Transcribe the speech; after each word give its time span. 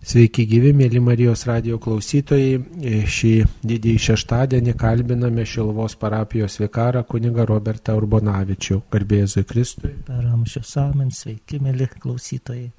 Sveiki 0.00 0.46
gyvi, 0.48 0.70
mėly 0.72 1.00
Marijos 1.04 1.42
radio 1.44 1.76
klausytojai. 1.82 2.54
Šį 3.04 3.32
didįjį 3.68 4.00
šeštadienį 4.00 4.72
kalbiname 4.80 5.44
Šilvos 5.44 5.92
parapijos 6.00 6.56
vikarą 6.62 7.02
kunigą 7.04 7.44
Robertą 7.44 7.98
Urbonavičių. 8.00 8.78
Garbėzui 8.90 9.44
Kristui. 9.44 9.92
Per 10.06 10.22
amžius 10.24 10.72
amen, 10.80 11.10
sveiki, 11.12 11.60
mėly 11.60 11.90
klausytojai. 12.00 12.70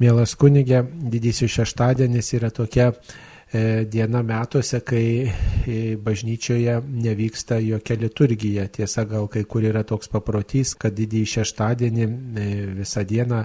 Mielas 0.00 0.36
kunigė, 0.38 0.84
didysis 1.10 1.50
šeštadienis 1.50 2.30
yra 2.38 2.52
tokia 2.54 2.92
e, 2.94 3.82
diena 3.90 4.22
metuose, 4.22 4.80
kai 4.86 5.02
e, 5.26 5.80
bažnyčioje 5.98 6.78
nevyksta 6.86 7.58
jokia 7.58 7.98
liturgija. 8.04 8.68
Tiesa, 8.70 9.02
gal 9.10 9.26
kai 9.34 9.42
kur 9.50 9.66
yra 9.66 9.82
toks 9.82 10.08
paprotys, 10.14 10.76
kad 10.78 10.94
didįjį 10.94 11.34
šeštadienį 11.34 12.06
e, 12.06 12.48
visą 12.78 13.02
dieną 13.02 13.42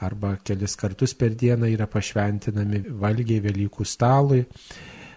arba 0.00 0.36
kelis 0.44 0.76
kartus 0.76 1.14
per 1.14 1.34
dieną 1.34 1.70
yra 1.72 1.86
pašventinami 1.88 2.82
valgiai 3.00 3.40
Velykų 3.44 3.86
stalui. 3.86 4.44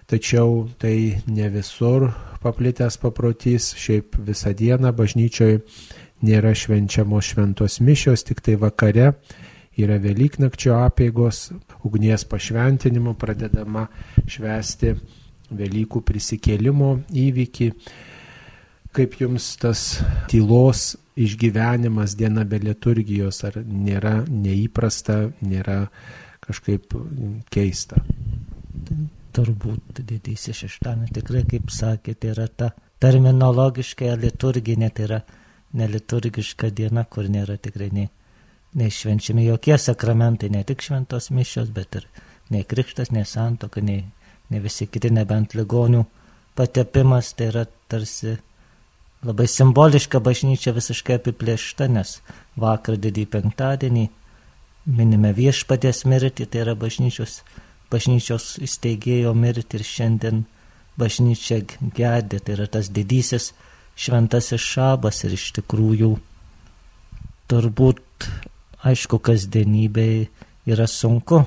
Tačiau 0.10 0.64
tai 0.82 1.22
ne 1.28 1.50
visur 1.54 2.08
paplitęs 2.42 2.98
paprotys, 2.98 3.74
šiaip 3.78 4.18
visą 4.26 4.56
dieną 4.58 4.90
bažnyčioje 4.98 5.60
nėra 6.26 6.56
švenčiamos 6.58 7.30
šventos 7.34 7.80
mišios, 7.84 8.24
tik 8.26 8.42
tai 8.42 8.56
vakare 8.60 9.12
yra 9.80 10.00
Velyknakčio 10.02 10.76
apėgos, 10.82 11.50
ugnies 11.86 12.26
pašventinimu 12.28 13.16
pradedama 13.20 13.86
švesti 14.28 14.96
Velykų 15.50 16.02
prisikėlimo 16.06 16.96
įvykį. 17.10 17.70
Kaip 18.94 19.16
jums 19.22 19.52
tas 19.62 20.00
tylos 20.30 20.96
išgyvenimas 21.20 22.16
diena 22.20 22.46
be 22.48 22.60
liturgijos, 22.64 23.44
ar 23.48 23.60
nėra 23.66 24.22
neįprasta, 24.30 25.20
nėra 25.44 25.82
kažkaip 26.46 26.96
keista. 27.52 28.00
Tai 28.88 29.00
turbūt 29.36 30.02
didysis 30.08 30.64
šeštadienį 30.64 31.12
tikrai, 31.20 31.44
kaip 31.50 31.74
sakėte, 31.74 32.32
yra 32.34 32.48
ta 32.48 32.72
terminologiškai 33.04 34.14
liturginė, 34.20 34.90
tai 34.96 35.06
yra 35.10 35.20
neliturgiška 35.80 36.72
diena, 36.76 37.06
kur 37.06 37.30
nėra 37.30 37.60
tikrai 37.62 37.90
nei, 37.94 38.10
nei 38.80 38.90
švenčiami 38.94 39.46
jokie 39.48 39.78
sakramentai, 39.78 40.50
ne 40.54 40.64
tik 40.66 40.84
šventos 40.86 41.30
mišios, 41.36 41.70
bet 41.76 42.00
ir 42.00 42.08
nei 42.54 42.66
krikštas, 42.66 43.14
nei 43.14 43.28
santoka, 43.30 43.84
nei, 43.86 44.04
nei 44.50 44.64
visi 44.64 44.90
kiti, 44.90 45.12
nebent 45.14 45.54
ligonių 45.58 46.06
patepimas, 46.58 47.34
tai 47.38 47.52
yra 47.54 47.66
tarsi 47.92 48.40
labai 49.26 49.48
simboliška 49.52 50.22
bažnyčia 50.24 50.74
visiškai 50.76 51.18
apiplėšta, 51.20 51.90
nes 51.92 52.20
vakar 52.60 52.98
didį 53.02 53.26
penktadienį 53.34 54.06
minime 54.90 55.34
viešpatės 55.36 56.06
mirtį, 56.10 56.48
tai 56.48 56.64
yra 56.64 56.76
bažnyčios, 56.80 57.42
bažnyčios 57.92 58.56
įsteigėjo 58.64 59.34
mirtį 59.36 59.80
ir 59.80 59.86
šiandien 59.86 60.46
bažnyčia 61.00 61.62
gedė, 61.96 62.40
tai 62.40 62.56
yra 62.56 62.68
tas 62.72 62.90
didysis 62.92 63.52
šventasis 64.00 64.64
šabas 64.64 65.24
ir 65.28 65.36
iš 65.36 65.50
tikrųjų 65.60 66.14
turbūt, 67.52 68.30
aišku, 68.88 69.20
kasdienybėje 69.20 70.30
yra 70.70 70.88
sunku 70.88 71.44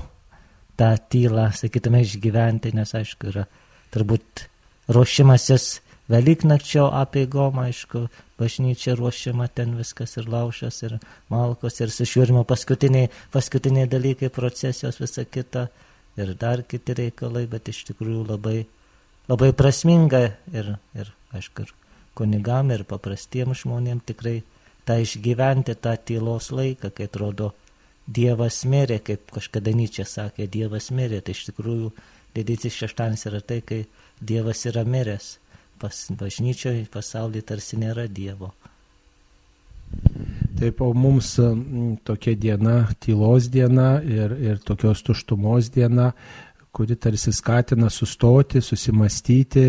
tą 0.77 0.91
tylą, 1.09 1.49
sakytume, 1.55 2.03
išgyventi, 2.03 2.73
nes 2.75 2.93
aišku, 2.97 3.29
yra 3.31 3.47
turbūt 3.93 4.47
ruošimasis 4.93 5.82
Velyknakčio 6.11 6.89
apėgom, 6.91 7.61
aišku, 7.63 8.07
bažnyčia 8.39 8.97
ruošiama 8.99 9.47
ten 9.47 9.77
viskas 9.79 10.17
ir 10.19 10.27
laušas, 10.27 10.81
ir 10.83 10.97
malkos, 11.31 11.79
ir 11.79 11.93
sušiūrimo 11.95 12.43
paskutiniai, 12.47 13.07
paskutiniai 13.31 13.87
dalykai, 13.87 14.27
procesijos, 14.33 14.99
visa 14.99 15.23
kita, 15.23 15.69
ir 16.19 16.33
dar 16.39 16.65
kiti 16.67 16.95
reikalai, 16.99 17.45
bet 17.47 17.71
iš 17.71 17.85
tikrųjų 17.91 18.25
labai, 18.33 18.57
labai 19.31 19.53
prasminga 19.55 20.25
ir, 20.51 20.73
ir 20.91 21.13
aišku, 21.31 21.63
ir 21.63 21.71
kunigam, 22.19 22.73
ir 22.75 22.83
paprastiem 22.83 23.55
žmonėm 23.55 24.03
tikrai 24.03 24.41
tą 24.83 24.99
išgyventi, 24.99 25.77
tą 25.79 25.95
tylos 26.03 26.51
laiką, 26.51 26.91
kai 26.91 27.07
atrodo 27.07 27.53
Dievas 28.03 28.65
mirė, 28.67 28.97
kaip 28.99 29.31
kažkada 29.31 29.71
Nyčia 29.71 30.03
sakė, 30.03 30.49
Dievas 30.51 30.89
mirė, 30.91 31.21
tai 31.23 31.31
iš 31.31 31.45
tikrųjų 31.47 31.93
didysis 32.35 32.75
šeštanis 32.75 33.23
yra 33.31 33.39
tai, 33.39 33.61
kai 33.63 33.85
Dievas 34.19 34.65
yra 34.67 34.83
miręs 34.83 35.37
pas 35.83 36.03
bažnyčioje 36.19 36.85
pasaulyje 36.91 37.49
tarsi 37.51 37.79
nėra 37.81 38.07
Dievo. 38.07 38.53
Taip, 40.57 40.79
o 40.81 40.93
mums 40.95 41.35
tokia 42.07 42.37
diena, 42.39 42.77
tylos 43.03 43.49
diena 43.51 43.97
ir, 43.99 44.31
ir 44.39 44.61
tokios 44.63 45.03
tuštumos 45.03 45.67
diena, 45.73 46.11
kuri 46.73 46.95
tarsi 46.95 47.33
skatina 47.35 47.89
sustoti, 47.91 48.61
susimastyti, 48.63 49.65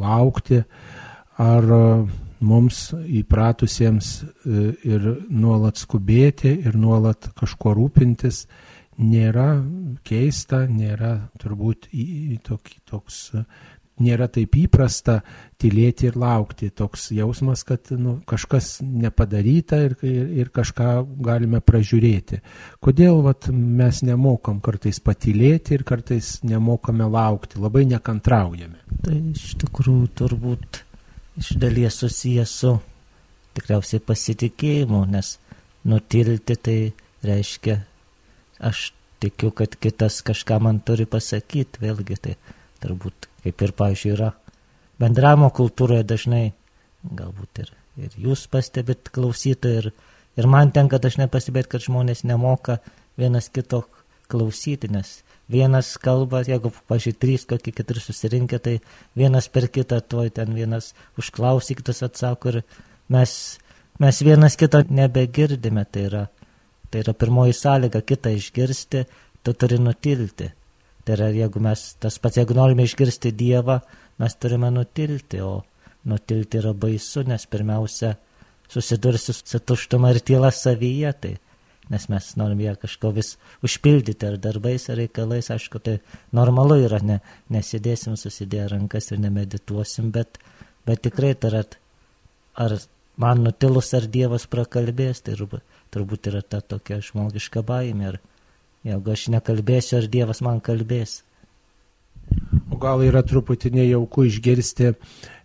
laukti, 0.00 0.62
ar 1.38 1.68
mums 2.40 2.80
įpratusiems 3.20 4.08
e, 4.22 4.64
ir 4.86 5.06
nuolat 5.28 5.78
skubėti 5.78 6.54
ir 6.66 6.78
nuolat 6.78 7.30
kažkuo 7.38 7.74
rūpintis 7.76 8.44
nėra 8.98 9.48
keista, 10.06 10.64
nėra 10.66 11.30
turbūt 11.42 11.90
toks 12.88 13.20
nėra 14.02 14.28
taip 14.32 14.56
įprasta 14.58 15.20
tylėti 15.60 16.08
ir 16.08 16.18
laukti. 16.18 16.70
Toks 16.74 17.08
jausmas, 17.16 17.64
kad 17.68 17.90
nu, 17.94 18.18
kažkas 18.28 18.78
nepadaryta 18.82 19.80
ir, 19.86 19.96
ir, 20.06 20.28
ir 20.42 20.50
kažką 20.54 20.90
galime 21.24 21.60
pražiūrėti. 21.64 22.40
Kodėl 22.84 23.22
vat, 23.26 23.50
mes 23.52 24.02
nemokam 24.06 24.60
kartais 24.64 25.00
patylėti 25.04 25.78
ir 25.78 25.86
kartais 25.88 26.38
nemokame 26.46 27.08
laukti, 27.10 27.60
labai 27.62 27.86
nekantraujame. 27.90 28.78
Tai 29.04 29.16
iš 29.32 29.56
tikrųjų 29.64 30.12
turbūt 30.18 30.82
iš 31.38 31.54
dalies 31.60 31.98
susijęs 32.02 32.54
su 32.62 32.76
tikriausiai 33.58 34.02
pasitikėjimu, 34.04 35.02
nes 35.10 35.36
nutilti 35.88 36.56
tai 36.58 36.78
reiškia, 37.26 37.80
aš 38.58 38.90
tikiu, 39.22 39.50
kad 39.50 39.74
kitas 39.78 40.20
kažką 40.26 40.60
man 40.62 40.80
turi 40.84 41.06
pasakyti, 41.10 41.82
vėlgi 41.82 42.18
tai 42.22 42.36
turbūt 42.82 43.27
kaip 43.44 43.64
ir, 43.64 43.74
pavyzdžiui, 43.78 44.14
yra 44.16 44.32
bendravimo 44.98 45.50
kultūroje 45.54 46.04
dažnai, 46.08 46.44
galbūt 47.04 47.62
ir, 47.64 47.72
ir 48.00 48.16
jūs 48.28 48.46
pastebit 48.50 49.10
klausytojai, 49.14 49.82
ir, 49.82 49.92
ir 50.38 50.50
man 50.50 50.72
tenka 50.74 51.00
dažnai 51.02 51.28
pastebėti, 51.30 51.72
kad 51.74 51.86
žmonės 51.86 52.24
nemoka 52.26 52.80
vienas 53.18 53.50
kito 53.54 53.84
klausyti, 54.28 54.90
nes 54.92 55.20
vienas 55.48 55.94
kalba, 56.02 56.42
jeigu, 56.46 56.72
pažiūrėjau, 56.90 57.20
trys, 57.22 57.46
kokie 57.48 57.72
keturi 57.72 58.02
susirinkę, 58.04 58.58
tai 58.60 58.74
vienas 59.16 59.48
per 59.48 59.68
kitą, 59.72 60.00
tuoj 60.04 60.32
ten 60.36 60.52
vienas 60.56 60.92
užklausy, 61.20 61.78
kitas 61.78 62.04
atsako 62.04 62.52
ir 62.52 62.60
mes, 63.12 63.32
mes 64.02 64.20
vienas 64.24 64.58
kito 64.60 64.82
nebegirdime, 64.84 65.86
tai 65.88 66.04
yra, 66.10 66.26
tai 66.92 67.02
yra 67.06 67.16
pirmoji 67.16 67.56
sąlyga 67.56 68.04
kitą 68.04 68.34
išgirsti, 68.36 69.06
tu 69.42 69.54
turi 69.56 69.80
nutilti. 69.80 70.52
Tai 71.08 71.14
yra, 71.16 71.30
jeigu 71.32 71.60
mes 71.64 71.82
tas 71.96 72.18
pats, 72.20 72.36
jeigu 72.36 72.52
norime 72.52 72.84
išgirsti 72.84 73.30
Dievą, 73.32 73.78
mes 74.20 74.34
turime 74.36 74.68
nutilti, 74.68 75.38
o 75.40 75.62
nutilti 76.04 76.58
yra 76.60 76.74
baisu, 76.76 77.22
nes 77.24 77.46
pirmiausia 77.48 78.10
susidursi 78.68 79.32
su 79.32 79.60
tuštuma 79.64 80.10
ir 80.12 80.20
tyla 80.20 80.50
savyje, 80.52 81.14
tai 81.22 81.32
nes 81.88 82.04
mes 82.12 82.28
norim 82.36 82.60
ją 82.60 82.76
kažko 82.82 83.14
vis 83.16 83.32
užpildyti 83.64 84.28
ar 84.28 84.36
darbais, 84.36 84.84
ar 84.92 85.00
reikalais, 85.00 85.48
aišku, 85.48 85.80
tai 85.80 85.96
normalu 86.36 86.76
yra, 86.84 87.00
ne, 87.00 87.22
nesidėsim 87.56 88.20
susidėję 88.20 88.68
rankas 88.74 89.08
ir 89.08 89.24
nemedituosim, 89.24 90.12
bet, 90.12 90.36
bet 90.84 91.06
tikrai 91.08 91.32
tarat, 91.40 91.78
ar 92.52 92.76
man 93.16 93.46
nutilus, 93.48 93.94
ar 93.96 94.12
Dievas 94.12 94.44
prakalbės, 94.44 95.24
tai 95.24 95.40
turbūt 95.88 96.28
yra 96.28 96.44
ta 96.44 96.60
tokia 96.60 97.00
žmogiška 97.00 97.64
baimė. 97.64 98.12
Ar, 98.12 98.20
Jeigu 98.86 99.14
aš 99.14 99.28
nekalbėsiu, 99.34 99.98
ar 99.98 100.06
Dievas 100.12 100.42
man 100.44 100.62
kalbės. 100.64 101.22
O 102.68 102.76
gal 102.80 103.02
yra 103.02 103.24
truputį 103.24 103.72
nejauku 103.74 104.26
išgirsti, 104.28 104.92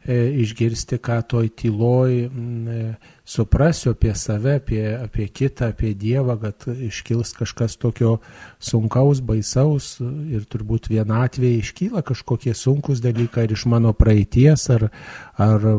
e, 0.04 0.18
išgirsti 0.44 1.00
ką 1.02 1.22
toj 1.32 1.48
tyloj 1.58 2.18
e, 2.20 2.80
suprasiu 3.26 3.94
apie 3.96 4.12
save, 4.20 4.58
apie, 4.60 4.82
apie 5.00 5.30
kitą, 5.32 5.72
apie 5.72 5.94
Dievą, 5.98 6.36
kad 6.42 6.68
iškils 6.68 7.32
kažkas 7.38 7.78
tokio 7.80 8.18
sunkaus, 8.60 9.24
baisaus 9.24 9.96
ir 10.04 10.44
turbūt 10.52 10.92
vienatvėje 10.92 11.64
iškyla 11.64 12.04
kažkokie 12.06 12.54
sunkus 12.54 13.02
dalykai 13.04 13.48
ar 13.48 13.56
iš 13.56 13.66
mano 13.72 13.96
praeities, 13.96 14.68
ar, 14.76 14.90
ar 15.40 15.70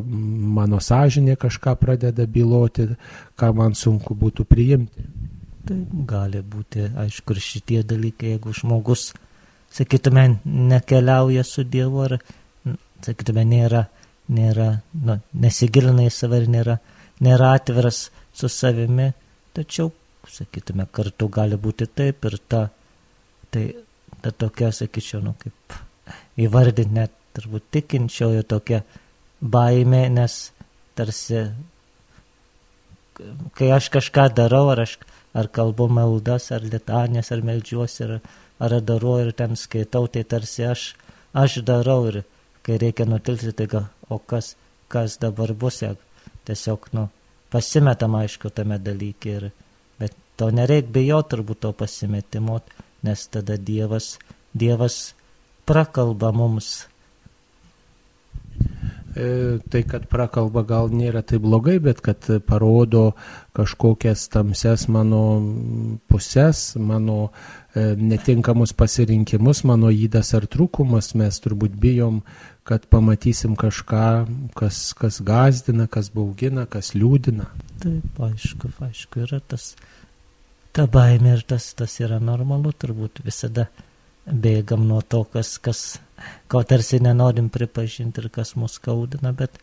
mano 0.58 0.80
sąžinė 0.80 1.36
kažką 1.36 1.76
pradeda 1.78 2.26
byloti, 2.26 2.88
ką 3.36 3.52
man 3.60 3.76
sunku 3.78 4.16
būtų 4.16 4.48
priimti. 4.48 5.04
Taip, 5.64 5.96
gali 6.10 6.42
būti, 6.54 6.88
aišku, 7.04 7.34
ir 7.34 7.40
šitie 7.40 7.80
dalykai, 7.88 8.34
jeigu 8.34 8.52
žmogus, 8.56 9.12
sakytume, 9.72 10.26
nekeliauja 10.44 11.44
su 11.48 11.64
Dievu, 11.64 12.04
ar, 12.04 12.18
sakytume, 13.04 13.46
nėra, 13.48 13.86
nėra, 14.28 14.68
nu, 15.08 15.18
nesigilina 15.40 16.04
į 16.04 16.12
save 16.12 16.42
ir 16.42 16.48
nėra, 16.52 16.78
nėra 17.24 17.54
atviras 17.56 18.06
su 18.36 18.50
savimi, 18.52 19.10
tačiau, 19.56 19.90
sakytume, 20.28 20.84
kartu 20.92 21.30
gali 21.32 21.56
būti 21.60 21.88
taip 21.88 22.28
ir 22.28 22.40
ta, 22.48 22.66
Tai 23.54 23.74
ta 24.20 24.30
tokia, 24.34 24.72
sakyčiau, 24.74 25.20
nu 25.22 25.32
kaip 25.38 25.74
įvardinti 26.42 26.96
net 26.96 27.12
turbūt 27.36 27.68
tikinčiojo 27.76 28.40
tokia 28.50 28.80
baimė, 29.38 30.08
nes 30.10 30.34
tarsi, 30.98 31.44
kai 33.54 33.68
aš 33.76 33.92
kažką 33.94 34.24
darau, 34.34 34.64
ar 34.72 34.82
aš 34.88 34.96
ar 35.34 35.48
kalbu 35.50 35.88
maldas, 35.90 36.50
ar 36.54 36.62
litanės, 36.62 37.32
ar 37.34 37.42
melžiuosi, 37.46 38.04
ar, 38.06 38.20
ar 38.62 38.76
darau 38.80 39.16
ir 39.22 39.32
ten 39.36 39.56
skaitau, 39.58 40.06
tai 40.06 40.24
tarsi 40.24 40.66
aš, 40.68 40.86
aš 41.34 41.60
darau 41.66 42.06
ir 42.10 42.22
kai 42.64 42.78
reikia 42.80 43.06
nutilti, 43.08 43.52
tai 43.52 43.66
gal, 43.70 43.88
o 44.08 44.18
kas, 44.18 44.54
kas 44.88 45.18
dabar 45.20 45.52
bus, 45.52 45.82
ja, 45.82 45.92
tiesiog, 46.48 46.88
nu, 46.96 47.08
pasimetam 47.52 48.16
aišku 48.20 48.52
tame 48.54 48.78
dalyke, 48.80 49.36
ir, 49.38 49.50
bet 50.00 50.16
to 50.38 50.48
nereikia 50.54 50.94
bijoti 50.96 51.34
turbūt 51.34 51.60
to 51.66 51.74
pasimetimo, 51.82 52.62
nes 53.04 53.26
tada 53.28 53.58
Dievas, 53.60 54.14
Dievas 54.54 55.12
prakalba 55.66 56.30
mums 56.32 56.86
tai, 59.14 59.82
kad 59.86 60.08
prakalba 60.10 60.64
gal 60.66 60.90
nėra 60.90 61.22
tai 61.22 61.38
blogai, 61.42 61.76
bet 61.82 62.00
kad 62.02 62.26
parodo 62.48 63.12
kažkokias 63.54 64.26
tamses 64.32 64.88
mano 64.90 65.20
pusės, 66.10 66.74
mano 66.74 67.28
e, 67.28 67.94
netinkamus 67.94 68.74
pasirinkimus, 68.74 69.62
mano 69.70 69.92
įdas 69.94 70.34
ar 70.34 70.48
trūkumas, 70.50 71.12
mes 71.14 71.38
turbūt 71.44 71.78
bijom, 71.78 72.24
kad 72.66 72.88
pamatysim 72.90 73.54
kažką, 73.60 74.08
kas, 74.58 74.80
kas 74.98 75.20
gazdina, 75.22 75.86
kas 75.86 76.10
baugina, 76.10 76.66
kas 76.66 76.94
liūdina. 76.98 77.46
Taip, 77.84 78.18
aišku, 78.18 78.72
aišku, 78.88 79.26
yra 79.28 79.38
tas, 79.46 79.76
ta 80.74 80.88
baimė 80.90 81.36
ir 81.38 81.46
tas, 81.54 81.70
tas 81.78 82.00
yra 82.02 82.18
normalu, 82.18 82.74
turbūt 82.74 83.22
visada 83.22 83.68
bėgam 84.26 84.88
nuo 84.88 85.04
to, 85.06 85.22
kas, 85.30 85.58
kas 85.62 85.84
ko 86.48 86.62
tarsi 86.62 87.00
nenorim 87.02 87.48
pripažinti 87.48 88.22
ir 88.22 88.28
kas 88.32 88.54
mus 88.56 88.78
skaudina, 88.78 89.32
bet, 89.32 89.58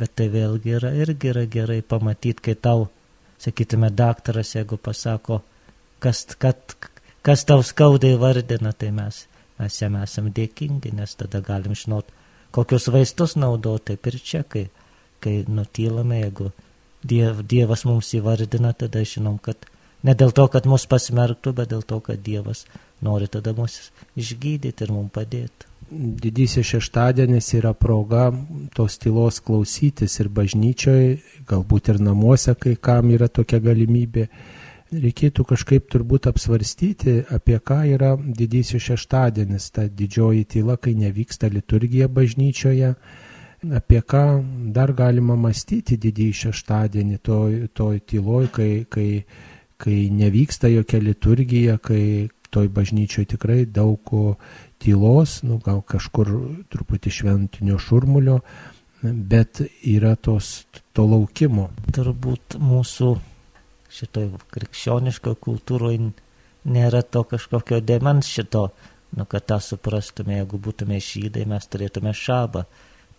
bet 0.00 0.14
tai 0.16 0.28
vėlgi 0.32 0.76
yra 0.78 0.92
irgi 1.04 1.32
yra 1.32 1.44
gerai 1.56 1.80
pamatyti, 1.82 2.44
kai 2.48 2.56
tau, 2.68 2.88
sakytume, 3.40 3.90
daktaras, 3.96 4.54
jeigu 4.56 4.78
pasako, 4.80 5.40
kas, 6.04 6.24
kad, 6.40 6.76
kas 7.26 7.44
tau 7.48 7.64
skaudai 7.66 8.14
vardina, 8.20 8.72
tai 8.72 8.92
mes, 8.96 9.24
mes 9.60 9.80
jam 9.82 9.98
esam 10.00 10.30
dėkingi, 10.36 10.94
nes 10.96 11.16
tada 11.20 11.42
galim 11.44 11.76
žinot, 11.76 12.08
kokius 12.56 12.88
vaistus 12.92 13.36
naudoti, 13.36 13.98
ir 13.98 14.20
čia, 14.24 14.44
kai, 14.44 14.68
kai 15.20 15.40
nutylame, 15.48 16.22
jeigu 16.24 16.50
diev, 17.04 17.44
Dievas 17.48 17.84
mums 17.88 18.12
įvardina, 18.16 18.72
tada 18.76 19.04
žinom, 19.04 19.38
kad 19.40 19.68
ne 20.04 20.16
dėl 20.16 20.32
to, 20.36 20.46
kad 20.52 20.68
mus 20.68 20.86
pasmerktų, 20.88 21.56
bet 21.56 21.72
dėl 21.72 21.84
to, 21.84 22.00
kad 22.04 22.20
Dievas 22.24 22.66
nori 23.04 23.28
tada 23.28 23.52
mus 23.56 23.90
išgydyti 24.20 24.84
ir 24.84 24.92
mums 24.92 25.12
padėti 25.16 25.69
didysis 25.90 26.66
šeštadienis 26.66 27.54
yra 27.58 27.72
proga 27.74 28.30
tos 28.74 28.98
tylos 28.98 29.40
klausytis 29.42 30.20
ir 30.22 30.28
bažnyčioje, 30.28 31.18
galbūt 31.48 31.90
ir 31.92 32.00
namuose, 32.02 32.54
kai 32.54 32.76
kam 32.76 33.10
yra 33.14 33.28
tokia 33.28 33.60
galimybė. 33.62 34.28
Reikėtų 34.90 35.44
kažkaip 35.46 35.86
turbūt 35.90 36.26
apsvarstyti, 36.26 37.20
apie 37.30 37.58
ką 37.62 37.82
yra 37.92 38.16
didysis 38.18 38.82
šeštadienis, 38.82 39.68
ta 39.70 39.86
didžioji 39.86 40.48
tyla, 40.56 40.76
kai 40.82 40.96
nevyksta 40.98 41.50
liturgija 41.50 42.08
bažnyčioje, 42.10 42.94
apie 43.76 44.00
ką 44.02 44.24
dar 44.74 44.90
galima 44.98 45.36
mąstyti 45.38 45.98
didįjį 46.00 46.34
šeštadienį, 46.42 47.20
toj, 47.22 47.56
toj 47.74 48.02
tyloj, 48.02 48.50
kai, 48.50 48.72
kai, 48.90 49.08
kai 49.78 49.98
nevyksta 50.10 50.72
jokia 50.74 51.02
liturgija, 51.06 51.78
kai 51.78 52.28
toj 52.50 52.66
bažnyčioje 52.74 53.36
tikrai 53.36 53.62
daug 53.70 54.02
tylos, 54.80 55.40
nu, 55.46 55.58
gal 55.64 55.82
kažkur 55.86 56.30
truputį 56.72 57.12
šventinio 57.12 57.78
šurmulio, 57.80 58.40
bet 59.02 59.62
yra 59.86 60.14
tos, 60.16 60.64
to 60.96 61.06
laukimo. 61.08 61.68
Turbūt 61.94 62.56
mūsų 62.60 63.10
šitoj 63.90 64.30
krikščioniškoje 64.54 65.40
kultūroje 65.44 66.10
nėra 66.70 67.02
to 67.02 67.24
kažkokio 67.28 67.80
demens 67.84 68.28
šito, 68.28 68.68
nu, 69.16 69.26
kad 69.26 69.46
tą 69.48 69.58
suprastume, 69.64 70.38
jeigu 70.38 70.60
būtume 70.62 71.00
žydai, 71.02 71.46
mes 71.48 71.66
turėtume 71.66 72.14
šabą. 72.16 72.64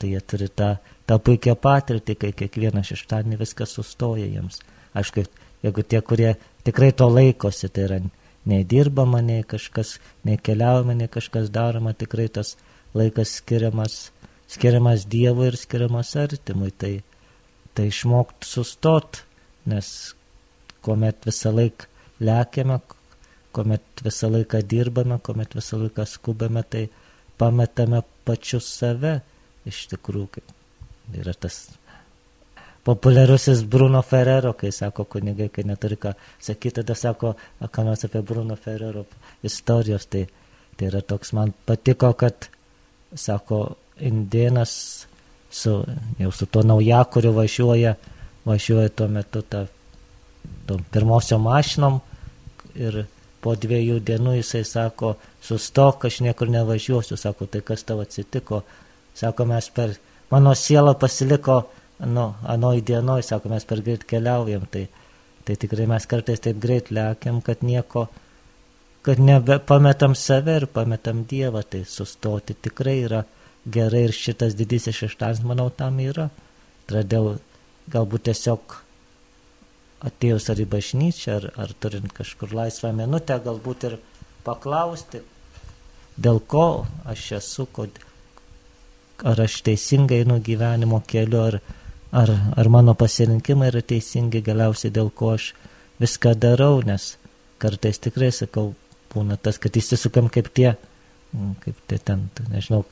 Tai 0.02 0.10
jie 0.10 0.22
turi 0.26 0.48
tą, 0.50 0.76
tą 1.06 1.20
puikią 1.22 1.54
patirtį, 1.62 2.16
kai 2.18 2.32
kiekvieną 2.34 2.82
šeštadienį 2.88 3.38
viskas 3.38 3.76
sustoja 3.78 4.26
jiems. 4.26 4.58
Aišku, 4.98 5.28
jeigu 5.62 5.84
tie, 5.86 6.00
kurie 6.02 6.32
tikrai 6.66 6.90
to 6.98 7.06
laikosi, 7.12 7.70
tai 7.70 7.86
yra 7.86 8.00
nei 8.46 8.64
dirbama, 8.66 9.22
nei 9.22 9.44
kažkas, 9.48 9.98
nei 10.28 10.38
keliaujama, 10.38 10.96
nei 10.98 11.10
kažkas 11.12 11.52
daroma, 11.54 11.94
tikrai 11.94 12.28
tas 12.34 12.56
laikas 12.98 13.38
skiriamas, 13.42 14.00
skiriamas 14.52 15.06
Dievui 15.10 15.52
ir 15.52 15.60
skiriamas 15.60 16.16
artimui. 16.20 16.72
Tai, 16.72 16.94
tai 17.78 17.88
išmokti 17.92 18.50
sustot, 18.50 19.24
nes 19.70 19.92
kuomet 20.86 21.28
visą 21.28 21.54
laiką 21.54 21.90
lėkiame, 22.22 22.80
kuomet 23.56 24.06
visą 24.06 24.32
laiką 24.32 24.64
dirbame, 24.66 25.20
kuomet 25.24 25.56
visą 25.58 25.82
laiką 25.82 26.08
skubame, 26.10 26.64
tai 26.64 26.88
pametame 27.42 28.02
pačius 28.26 28.70
save 28.70 29.20
iš 29.70 29.86
tikrųjų. 29.94 30.44
Yra 31.18 31.34
tas 31.36 31.66
populiarusis 32.84 33.64
Bruno 33.64 34.02
Ferrero, 34.02 34.54
kai 34.54 34.72
sako 34.72 35.06
kunigai, 35.06 35.50
kai 35.54 35.66
neturi 35.68 35.98
ką 36.02 36.14
sakyti, 36.40 36.82
tada 36.82 36.96
sako, 36.96 37.36
ką 37.62 37.86
nors 37.86 38.06
apie 38.06 38.22
Bruno 38.22 38.56
Ferrero 38.56 39.06
istorijos. 39.44 40.08
Tai, 40.10 40.26
tai 40.78 40.90
yra 40.90 41.02
toks, 41.06 41.34
man 41.38 41.54
patiko, 41.66 42.14
kad, 42.18 42.50
sako, 43.14 43.62
indienas 44.02 45.06
su, 45.52 45.84
jau 46.20 46.32
su 46.32 46.46
to 46.46 46.64
naujakuriu 46.64 47.34
važiuoja, 47.36 47.96
važiuoja 48.46 48.90
tuo 48.90 49.08
metu 49.08 49.44
tą, 49.46 49.66
tom 50.66 50.82
pirmosiom 50.92 51.44
mašinom 51.46 52.00
ir 52.76 53.04
po 53.42 53.54
dviejų 53.58 54.00
dienų 54.06 54.38
jisai 54.40 54.64
sako, 54.66 55.16
sustok, 55.44 56.06
aš 56.08 56.22
niekur 56.26 56.50
nevažiuosiu, 56.50 57.18
sako, 57.18 57.46
tai 57.50 57.62
kas 57.66 57.84
tau 57.84 58.00
atsitiko, 58.02 58.62
sako, 59.18 59.46
mes 59.50 59.70
per, 59.74 59.96
mano 60.32 60.54
siela 60.58 60.94
pasiliko 60.98 61.64
nu, 62.06 62.34
anoj 62.44 62.82
dienoj, 62.82 63.24
sako, 63.24 63.52
mes 63.54 63.66
per 63.68 63.82
greit 63.86 64.04
keliaujam, 64.10 64.66
tai, 64.72 64.88
tai 65.46 65.56
tikrai 65.60 65.86
mes 65.90 66.08
kartais 66.10 66.42
taip 66.42 66.60
greit 66.62 66.90
lėkiam, 66.94 67.42
kad 67.46 67.62
nieko, 67.66 68.08
kad 69.06 69.22
nebepametam 69.22 70.16
save 70.18 70.58
ir 70.62 70.68
pametam 70.74 71.26
Dievą, 71.30 71.64
tai 71.64 71.84
sustoti 71.86 72.58
tikrai 72.58 72.98
yra 73.06 73.24
gerai 73.70 74.08
ir 74.08 74.16
šitas 74.18 74.56
didysis 74.58 74.98
šeštadienis, 74.98 75.44
manau, 75.46 75.70
tam 75.70 76.00
yra. 76.02 76.30
Todėl 76.90 77.36
galbūt 77.92 78.26
tiesiog 78.30 78.78
atėjus 80.10 80.50
ar 80.50 80.62
į 80.62 80.68
bažnyčią, 80.72 81.36
ar, 81.38 81.50
ar 81.66 81.74
turint 81.80 82.14
kažkur 82.18 82.56
laisvą 82.58 82.92
minutę, 82.98 83.38
galbūt 83.46 83.86
ir 83.90 84.00
paklausti, 84.46 85.22
dėl 86.18 86.42
ko 86.50 86.88
aš 87.06 87.28
esu, 87.38 87.68
kod, 87.70 88.02
ar 89.22 89.44
aš 89.46 89.60
teisingai 89.68 90.24
einu 90.24 90.40
gyvenimo 90.42 91.04
keliu, 91.08 91.44
ar, 91.52 91.60
ar, 92.12 92.30
ar 92.56 92.70
mano 92.70 92.94
pasirinkimai 92.94 93.72
yra 93.72 93.82
teisingi 93.82 94.44
galiausiai 94.46 94.94
dėl 94.94 95.12
ko 95.16 95.34
aš 95.36 95.52
viską 96.02 96.36
darau, 96.40 96.82
nes 96.86 97.16
kartais 97.62 98.00
tikrai 98.02 98.32
sakau, 98.36 98.74
būna 99.14 99.38
tas, 99.38 99.60
kad 99.62 99.76
įsisukam 99.78 100.30
kaip 100.34 100.50
tie, 100.54 100.74
mm, 101.34 101.54
kaip 101.64 101.84
tie 101.88 102.00
ten, 102.04 102.26
nežinau, 102.52 102.84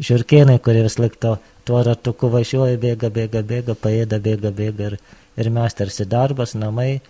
žiūrkėnai, 0.00 0.58
kurie 0.62 0.82
vis 0.86 0.98
laik 0.98 1.18
to, 1.20 1.36
tuo 1.68 1.82
ratuku 1.84 2.30
važiuoja, 2.32 2.78
bėga, 2.80 3.10
bėga, 3.12 3.42
bėga, 3.42 3.76
paėda, 3.78 4.20
bėga, 4.22 4.52
bėga 4.54 4.90
ir, 4.90 4.98
ir 5.36 5.52
mes 5.52 5.76
tarsi 5.76 6.06
darbas, 6.08 6.54
namai, 6.58 7.00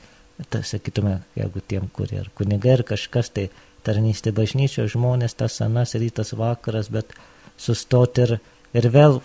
tai 0.50 0.62
sakytume, 0.66 1.20
jeigu 1.38 1.62
tiem, 1.68 1.88
kurie 1.92 2.20
ar 2.20 2.28
kunigai, 2.36 2.76
ar 2.78 2.84
kažkas, 2.90 3.30
tai 3.32 3.48
tarnystė 3.86 4.32
bažnyčio 4.34 4.86
žmonės, 4.90 5.36
tas 5.38 5.60
anas 5.64 5.94
rytas 5.94 6.34
vakaras, 6.36 6.90
bet 6.92 7.14
sustoti 7.60 8.26
ir, 8.26 8.36
ir 8.76 8.90
vėl 8.92 9.20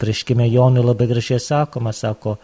prieškime 0.00 0.48
Jonui 0.48 0.84
labai 0.84 1.08
gražiai 1.10 1.40
sakoma, 1.42 1.92
sako, 1.92 2.38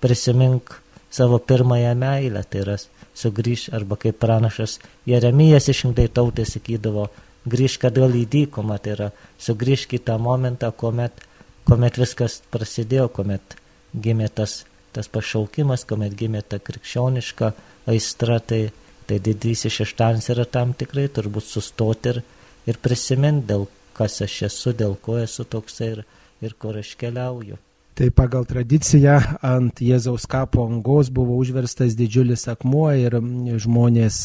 prisimink 0.00 0.78
savo 1.12 1.38
pirmąją 1.38 1.94
meilę, 1.94 2.42
tai 2.48 2.64
yra 2.64 2.78
sugrįž, 3.14 3.68
arba 3.76 3.98
kaip 4.00 4.18
pranašas 4.22 4.78
Jeremijas 5.06 5.68
išrinktai 5.68 6.08
tautai 6.08 6.46
sakydavo, 6.48 7.08
grįžk 7.52 7.88
atgal 7.90 8.14
į 8.16 8.24
dykumą, 8.32 8.78
tai 8.82 8.94
yra 8.96 9.08
sugrįžk 9.42 9.98
į 9.98 10.04
tą 10.06 10.16
momentą, 10.22 10.72
kuomet, 10.72 11.24
kuomet 11.68 11.98
viskas 12.00 12.40
prasidėjo, 12.54 13.10
kuomet 13.18 13.56
gimė 13.92 14.30
tas, 14.32 14.62
tas 14.96 15.10
pašaukimas, 15.12 15.84
kuomet 15.88 16.16
gimė 16.16 16.42
ta 16.48 16.60
krikščioniška 16.62 17.52
aistra, 17.92 18.40
tai, 18.40 18.62
tai 19.06 19.20
didysis 19.20 19.74
šeštadienis 19.82 20.30
yra 20.32 20.48
tam 20.48 20.72
tikrai 20.72 21.08
turbūt 21.12 21.48
sustoti 21.50 22.14
ir, 22.14 22.22
ir 22.70 22.80
prisiminti, 22.80 23.50
dėl 23.52 23.68
kas 23.92 24.22
aš 24.24 24.42
esu, 24.48 24.72
dėl 24.72 24.96
ko 25.02 25.18
esu 25.20 25.44
toksai 25.44 25.92
ir, 25.96 26.04
ir 26.42 26.56
kur 26.58 26.78
aš 26.78 26.94
keliauju. 27.00 27.58
Tai 27.94 28.08
pagal 28.16 28.46
tradiciją 28.48 29.18
ant 29.44 29.80
Jėzaus 29.84 30.24
kapo 30.26 30.64
angos 30.64 31.10
buvo 31.12 31.36
užverstas 31.36 31.92
didžiulis 31.98 32.46
akmuo 32.48 32.88
ir 32.96 33.18
žmonės 33.60 34.22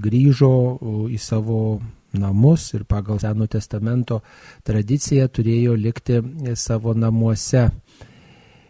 grįžo 0.00 0.54
į 1.12 1.18
savo 1.20 1.60
namus 2.12 2.72
ir 2.74 2.84
pagal 2.84 3.20
Seno 3.20 3.46
testamento 3.46 4.20
tradiciją 4.66 5.28
turėjo 5.28 5.76
likti 5.76 6.20
savo 6.56 6.94
namuose. 6.94 7.68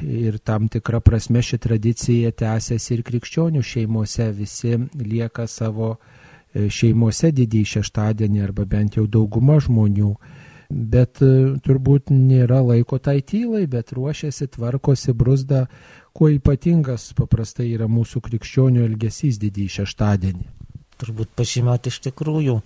Ir 0.00 0.38
tam 0.38 0.68
tikra 0.72 1.00
prasme 1.04 1.42
ši 1.44 1.58
tradicija 1.60 2.32
tęsiasi 2.32 2.94
ir 2.94 3.02
krikščionių 3.04 3.62
šeimose. 3.62 4.30
Visi 4.32 4.78
lieka 4.96 5.44
savo 5.46 5.90
e, 5.92 6.70
šeimose 6.72 7.28
didįjį 7.36 7.68
šeštadienį 7.74 8.40
arba 8.40 8.64
bent 8.64 8.96
jau 8.96 9.04
dauguma 9.04 9.58
žmonių. 9.60 10.14
Bet 10.70 11.18
e, 11.24 11.30
turbūt 11.66 12.12
nėra 12.14 12.60
laiko 12.62 13.00
tai 13.02 13.18
tylai, 13.26 13.64
bet 13.70 13.90
ruošiasi, 13.96 14.46
tvarkosi, 14.54 15.14
brusda, 15.18 15.64
kuo 16.14 16.30
ypatingas 16.30 17.10
paprastai 17.18 17.72
yra 17.74 17.88
mūsų 17.90 18.22
krikščionių 18.28 18.84
elgesys 18.86 19.40
didįjį 19.42 19.74
šeštadienį. 19.80 20.46
Turbūt 21.00 21.32
pažymėti 21.38 21.90
iš 21.90 21.98
tikrųjų 22.06 22.60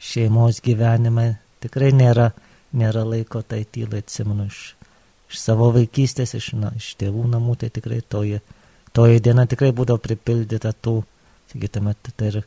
šeimos 0.00 0.62
gyvenime 0.64 1.26
tikrai 1.60 1.90
nėra, 1.92 2.30
nėra 2.72 3.04
laiko 3.04 3.42
tai 3.42 3.64
tylai, 3.64 4.00
atsimenu, 4.04 4.46
iš, 4.48 4.60
iš 5.28 5.42
savo 5.42 5.68
vaikystės, 5.74 6.32
iš, 6.38 6.52
na, 6.56 6.72
iš 6.78 6.94
tėvų 7.00 7.26
namų, 7.34 7.58
tai 7.60 7.72
tikrai 7.74 8.00
toji, 8.00 8.40
toji 8.96 9.20
diena 9.24 9.44
tikrai 9.50 9.74
būdavo 9.76 10.00
pripildyta 10.04 10.72
tų, 10.72 11.02
sakytume, 11.52 11.96
tai 12.14 12.32
ir 12.32 12.40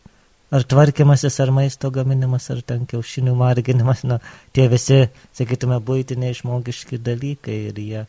ar 0.51 0.63
tvarkymasis, 0.67 1.39
ar 1.39 1.51
maisto 1.55 1.91
gaminimas, 1.95 2.49
ar 2.51 2.59
ten 2.67 2.83
kiaušinių 2.89 3.35
marginimas, 3.39 4.03
na, 4.03 4.19
tie 4.55 4.67
visi, 4.71 5.05
sakytume, 5.37 5.77
būtiniai 5.87 6.35
žmogiški 6.41 6.99
dalykai 6.99 7.57
ir 7.69 7.79
jie, 7.79 8.01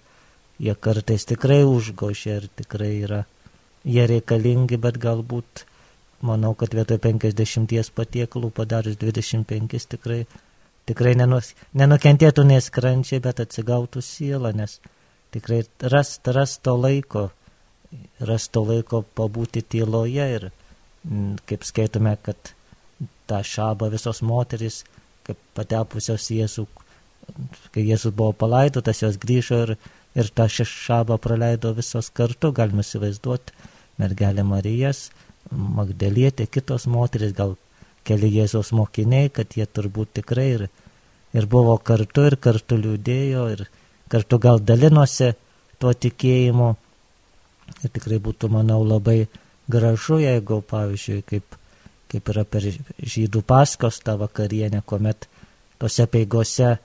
jie 0.59 0.75
kartais 0.87 1.27
tikrai 1.31 1.63
užgošia 1.69 2.41
ir 2.41 2.49
tikrai 2.63 2.95
yra, 3.07 3.21
jie 3.87 4.07
reikalingi, 4.11 4.79
bet 4.83 4.99
galbūt 5.03 5.67
manau, 6.27 6.55
kad 6.59 6.75
vietoj 6.75 6.99
50 7.03 7.93
patiekalų 7.95 8.51
padarius 8.55 8.99
25 8.99 9.87
tikrai, 9.95 10.25
tikrai 10.91 11.15
nenus, 11.19 11.53
nenukentėtų 11.79 12.47
neskrančiai, 12.51 13.23
bet 13.23 13.43
atsigautų 13.43 14.03
sielą, 14.03 14.51
nes 14.59 14.81
tikrai 15.35 15.63
rast, 15.95 16.27
rast 16.27 16.63
to 16.67 16.75
laiko, 16.79 17.29
rast 18.19 18.51
to 18.55 18.65
laiko 18.67 19.05
pabūti 19.15 19.63
tyloje 19.63 20.27
ir 20.39 20.51
kaip 21.49 21.65
skaitome, 21.67 22.15
kad 22.23 22.53
tą 23.31 23.41
šabą 23.47 23.91
visos 23.93 24.23
moteris, 24.23 24.83
kaip 25.27 25.39
patepusios 25.57 26.29
Jėzų, 26.31 26.67
kai 27.75 27.85
Jėzus 27.87 28.15
buvo 28.15 28.35
palaidotas, 28.37 29.03
jos 29.03 29.19
grįžo 29.23 29.63
ir, 29.67 29.75
ir 30.19 30.31
tą 30.35 30.49
šabą 30.51 31.19
praleido 31.23 31.73
visos 31.75 32.11
kartu, 32.15 32.53
galime 32.55 32.85
įsivaizduoti, 32.87 33.55
mergelė 34.03 34.47
Marijas, 34.47 35.11
Magdalietė, 35.53 36.47
kitos 36.47 36.87
moteris, 36.89 37.35
gal 37.37 37.57
keli 38.07 38.31
Jėzaus 38.33 38.73
mokiniai, 38.75 39.31
kad 39.35 39.53
jie 39.57 39.67
turbūt 39.67 40.15
tikrai 40.21 40.49
ir, 40.57 40.67
ir 41.35 41.47
buvo 41.51 41.77
kartu 41.79 42.27
ir 42.31 42.39
kartu 42.41 42.79
liūdėjo 42.79 43.45
ir 43.53 43.67
kartu 44.13 44.39
gal 44.43 44.61
dalinosi 44.61 45.33
tuo 45.81 45.93
tikėjimu. 45.93 46.73
Ir 47.83 47.93
tikrai 47.95 48.19
būtų, 48.23 48.51
manau, 48.53 48.83
labai 48.85 49.27
gražu, 49.73 50.19
jeigu, 50.23 50.61
pavyzdžiui, 50.69 51.23
kaip, 51.29 51.59
kaip 52.13 52.33
yra 52.35 52.45
per 52.49 52.67
žydų 52.69 53.43
paskos 53.49 54.01
tą 54.05 54.19
vakarienę, 54.21 54.83
kuomet 54.87 55.29
tose 55.81 56.07
peigose 56.11 56.69
e, 56.73 56.79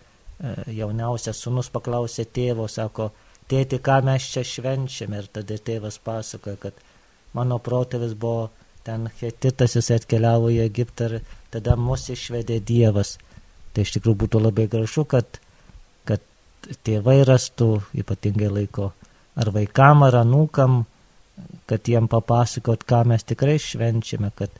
jauniausias 0.79 1.41
sunus 1.44 1.70
paklausė 1.74 2.27
tėvo, 2.34 2.67
sako, 2.72 3.12
tėti, 3.51 3.79
ką 3.84 4.00
mes 4.08 4.29
čia 4.34 4.46
švenčiame. 4.48 5.22
Ir 5.22 5.29
tada 5.39 5.58
tėvas 5.70 6.00
pasakoja, 6.03 6.58
kad 6.67 6.82
mano 7.38 7.60
protėvis 7.63 8.15
buvo 8.17 8.50
ten 8.88 9.10
hetitas, 9.20 9.75
jis 9.75 9.91
atkeliavo 9.98 10.51
į 10.53 10.62
Egiptą 10.63 11.10
ir 11.12 11.17
tada 11.53 11.75
mus 11.79 12.08
išvedė 12.13 12.62
Dievas. 12.63 13.17
Tai 13.74 13.84
iš 13.84 13.98
tikrųjų 13.98 14.22
būtų 14.24 14.41
labai 14.41 14.67
gražu, 14.72 15.03
kad, 15.06 15.41
kad 16.08 16.24
tėvai 16.88 17.20
rastų 17.27 17.70
ypatingai 18.00 18.50
laiko 18.62 18.94
ar 19.38 19.51
vaikam, 19.53 20.06
ar 20.08 20.22
anūkam, 20.24 20.86
kad 21.70 21.88
jiem 21.88 22.08
papasakot, 22.12 22.84
ką 22.88 23.03
mes 23.12 23.25
tikrai 23.27 23.58
švenčiame, 23.62 24.32
kad 24.36 24.53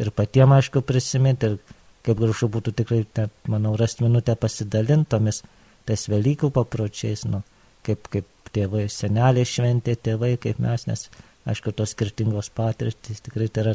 ir 0.00 0.10
patiem 0.16 0.54
aišku 0.56 0.82
prisiminti, 0.86 1.52
ir 1.52 1.82
kaip 2.04 2.20
gražu 2.20 2.48
būtų 2.52 2.74
tikrai, 2.80 3.02
net, 3.16 3.32
manau, 3.48 3.74
rasti 3.80 4.04
minutę 4.04 4.36
pasidalintomis 4.36 5.42
tais 5.88 6.06
Velykų 6.08 6.50
papročiais, 6.54 7.24
nu, 7.28 7.42
kaip, 7.84 8.08
kaip 8.12 8.28
tėvai, 8.54 8.86
seneliai 8.92 9.46
šventė, 9.48 9.96
tėvai, 10.00 10.34
kaip 10.40 10.60
mes, 10.62 10.86
nes 10.88 11.06
aišku, 11.48 11.74
tos 11.76 11.92
skirtingos 11.92 12.50
patirtys, 12.54 13.22
tikrai 13.24 13.48
tai 13.52 13.64
yra, 13.64 13.74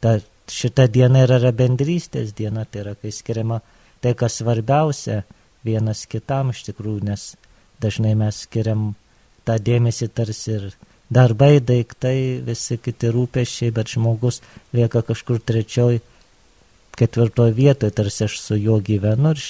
ta, 0.00 0.16
šita 0.50 0.88
diena 0.92 1.24
yra, 1.24 1.40
yra 1.40 1.52
bendrystės 1.56 2.32
diena, 2.36 2.64
tai 2.64 2.84
yra, 2.84 2.94
kai 3.00 3.12
skiriama 3.12 3.60
tai, 4.04 4.14
kas 4.18 4.40
svarbiausia 4.40 5.22
vienas 5.64 6.04
kitam 6.10 6.52
iš 6.52 6.64
tikrųjų, 6.68 7.04
nes 7.08 7.32
dažnai 7.80 8.14
mes 8.18 8.44
skiriam 8.44 8.92
tą 9.48 9.56
dėmesį 9.60 10.10
tarsi 10.16 10.56
ir 10.58 10.66
darbai, 11.10 11.58
daiktai, 11.60 12.40
visi 12.46 12.78
kiti 12.80 13.10
rūpešiai, 13.12 13.72
bet 13.74 13.92
žmogus 13.94 14.40
lieka 14.72 15.04
kažkur 15.04 15.40
trečioj, 15.40 16.00
ketvirtoj 16.98 17.52
vietoje, 17.54 17.94
tarsi 17.94 18.24
aš 18.28 18.38
su 18.40 18.56
juo 18.56 18.80
gyvenu 18.80 19.34
ir 19.34 19.42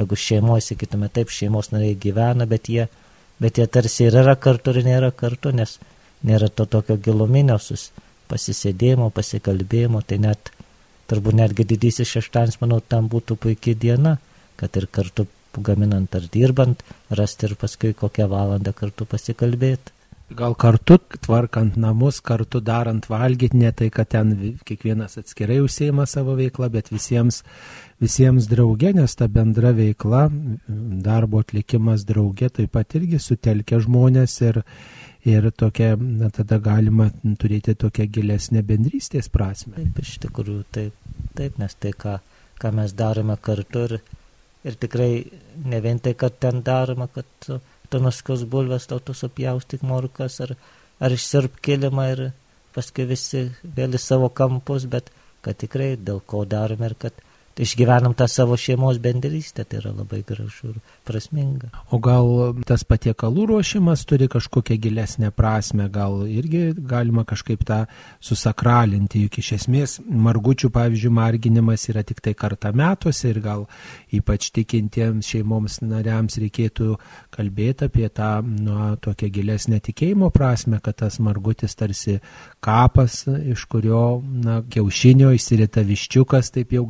jeigu 0.00 0.16
šeimoje, 0.16 0.64
sakytume, 0.70 1.08
taip, 1.12 1.32
šeimos 1.32 1.70
nariai 1.74 1.96
gyvena, 2.00 2.46
bet 2.48 2.68
jie, 2.72 2.86
bet 3.40 3.58
jie 3.58 3.66
tarsi 3.66 4.06
ir 4.06 4.16
yra 4.22 4.36
kartu 4.36 4.74
ir 4.74 4.84
nėra 4.86 5.10
kartu, 5.12 5.52
nes 5.52 5.78
nėra 6.26 6.48
to 6.48 6.66
tokio 6.66 6.96
giluminio 6.96 7.58
sus 7.58 7.90
pasisėdėjimo, 8.30 9.10
pasikalbėjimo, 9.16 10.02
tai 10.06 10.20
net 10.22 10.52
turbūt 11.10 11.36
netgi 11.40 11.66
didysis 11.66 12.08
šeštadienis, 12.14 12.60
manau, 12.62 12.80
tam 12.80 13.08
būtų 13.10 13.36
puikia 13.44 13.74
diena, 13.74 14.18
kad 14.60 14.76
ir 14.78 14.86
kartu 14.86 15.26
gaminant 15.58 16.14
ar 16.14 16.28
dirbant, 16.32 16.84
rasti 17.10 17.48
ir 17.48 17.56
paskui 17.58 17.92
kokią 17.96 18.28
valandą 18.30 18.72
kartu 18.76 19.08
pasikalbėti. 19.08 19.99
Gal 20.30 20.54
kartu 20.54 20.94
tvarkant 21.18 21.74
namus, 21.80 22.20
kartu 22.22 22.60
darant 22.62 23.06
valgyti, 23.10 23.58
ne 23.58 23.72
tai, 23.74 23.88
kad 23.90 24.12
ten 24.14 24.30
kiekvienas 24.66 25.18
atskirai 25.18 25.56
užsieima 25.64 26.04
savo 26.06 26.36
veiklą, 26.38 26.68
bet 26.70 26.92
visiems, 26.92 27.40
visiems 28.02 28.46
draugė, 28.50 28.92
nes 28.94 29.16
ta 29.18 29.26
bendra 29.26 29.72
veikla, 29.74 30.28
darbo 31.06 31.42
atlikimas 31.42 32.06
draugė 32.06 32.52
taip 32.60 32.70
pat 32.76 32.94
irgi 33.00 33.18
sutelkia 33.18 33.80
žmonės 33.82 34.36
ir, 34.46 34.60
ir 35.26 35.50
tokia, 35.50 35.96
na, 35.98 36.30
tada 36.30 36.60
galima 36.62 37.08
turėti 37.42 37.74
tokią 37.74 38.06
gilesnę 38.14 38.62
bendrystės 38.70 39.32
prasme. 39.34 39.80
Taip, 39.80 39.98
iš 40.04 40.14
tikrųjų, 40.28 40.62
taip, 40.78 41.10
taip 41.34 41.58
nes 41.58 41.74
tai, 41.74 41.90
ką, 41.90 42.20
ką 42.62 42.74
mes 42.78 42.94
darome 42.94 43.34
kartu 43.42 43.82
ir, 43.88 43.98
ir 44.62 44.78
tikrai 44.78 45.10
ne 45.66 45.82
vien 45.82 45.98
tai, 45.98 46.14
kad 46.14 46.38
ten 46.38 46.62
daroma, 46.62 47.10
kad 47.10 47.50
nuskos 47.98 48.44
bulves, 48.46 48.86
tau 48.86 49.00
tu 49.00 49.14
supjaustyk 49.16 49.82
morkas 49.82 50.38
ar, 50.44 50.54
ar 51.00 51.10
išsirp 51.16 51.58
kilimą 51.64 52.06
ir 52.12 52.22
paskui 52.74 53.08
visi 53.10 53.48
vėl 53.64 53.98
į 53.98 54.00
savo 54.02 54.28
kampus, 54.28 54.86
bet 54.86 55.10
kad 55.42 55.58
tikrai 55.58 55.96
dėl 55.96 56.20
ko 56.26 56.44
darome 56.44 56.86
ir 56.86 56.94
kad 56.94 57.18
išgyvenam 57.58 58.14
tą 58.14 58.28
savo 58.28 58.56
šeimos 58.56 58.98
bendrystę, 59.02 59.64
tai 59.64 59.80
yra 59.80 59.92
labai 59.94 60.22
gražu 60.26 60.70
ir 60.70 60.78
prasminga. 61.06 61.70
O 61.90 61.98
gal 62.02 62.54
tas 62.68 62.84
patiekalų 62.86 63.46
ruošimas 63.50 64.04
turi 64.08 64.28
kažkokią 64.30 64.78
gilesnę 64.80 65.30
prasme, 65.34 65.88
gal 65.92 66.22
irgi 66.30 66.70
galima 66.76 67.24
kažkaip 67.28 67.64
tą 67.66 67.82
susakralinti, 68.22 69.24
juk 69.26 69.40
iš 69.42 69.52
esmės 69.58 69.98
margučių, 70.06 70.70
pavyzdžiui, 70.74 71.12
marginimas 71.14 71.88
yra 71.92 72.04
tik 72.06 72.22
tai 72.24 72.34
kartą 72.38 72.72
metuose 72.76 73.32
ir 73.32 73.42
gal 73.44 73.66
ypač 74.14 74.50
tikintiems 74.54 75.28
šeimoms 75.30 75.80
nariams 75.82 76.38
reikėtų 76.40 76.96
kalbėti 77.34 77.90
apie 77.90 78.08
tą 78.14 78.30
nu, 78.46 78.94
tokią 79.02 79.30
gilesnę 79.34 79.80
tikėjimo 79.84 80.30
prasme, 80.34 80.80
kad 80.84 81.00
tas 81.02 81.18
margutis 81.22 81.76
tarsi 81.78 82.18
kapas, 82.64 83.24
iš 83.26 83.66
kurio 83.70 84.20
na, 84.22 84.60
kiaušinio 84.70 85.32
išsirita 85.36 85.84
viščiukas, 85.86 86.52
taip 86.54 86.74
jau 86.76 86.86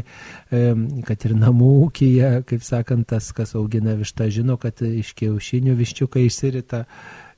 gamtoj 0.00 1.00
kad 1.06 1.24
ir 1.26 1.34
namų 1.38 1.70
ūkija, 1.86 2.30
kaip 2.48 2.64
sakant, 2.66 3.08
tas, 3.10 3.30
kas 3.36 3.54
augina 3.58 3.96
vištą, 3.98 4.28
žino, 4.32 4.56
kad 4.60 4.80
iš 4.84 5.12
kiaušinių 5.18 5.76
viščiukai 5.78 6.26
išsirita 6.28 6.84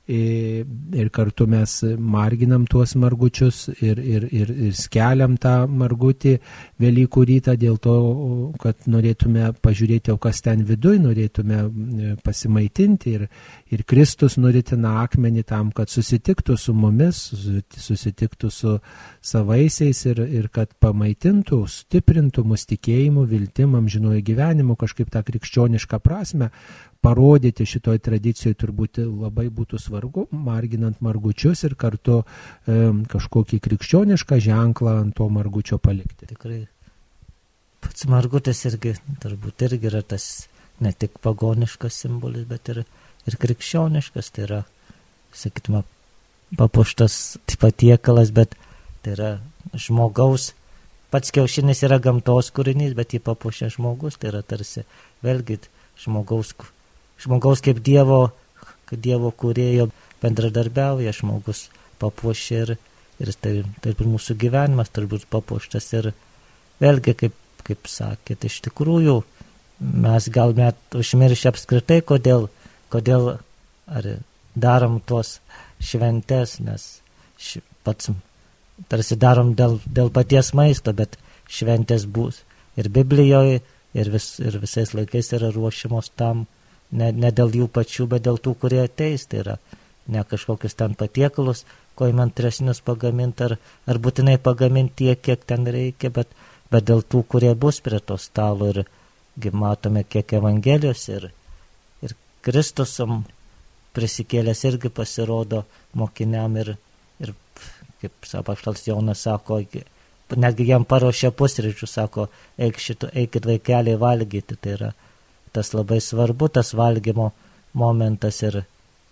ir 0.08 1.08
kartu 1.14 1.46
mes 1.46 1.84
marginam 1.98 2.64
tuos 2.66 2.96
margučius 2.98 3.68
ir, 3.80 3.98
ir, 3.98 4.26
ir, 4.34 4.48
ir 4.50 4.74
skeliam 4.74 5.36
tą 5.38 5.68
margutį 5.70 6.38
Velykų 6.82 7.24
rytą 7.28 7.54
dėl 7.54 7.78
to, 7.78 7.94
kad 8.58 8.88
norėtume 8.90 9.52
pažiūrėti, 9.62 10.10
o 10.10 10.18
kas 10.18 10.42
ten 10.42 10.64
viduj, 10.66 10.98
norėtume 11.04 11.60
e, 11.62 12.14
pasimaitinti 12.24 13.14
ir, 13.14 13.28
ir 13.70 13.84
Kristus 13.86 14.36
nuritina 14.42 14.96
akmenį 15.04 15.46
tam, 15.46 15.70
kad 15.70 15.92
susitiktų 15.92 16.58
su 16.58 16.74
mumis, 16.74 17.22
susitiktų 17.78 18.50
su 18.50 18.76
savaisiais 19.22 20.02
ir, 20.10 20.24
ir 20.26 20.50
kad 20.50 20.74
pamaitintų, 20.82 21.62
stiprintų 21.70 22.42
mus 22.42 22.66
tikėjimu, 22.66 23.28
viltim, 23.30 23.78
amžinuoju 23.78 24.26
gyvenimu, 24.32 24.74
kažkaip 24.80 25.14
tą 25.14 25.22
krikščionišką 25.30 26.02
prasme 26.02 26.50
parodyti 27.02 27.66
šitoj 27.66 27.98
tradicijoje 28.02 28.58
turbūt 28.62 29.00
labai 29.02 29.48
būtų 29.52 29.80
svarbu, 29.82 30.28
marginant 30.30 31.00
margučius 31.02 31.64
ir 31.66 31.74
kartu 31.78 32.20
e, 32.22 32.76
kažkokį 33.12 33.58
krikščionišką 33.66 34.38
ženklą 34.46 34.94
ant 35.00 35.16
to 35.18 35.26
margučio 35.32 35.80
palikti. 35.82 36.28
Tikrai. 36.30 36.62
Pats 37.82 38.06
margutis 38.10 38.62
irgi, 38.70 38.94
turbūt 39.22 39.66
irgi 39.66 39.90
yra 39.90 40.04
tas 40.06 40.46
ne 40.82 40.94
tik 40.94 41.18
pagoniškas 41.22 42.04
simbolis, 42.04 42.46
bet 42.46 42.70
ir, 42.70 42.84
ir 43.26 43.38
krikščioniškas. 43.42 44.30
Tai 44.34 44.46
yra, 44.46 44.62
sakytume, 45.34 45.82
papuštas 46.58 47.38
patiekalas, 47.58 48.30
bet 48.34 48.54
tai 49.02 49.16
yra 49.16 49.32
žmogaus 49.74 50.52
pats 51.12 51.32
kiaušinis 51.34 51.82
yra 51.84 51.98
gamtos 52.00 52.48
kūrinys, 52.56 52.94
bet 52.96 53.12
jį 53.12 53.20
papuošia 53.26 53.68
žmogus, 53.74 54.16
tai 54.16 54.30
yra 54.30 54.40
tarsi 54.46 54.86
vėlgi 55.24 55.58
žmogaus, 56.00 56.54
žmogaus 57.22 57.62
kaip 57.64 57.80
Dievo, 57.84 58.30
Dievo 58.92 59.32
kūrėjo 59.32 59.88
bendradarbiauja, 60.22 61.14
žmogus 61.16 61.66
papuošia 62.02 62.64
ir, 62.64 62.74
ir 63.22 63.32
tai, 63.40 63.54
taip 63.84 64.02
ir 64.02 64.10
mūsų 64.10 64.36
gyvenimas 64.40 64.92
turbūt 64.94 65.28
papuoštas 65.32 65.88
ir 65.98 66.10
vėlgi, 66.82 67.14
kaip, 67.24 67.38
kaip 67.66 67.88
sakėt, 67.90 68.48
iš 68.48 68.60
tikrųjų 68.66 69.20
mes 69.82 70.28
gal 70.34 70.54
net 70.58 70.98
užmiršę 70.98 71.50
apskritai, 71.52 72.02
kodėl, 72.06 72.48
kodėl 72.92 73.36
ar 73.90 74.08
darom 74.54 75.00
tuos 75.06 75.38
šventes, 75.82 76.58
nes 76.62 76.86
ši, 77.40 77.62
pats 77.86 78.12
tarsi 78.88 79.18
darom 79.18 79.54
dėl, 79.58 79.78
dėl 79.86 80.10
paties 80.14 80.52
maisto, 80.56 80.94
bet 80.96 81.18
šventės 81.50 82.06
bus. 82.06 82.42
Ir 82.78 82.88
Biblijoje, 82.92 83.60
ir, 83.94 84.10
vis, 84.12 84.34
ir 84.40 84.56
visais 84.62 84.94
laikais 84.96 85.32
yra 85.36 85.52
ruošiamos 85.52 86.12
tam, 86.16 86.46
ne, 86.92 87.10
ne 87.12 87.30
dėl 87.32 87.54
jų 87.62 87.68
pačių, 87.72 88.08
bet 88.14 88.24
dėl 88.26 88.40
tų, 88.42 88.54
kurie 88.62 88.82
ateis. 88.84 89.26
Tai 89.30 89.42
yra 89.44 89.56
ne 90.12 90.24
kažkokius 90.28 90.76
ten 90.78 90.96
patiekalus, 90.98 91.64
ko 91.98 92.08
įmantresnius 92.10 92.82
pagaminti, 92.84 93.48
ar, 93.48 93.58
ar 93.88 94.00
būtinai 94.02 94.38
pagaminti 94.42 95.06
tiek, 95.06 95.20
kiek 95.20 95.44
ten 95.48 95.68
reikia, 95.68 96.12
bet, 96.14 96.32
bet 96.72 96.88
dėl 96.88 97.04
tų, 97.04 97.24
kurie 97.28 97.52
bus 97.54 97.80
prie 97.84 98.00
to 98.00 98.18
stalo. 98.20 98.70
Ir 98.72 98.84
matome, 99.56 100.04
kiek 100.04 100.34
Evangelijos 100.36 101.06
ir, 101.08 101.30
ir 102.04 102.16
Kristus 102.44 102.98
prisikėlęs 103.96 104.64
irgi 104.68 104.90
pasirodo 104.92 105.64
mokiniam 105.96 106.56
ir, 106.60 106.74
ir 107.20 107.32
kaip 108.00 108.28
apaštalas 108.40 108.86
Jonas 108.88 109.24
sako, 109.24 109.60
netgi 110.36 110.66
jam 110.68 110.84
paruošė 110.88 111.30
pusryčių, 111.36 111.88
sako, 111.88 112.28
eik 112.58 112.80
šito, 112.80 113.10
eikit 113.12 113.46
vaikeliai 113.48 113.98
valgyti. 114.00 114.56
Tai 114.56 114.76
yra 114.76 114.90
tas 115.52 115.72
labai 115.76 116.00
svarbu, 116.00 116.48
tas 116.48 116.72
valgymo 116.76 117.30
momentas 117.72 118.42
ir 118.42 118.62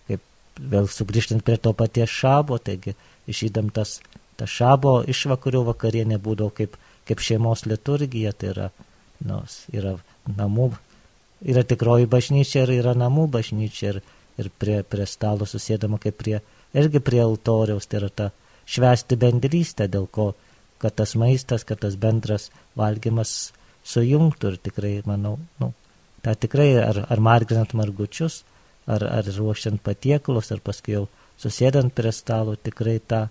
kaip 0.08 0.22
vėl 0.74 0.88
sugrįžtant 0.90 1.44
prie 1.44 1.56
to 1.56 1.72
paties 1.76 2.12
šabo, 2.12 2.58
taigi 2.58 2.96
išydam 3.30 3.70
tas, 3.74 3.98
tas 4.40 4.50
šabo 4.50 5.00
išvakarių 5.08 5.64
vakarienė 5.70 6.20
būdavo 6.22 6.52
kaip, 6.56 6.76
kaip 7.08 7.24
šeimos 7.24 7.66
liturgija, 7.68 8.32
tai 8.32 8.52
yra, 8.54 8.70
nu, 9.26 9.42
yra 9.72 9.96
namų, 10.28 10.70
yra 11.44 11.64
tikroji 11.64 12.08
bažnyčia 12.10 12.64
ir 12.66 12.76
yra 12.80 12.94
namų 12.98 13.28
bažnyčia 13.36 13.94
ir, 13.94 14.02
ir 14.40 14.50
prie, 14.58 14.80
prie 14.82 15.06
stalo 15.08 15.48
susėdama 15.48 16.00
kaip 16.02 16.18
prie, 16.20 16.38
irgi 16.76 17.02
prie 17.04 17.22
altoriaus, 17.24 17.88
tai 17.88 18.02
yra 18.02 18.10
ta 18.10 18.30
švęsti 18.70 19.18
bendrystę, 19.20 19.88
dėl 19.90 20.06
ko, 20.12 20.32
kad 20.80 20.96
tas 20.96 21.16
maistas, 21.18 21.66
kad 21.68 21.80
tas 21.82 21.96
bendras 22.00 22.48
valgymas 22.78 23.52
sujungtų 23.84 24.52
ir 24.52 24.58
tikrai, 24.68 24.94
manau, 25.08 25.38
nu, 25.60 25.72
tą 26.24 26.34
tikrai 26.36 26.72
ar, 26.82 27.04
ar 27.08 27.20
marginant 27.20 27.74
margučius, 27.76 28.42
ar, 28.86 29.04
ar 29.04 29.28
ruošiant 29.36 29.82
patiekalus, 29.84 30.50
ar 30.52 30.62
paskui 30.64 30.96
jau 30.96 31.04
susėdant 31.40 31.92
prie 31.96 32.12
stalo, 32.12 32.56
tikrai 32.56 32.98
tą, 33.00 33.26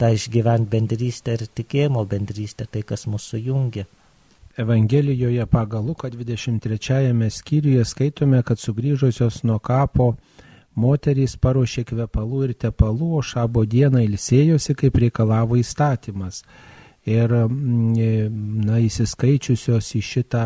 tą 0.00 0.12
išgyvent 0.16 0.68
bendrystę 0.70 1.38
ir 1.38 1.46
tikėjimo 1.48 2.04
bendrystę, 2.08 2.68
tai 2.70 2.84
kas 2.86 3.06
mūsų 3.10 3.42
jungia. 3.48 3.86
Evangelijoje 4.58 5.46
pagal 5.46 5.84
Luką 5.86 6.10
23 6.10 7.30
skyriuje 7.30 7.84
skaitome, 7.84 8.42
kad 8.42 8.58
sugrįžusios 8.58 9.44
nuo 9.46 9.60
kapo 9.62 10.16
Moterys 10.78 11.36
paruošė 11.42 11.84
kvepalų 11.88 12.44
ir 12.48 12.54
tepalų, 12.54 13.12
o 13.18 13.22
šabo 13.22 13.64
dieną 13.66 14.02
ilsėjosi, 14.06 14.74
kaip 14.78 14.98
reikalavo 15.02 15.58
įstatymas. 15.58 16.42
Ir, 17.08 17.32
mm, 17.32 18.66
na, 18.66 18.78
įsiskaičiusios 18.84 19.94
į 19.98 20.02
šitą 20.04 20.44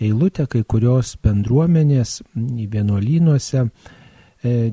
eilutę, 0.00 0.46
kai 0.50 0.62
kurios 0.64 1.14
bendruomenės 1.22 2.20
vienuolynuose 2.34 3.62
e, 3.66 3.70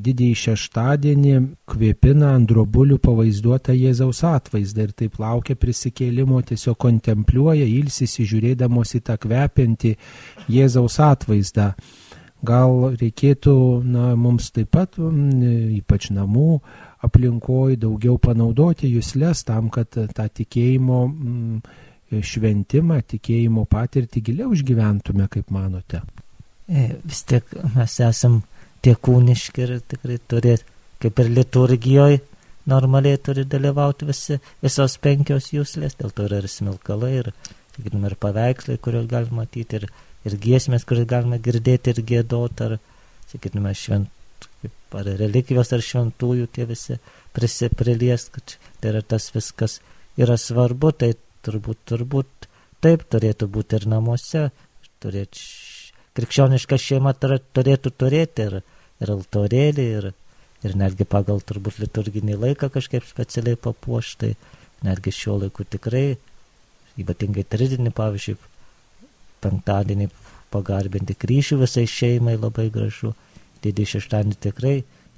didįjį 0.03 0.39
šeštadienį 0.43 1.35
kvėpina 1.69 2.33
ant 2.37 2.49
drobulių 2.49 2.99
pavaizduotą 3.03 3.75
Jėzaus 3.75 4.23
atvaizdą 4.27 4.87
ir 4.87 4.95
taip 4.97 5.19
laukia 5.21 5.57
prisikėlimo, 5.59 6.41
tiesiog 6.47 6.79
kontempliuoja, 6.87 7.67
ilsisi 7.67 8.27
žiūrėdamos 8.27 8.95
į 8.97 9.03
tą 9.09 9.17
kvepiantį 9.23 9.95
Jėzaus 10.57 10.99
atvaizdą. 11.03 11.73
Gal 12.45 12.93
reikėtų 13.01 13.53
na, 13.81 14.11
mums 14.15 14.51
taip 14.53 14.69
pat, 14.75 14.99
ypač 15.01 16.11
namų 16.13 16.59
aplinkoje, 17.03 17.79
daugiau 17.81 18.19
panaudoti 18.21 18.91
jūslės 18.91 19.41
tam, 19.47 19.71
kad 19.73 19.89
tą 19.89 20.27
tikėjimo 20.39 20.99
šventimą, 22.11 23.01
tikėjimo 23.13 23.65
patirtį 23.69 24.23
giliau 24.29 24.53
išgyventume, 24.55 25.27
kaip 25.31 25.51
manote. 25.53 26.01
E, 26.67 26.89
vis 27.03 27.23
tiek 27.27 27.47
mes 27.75 27.99
esam 28.03 28.41
tie 28.83 28.95
kūniški 28.95 29.63
ir 29.65 29.77
tikrai 29.93 30.17
turi, 30.31 30.55
kaip 31.03 31.21
ir 31.23 31.31
liturgijoje, 31.35 32.23
normaliai 32.67 33.19
turi 33.23 33.45
dalyvauti 33.47 34.07
visi, 34.07 34.39
visos 34.63 34.97
penkios 35.03 35.53
jūslės, 35.53 35.95
dėl 35.99 36.11
to 36.15 36.27
yra 36.27 36.41
ir 36.41 36.49
smilkalai, 36.51 37.13
ir, 37.21 37.31
sakykime, 37.75 38.11
ir 38.11 38.17
paveikslai, 38.19 38.79
kuriuos 38.83 39.07
galima 39.11 39.43
matyti, 39.43 39.81
ir 39.81 39.89
ir 40.27 40.37
giesmės, 40.41 40.85
kurias 40.87 41.07
galime 41.09 41.39
girdėti 41.43 41.93
ir 41.93 42.03
gėdoti, 42.11 42.67
ar, 42.67 42.77
sakytume, 43.31 43.73
švent, 43.77 44.47
ar 44.97 45.11
relikvijos, 45.21 45.73
ar 45.75 45.83
šventųjų 45.83 46.49
tie 46.55 46.67
visi 46.69 46.97
prisiprilies, 47.35 48.29
kad 48.33 48.57
tai 48.81 48.93
yra 48.93 49.03
tas 49.05 49.29
viskas 49.35 49.79
yra 50.19 50.37
svarbu, 50.41 50.91
tai 50.91 51.13
turbūt, 51.47 51.81
turbūt 51.89 52.47
taip 52.83 53.07
turėtų 53.11 53.49
būti 53.51 53.79
ir 53.79 53.87
namuose, 53.89 54.47
turėti, 55.03 55.41
krikščioniška 56.17 56.79
šeima 56.81 57.13
turėtų 57.17 57.93
turėti 57.93 58.47
ir, 58.47 58.59
ir 59.01 59.13
altorėlį, 59.13 59.87
ir, 59.99 60.09
ir 60.67 60.77
netgi 60.77 61.07
pagal 61.09 61.41
turbūt 61.41 61.79
liturginį 61.83 62.37
laiką 62.43 62.69
kažkaip 62.73 63.05
specialiai 63.07 63.59
papuoštai, 63.61 64.33
netgi 64.85 65.13
šiuo 65.13 65.39
laiku 65.43 65.65
tikrai, 65.65 66.17
ypatingai 66.97 67.45
tridinį, 67.45 67.93
pavyzdžiui, 67.97 68.37
penktadienį 69.45 70.09
pagarbinti 70.53 71.15
kryžių 71.19 71.61
visai 71.63 71.85
šeimai 71.89 72.37
labai 72.39 72.69
gražu. 72.73 73.13
Didį 73.63 73.85
šeštadienį 73.93 74.37
tikrai 74.41 74.75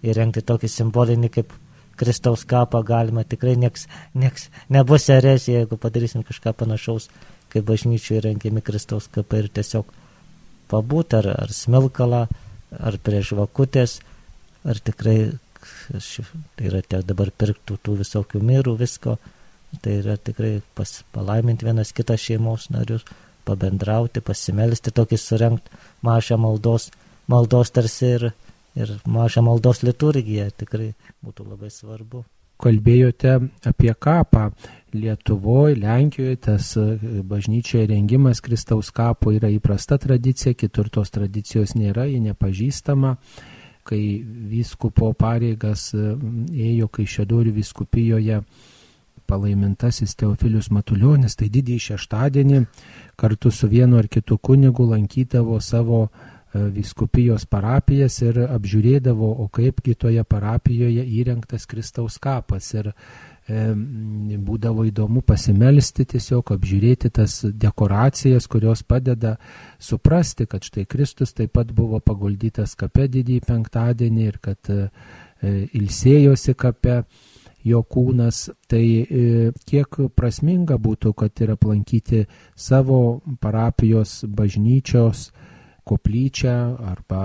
įrengti 0.07 0.43
tokį 0.47 0.69
simbolinį 0.71 1.29
kaip 1.35 1.51
Kristaus 1.99 2.45
kapą 2.47 2.81
galima, 2.87 3.25
tikrai 3.27 3.57
nieks, 3.59 3.87
nieks 4.15 4.47
nebus 4.71 5.09
eresija, 5.13 5.63
jeigu 5.63 5.79
padarysim 5.81 6.23
kažką 6.27 6.53
panašaus, 6.61 7.09
kaip 7.51 7.65
bažnyčių 7.67 8.19
įrengiami 8.19 8.63
Kristaus 8.65 9.09
kapai 9.11 9.43
ir 9.43 9.49
tiesiog 9.59 9.89
pabūt 10.71 11.17
ar, 11.19 11.31
ar 11.45 11.53
smilkalą, 11.53 12.25
ar 12.77 12.97
prie 13.03 13.21
žvakutės, 13.25 13.99
ar 14.63 14.79
tikrai, 14.79 15.17
tai 15.89 16.69
yra 16.69 16.81
tiek 16.85 17.05
dabar 17.07 17.31
pirktų 17.31 17.79
tų 17.83 17.97
visokių 18.03 18.41
mirų, 18.45 18.75
visko, 18.79 19.17
tai 19.83 19.99
yra 20.03 20.17
tikrai 20.17 20.59
pas, 20.77 20.99
palaiminti 21.15 21.67
vienas 21.67 21.93
kitas 21.95 22.21
šeimos 22.25 22.69
narius, 22.73 23.05
pabendrauti, 23.47 24.21
pasimelsti, 24.21 24.93
tokį 24.93 25.17
surenkt 25.17 25.71
mažą 26.05 26.37
maldos, 26.41 26.89
maldos 27.29 27.73
tarsi 27.73 28.13
ir, 28.17 28.29
ir 28.79 28.95
mažą 29.05 29.43
maldos 29.45 29.83
liturgiją. 29.85 30.49
Tikrai 30.57 30.91
būtų 31.25 31.47
labai 31.47 31.71
svarbu. 31.73 32.23
Kalbėjote 32.59 33.37
apie 33.69 33.93
kapą. 33.95 34.49
Lietuvoje, 34.91 35.77
Lenkijoje 35.79 36.39
tas 36.49 36.73
e, 36.75 36.97
bažnyčioje 37.23 37.85
rengimas 37.91 38.41
Kristaus 38.41 38.89
kapo 38.91 39.31
yra 39.31 39.51
įprasta 39.53 39.99
tradicija, 40.01 40.55
kitur 40.57 40.89
tos 40.89 41.13
tradicijos 41.13 41.75
nėra, 41.77 42.07
ji 42.09 42.19
nepažįstama 42.25 43.13
kai 43.89 44.21
vyskupo 44.49 45.13
pareigas 45.17 45.89
e, 45.93 46.11
ėjo 46.69 46.89
Kaišėdorių 46.93 47.53
vyskupijoje 47.57 48.41
palaimintasis 49.29 50.15
Teofilius 50.17 50.71
Matuljonis, 50.73 51.37
tai 51.37 51.49
didįjį 51.53 51.85
šeštadienį 51.91 52.63
kartu 53.19 53.51
su 53.53 53.69
vienu 53.69 53.99
ar 54.01 54.09
kitu 54.09 54.37
kunigu 54.37 54.87
lankydavo 54.89 55.59
savo 55.61 56.07
e, 56.53 56.63
viskupijos 56.75 57.45
parapijas 57.45 58.21
ir 58.25 58.41
apžiūrėdavo, 58.45 59.31
o 59.43 59.49
kaipgi 59.53 59.95
toje 59.95 60.23
parapijoje 60.23 61.05
įrengtas 61.19 61.67
Kristaus 61.69 62.19
kapas. 62.21 62.73
Ir 62.73 62.93
būdavo 63.49 64.83
įdomu 64.85 65.23
pasimelsti 65.25 66.05
tiesiog, 66.05 66.51
apžiūrėti 66.53 67.09
tas 67.09 67.39
dekoracijas, 67.49 68.47
kurios 68.47 68.83
padeda 68.83 69.37
suprasti, 69.79 70.45
kad 70.45 70.63
štai 70.63 70.85
Kristus 70.85 71.33
taip 71.33 71.53
pat 71.57 71.71
buvo 71.73 71.99
paguldytas 71.99 72.75
kape 72.77 73.07
didįjį 73.09 73.41
penktadienį 73.47 74.27
ir 74.27 74.37
kad 74.41 74.69
e, 74.69 74.89
ilsėjosi 75.73 76.53
kape 76.53 77.03
jo 77.65 77.81
kūnas, 77.83 78.49
tai 78.69 78.83
e, 79.01 79.51
kiek 79.65 79.97
prasminga 80.15 80.77
būtų, 80.77 81.13
kad 81.13 81.41
ir 81.41 81.55
aplankyti 81.55 82.25
savo 82.55 83.21
parapijos 83.41 84.23
bažnyčios 84.25 85.29
koplyčią 85.89 86.55
arba 86.91 87.23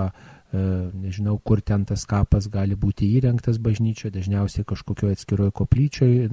E, 0.55 0.91
nežinau, 0.93 1.39
kur 1.43 1.59
ten 1.61 1.83
tas 1.89 2.05
kapas 2.07 2.45
gali 2.53 2.75
būti 2.79 3.07
įrengtas 3.17 3.57
bažnyčioje, 3.59 4.13
dažniausiai 4.13 4.67
kažkokioje 4.67 5.17
atskiroje 5.17 5.51
koplyčioje, 5.57 6.29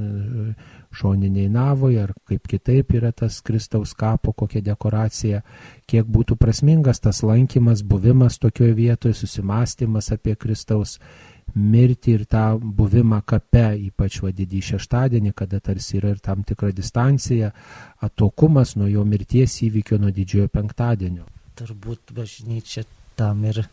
šoniniai 0.95 1.49
navoje 1.51 2.03
ar 2.05 2.13
kaip 2.29 2.47
kitaip 2.53 2.93
yra 2.99 3.11
tas 3.17 3.41
Kristaus 3.41 3.97
kapo, 3.99 4.35
kokia 4.37 4.63
dekoracija, 4.69 5.43
kiek 5.91 6.07
būtų 6.07 6.37
prasmingas 6.39 7.03
tas 7.03 7.23
lankymas, 7.27 7.83
buvimas 7.83 8.39
tokioje 8.39 8.77
vietoje, 8.79 9.17
susimastymas 9.17 10.13
apie 10.15 10.37
Kristaus 10.37 10.99
mirtį 11.57 12.17
ir 12.21 12.27
tą 12.31 12.47
buvimą 12.63 13.25
kape, 13.27 13.67
ypač 13.89 14.23
vadidį 14.23 14.63
šeštadienį, 14.71 15.35
kada 15.35 15.59
tarsi 15.61 15.99
yra 15.99 16.15
ir 16.15 16.23
tam 16.23 16.45
tikra 16.47 16.71
distancija, 16.71 17.51
atokumas 18.01 18.77
nuo 18.77 18.93
jo 18.93 19.09
mirties 19.09 19.63
įvykio 19.67 19.99
nuo 19.99 20.13
didžiojo 20.15 20.53
penktadienio. 20.53 21.27
Turbūt 21.59 22.13
bažnyčia 22.17 22.85
tam 23.19 23.45
ir 23.45 23.65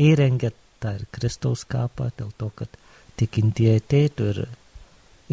įrengė 0.00 0.52
tą 0.80 0.94
ir 0.98 1.06
Kristaus 1.12 1.64
kapą, 1.68 2.10
dėl 2.18 2.30
to, 2.40 2.50
kad 2.56 2.72
tikintieji 3.20 3.80
ateitų 3.80 4.28
ir, 4.32 4.40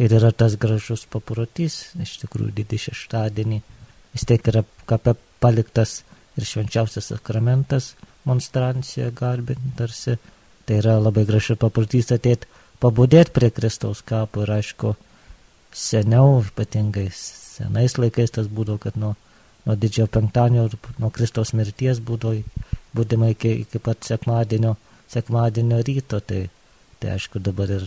ir 0.00 0.16
yra 0.18 0.32
tas 0.32 0.56
gražus 0.60 1.04
paprotys, 1.10 1.94
iš 2.00 2.18
tikrųjų 2.24 2.54
didį 2.60 2.80
šeštadienį, 2.88 3.60
vis 4.14 4.26
tiek 4.28 4.52
yra 4.52 4.64
kape 4.88 5.16
paliktas 5.44 6.02
ir 6.38 6.48
švenčiausias 6.48 7.12
sakramentas, 7.12 7.92
monstrancija 8.28 9.10
garbint 9.14 9.74
tarsi, 9.78 10.16
tai 10.64 10.80
yra 10.80 10.96
labai 11.00 11.26
gražus 11.28 11.60
paprotys 11.60 12.12
ateit 12.14 12.48
pabudėti 12.80 13.34
prie 13.36 13.50
Kristaus 13.54 14.02
kapo 14.04 14.44
ir 14.44 14.56
aišku, 14.58 14.94
seniau, 15.74 16.40
ypatingai 16.44 17.08
senais 17.14 17.98
laikais 17.98 18.32
tas 18.34 18.48
būdavo, 18.48 18.80
kad 18.86 18.96
nuo, 19.00 19.14
nuo 19.64 19.76
didžiojo 19.80 20.10
penktadienio, 20.12 20.68
nuo 21.00 21.10
Kristaus 21.14 21.54
mirties 21.56 22.00
būdavo 22.04 22.42
būdama 22.94 23.32
iki, 23.34 23.52
iki 23.64 23.80
pat 23.82 24.06
sekmadienio, 24.06 24.76
sekmadienio 25.10 25.80
ryto, 25.86 26.20
tai, 26.20 26.46
tai 27.02 27.14
aišku 27.16 27.42
dabar 27.42 27.72
ir 27.74 27.86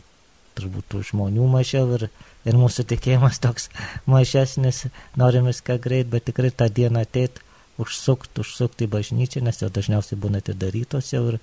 turbūt 0.57 0.89
tų 0.91 1.03
žmonių 1.11 1.47
mažiau 1.53 1.89
ir, 1.97 2.07
ir 2.47 2.57
mūsų 2.57 2.87
tikėjimas 2.91 3.41
toks 3.43 3.69
mažesnis, 4.13 4.85
norim 5.19 5.49
viską 5.51 5.77
greit, 5.83 6.09
bet 6.13 6.27
tikrai 6.29 6.51
tą 6.51 6.69
dieną 6.73 7.05
ateit, 7.05 7.41
užsukti, 7.81 8.41
užsukti 8.41 8.87
į 8.87 8.93
bažnyčią, 8.97 9.43
nes 9.45 9.61
jau 9.61 9.69
dažniausiai 9.73 10.19
būna 10.19 10.41
atidarytos 10.41 11.13
jau 11.13 11.23
ir 11.33 11.39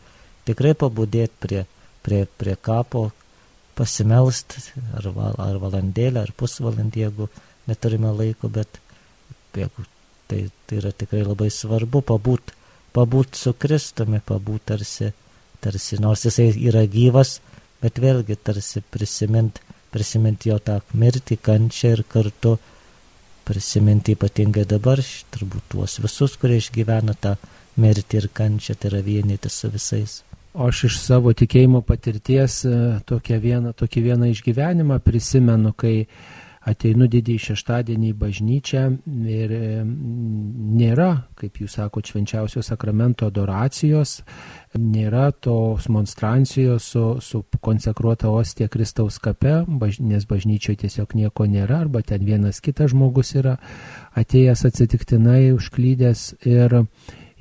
tikrai 0.49 0.75
pabudėti 0.79 1.41
prie, 1.41 1.63
prie, 2.03 2.25
prie 2.41 2.57
kapo, 2.59 3.09
pasimelst 3.79 4.59
ar, 4.99 5.09
ar 5.49 5.59
valandėlę, 5.63 6.27
ar 6.27 6.35
pusvalandį, 6.37 7.07
jeigu 7.07 7.31
neturime 7.71 8.11
laiko, 8.15 8.51
bet 8.53 8.83
jeigu 9.55 9.87
tai, 10.35 10.43
tai 10.67 10.83
yra 10.83 10.93
tikrai 10.93 11.23
labai 11.23 11.49
svarbu 11.55 12.03
pabūti 12.11 12.61
pabūti 12.95 13.39
su 13.39 13.55
Kristumi, 13.59 14.21
pabūti 14.25 14.71
tarsi, 14.71 15.11
tarsi, 15.63 15.99
nors 16.03 16.25
jisai 16.29 16.53
yra 16.69 16.85
gyvas, 16.91 17.39
bet 17.83 17.99
vėlgi 18.03 18.37
tarsi 18.43 18.85
prisimint, 18.95 19.59
prisimint 19.95 20.47
jo 20.47 20.59
tą 20.63 20.81
mirtį, 20.95 21.39
kančią 21.43 21.95
ir 21.97 22.05
kartu 22.11 22.57
prisiminti 23.45 24.15
ypatingai 24.17 24.65
dabar, 24.69 25.03
turbūt 25.35 25.67
tuos 25.75 25.99
visus, 26.01 26.39
kurie 26.41 26.61
išgyvena 26.63 27.17
tą 27.21 27.35
mirtį 27.81 28.23
ir 28.23 28.31
kančią, 28.33 28.79
tai 28.79 28.93
yra 28.93 29.03
vienyti 29.05 29.51
su 29.53 29.69
visais. 29.73 30.23
O 30.55 30.69
aš 30.71 30.85
iš 30.87 31.01
savo 31.03 31.33
tikėjimo 31.35 31.81
patirties 31.83 32.61
e, 32.69 32.77
tokią 33.11 33.41
vieną, 33.43 33.73
tokį 33.75 34.05
vieną 34.05 34.31
išgyvenimą 34.31 35.01
prisimenu, 35.03 35.75
kai 35.75 36.07
ateinu 36.65 37.07
didįjį 37.11 37.41
šeštadienį 37.49 38.11
į 38.11 38.17
bažnyčią 38.19 38.83
ir 39.31 39.53
nėra, 39.85 41.09
kaip 41.39 41.61
jūs 41.61 41.77
sakote, 41.79 42.13
švenčiausio 42.13 42.63
sakramento 42.65 43.29
adoracijos, 43.29 44.23
nėra 44.81 45.29
tos 45.33 45.89
monstrancijos 45.93 46.89
su, 46.95 47.05
su 47.21 47.43
konsekruota 47.61 48.33
ostė 48.33 48.71
Kristaus 48.73 49.21
kape, 49.23 49.61
baž, 49.69 50.01
nes 50.01 50.25
bažnyčioje 50.31 50.85
tiesiog 50.87 51.15
nieko 51.19 51.49
nėra, 51.51 51.83
arba 51.85 52.03
ten 52.03 52.25
vienas 52.25 52.63
kitas 52.65 52.95
žmogus 52.95 53.35
yra 53.37 53.59
atėjęs 54.17 54.65
atsitiktinai, 54.71 55.53
užklydęs 55.59 56.27
ir 56.49 56.81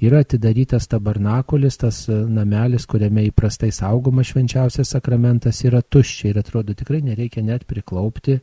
yra 0.03 0.19
atidarytas 0.19 0.89
tabernakulis, 0.91 1.79
tas 1.79 2.05
namelis, 2.11 2.85
kuriame 2.91 3.23
įprastai 3.29 3.71
saugomas 3.71 4.33
švenčiausias 4.33 4.91
sakramentas, 4.97 5.63
yra 5.63 5.79
tuščia 5.79 6.33
ir 6.33 6.41
atrodo 6.43 6.75
tikrai 6.75 6.99
nereikia 7.05 7.45
net 7.45 7.63
priklaupti 7.69 8.41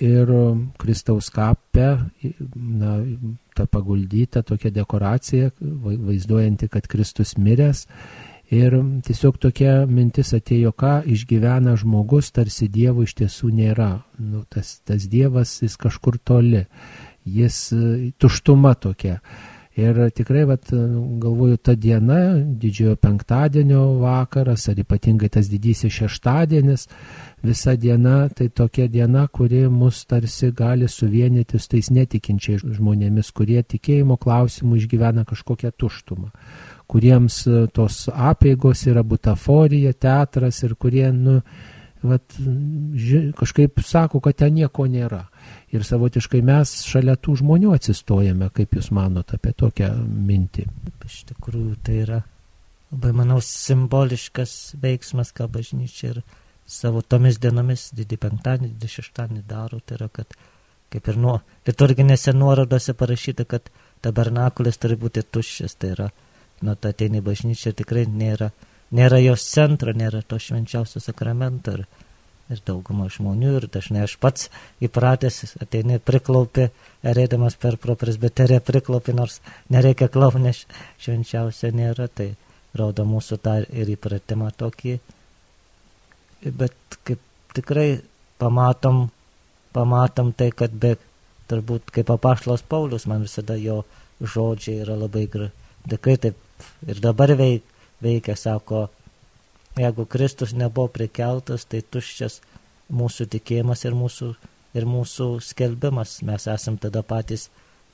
ir 0.00 0.32
Kristaus 0.80 1.30
kape, 1.30 1.88
na, 2.56 2.96
ta 3.56 3.66
paguldyta 3.66 4.42
tokia 4.46 4.72
dekoracija, 4.74 5.50
vaizduojanti, 5.60 6.68
kad 6.72 6.88
Kristus 6.90 7.36
miręs. 7.38 7.86
Ir 8.50 8.74
tiesiog 9.06 9.36
tokia 9.38 9.84
mintis 9.86 10.32
atėjo, 10.34 10.72
ką 10.74 11.04
išgyvena 11.06 11.76
žmogus, 11.78 12.32
tarsi 12.34 12.66
Dievo 12.66 13.04
iš 13.06 13.14
tiesų 13.20 13.52
nėra. 13.54 13.92
Nu, 14.18 14.42
tas, 14.50 14.80
tas 14.82 15.06
Dievas, 15.06 15.60
jis 15.62 15.76
kažkur 15.78 16.18
toli, 16.18 16.64
jis 17.22 17.60
tuštuma 18.18 18.74
tokia. 18.74 19.20
Ir 19.78 19.98
tikrai, 20.10 20.42
vat, 20.50 20.72
galvoju, 21.22 21.56
ta 21.62 21.76
diena, 21.78 22.34
didžiojo 22.34 22.96
penktadienio 22.98 23.84
vakaras, 24.00 24.64
ar 24.68 24.80
ypatingai 24.82 25.28
tas 25.30 25.46
didysis 25.46 25.94
šeštadienis, 25.94 26.88
visa 27.46 27.76
diena, 27.78 28.24
tai 28.34 28.48
tokia 28.50 28.88
diena, 28.90 29.28
kuri 29.30 29.68
mus 29.70 30.02
tarsi 30.10 30.50
gali 30.50 30.88
suvienyti 30.90 31.58
su 31.58 31.70
tais 31.76 31.92
netikinčiais 31.94 32.66
žmonėmis, 32.66 33.30
kurie 33.30 33.62
tikėjimo 33.62 34.18
klausimų 34.18 34.82
išgyvena 34.82 35.24
kažkokią 35.30 35.70
tuštumą, 35.78 36.32
kuriems 36.90 37.44
tos 37.72 38.08
apėgos 38.10 38.88
yra 38.90 39.06
butaforija, 39.06 39.94
teatras 39.94 40.64
ir 40.66 40.74
kurie, 40.74 41.06
nu, 41.14 41.38
vat, 42.02 42.26
ži, 42.98 43.28
kažkaip 43.38 43.78
sako, 43.86 44.18
kad 44.18 44.42
ten 44.42 44.58
nieko 44.58 44.90
nėra. 44.90 45.28
Ir 45.74 45.84
savotiškai 45.86 46.40
mes 46.46 46.72
šalia 46.88 47.16
tų 47.20 47.36
žmonių 47.40 47.74
atsistojame, 47.76 48.50
kaip 48.54 48.74
Jūs 48.76 48.90
manote 48.94 49.38
apie 49.38 49.52
tokią 49.56 49.90
mintį. 50.02 50.66
Iš 51.06 51.18
tikrųjų, 51.30 51.74
tai 51.86 51.98
yra 52.04 52.20
labai, 52.90 53.12
manau, 53.22 53.38
simboliškas 53.44 54.56
veiksmas, 54.82 55.34
ką 55.36 55.46
bažnyčia 55.52 56.14
ir 56.14 56.22
savo 56.70 57.02
tomis 57.02 57.38
dienomis, 57.42 57.90
didį 57.94 58.18
penktadienį, 58.24 58.72
didį 58.74 58.94
šeštadienį 58.96 59.44
daro. 59.50 59.78
Tai 59.84 60.00
yra, 60.00 60.10
kad 60.20 60.34
kaip 60.90 61.12
ir 61.12 61.20
nuo 61.22 61.36
liturginėse 61.68 62.34
nuorodose 62.34 62.96
parašyta, 62.98 63.46
kad 63.46 63.70
tabernakulis 64.02 64.80
turi 64.82 64.98
būti 64.98 65.22
tuščias. 65.22 65.78
Tai 65.78 65.94
yra, 65.94 66.10
nu, 66.66 66.74
ta 66.74 66.90
ateini 66.94 67.22
bažnyčia 67.22 67.74
tikrai 67.78 68.08
nėra 68.10 68.50
nėra 68.94 69.20
jos 69.22 69.44
centro, 69.46 69.94
nėra 69.94 70.22
to 70.26 70.38
švenčiausio 70.38 71.02
sakramento. 71.02 71.78
Ir, 71.78 71.86
ir 72.50 72.60
dauguma 72.66 73.08
žmonių, 73.12 73.52
ir 73.60 73.66
dažnai 73.72 74.04
aš 74.06 74.16
pats 74.22 74.48
įpratęs, 74.82 75.56
ateini 75.62 76.00
priklaupį, 76.02 76.68
erėdamas 77.06 77.56
per 77.60 77.78
pro 77.80 77.96
presbiterę 77.98 78.60
priklaupį, 78.64 79.14
nors 79.16 79.38
nereikia 79.70 80.10
klaupti, 80.12 80.42
nes 80.48 80.64
švenčiausio 81.02 81.70
nėra, 81.76 82.08
tai 82.08 82.32
rodo 82.76 83.06
mūsų 83.06 83.40
tą 83.44 83.56
ir 83.70 83.94
įpratimą 83.94 84.50
tokį. 84.58 84.98
Bet 86.46 86.98
kaip 87.06 87.22
tikrai 87.54 87.88
pamatom, 88.40 89.08
pamatom 89.76 90.34
tai, 90.36 90.50
kad 90.56 90.74
be, 90.74 90.96
turbūt 91.50 91.90
kaip 91.94 92.12
apaštlos 92.14 92.62
Paulius, 92.66 93.06
man 93.10 93.26
visada 93.26 93.58
jo 93.58 93.82
žodžiai 94.20 94.84
yra 94.84 94.98
labai 94.98 95.26
gražus. 95.30 95.56
Tikrai 95.88 96.16
taip 96.20 96.36
ir 96.86 96.98
dabar 97.00 97.32
veik, 97.38 97.64
veikia, 98.04 98.34
sako, 98.36 98.88
jeigu 99.78 100.06
Kristus 100.06 100.52
nebuvo 100.56 100.88
prikeltas, 100.88 101.66
tai 101.68 101.82
tuščias 101.82 102.40
mūsų 102.90 103.26
tikėjimas 103.34 103.84
ir 103.86 103.94
mūsų, 103.94 104.30
ir 104.74 104.86
mūsų 104.88 105.28
skelbimas. 105.44 106.20
Mes 106.26 106.46
esam 106.50 106.78
tada 106.80 107.02
patys 107.06 107.48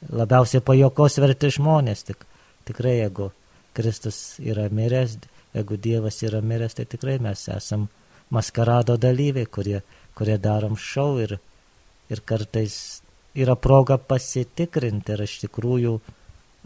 labiausiai 0.08 0.64
pajokos 0.64 1.18
verti 1.22 1.52
žmonės. 1.58 2.06
Tik, 2.08 2.24
tikrai, 2.68 2.98
jeigu 3.02 3.30
Kristus 3.76 4.38
yra 4.40 4.68
miręs, 4.72 5.18
jeigu 5.56 5.76
Dievas 5.76 6.22
yra 6.24 6.40
miręs, 6.40 6.76
tai 6.78 6.86
tikrai 6.88 7.18
mes 7.22 7.46
esam 7.52 7.88
maskarado 8.32 8.96
dalyviai, 9.00 9.46
kurie, 9.46 9.82
kurie 10.16 10.38
darom 10.42 10.76
šau 10.80 11.18
ir, 11.22 11.36
ir 12.10 12.22
kartais 12.24 13.02
yra 13.36 13.54
proga 13.56 13.98
pasitikrinti, 14.00 15.12
ar 15.12 15.22
iš 15.26 15.38
tikrųjų, 15.44 15.98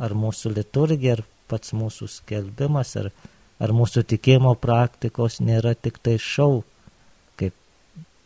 ar 0.00 0.14
mūsų 0.16 0.54
liturgija, 0.54 1.18
ar 1.18 1.24
pats 1.50 1.74
mūsų 1.74 2.08
skelbimas 2.08 2.94
ar, 3.00 3.10
ar 3.60 3.74
mūsų 3.76 4.04
tikėjimo 4.08 4.54
praktikos 4.60 5.38
nėra 5.44 5.74
tik 5.76 6.00
tai 6.02 6.16
šau, 6.20 6.62
kaip 7.40 7.54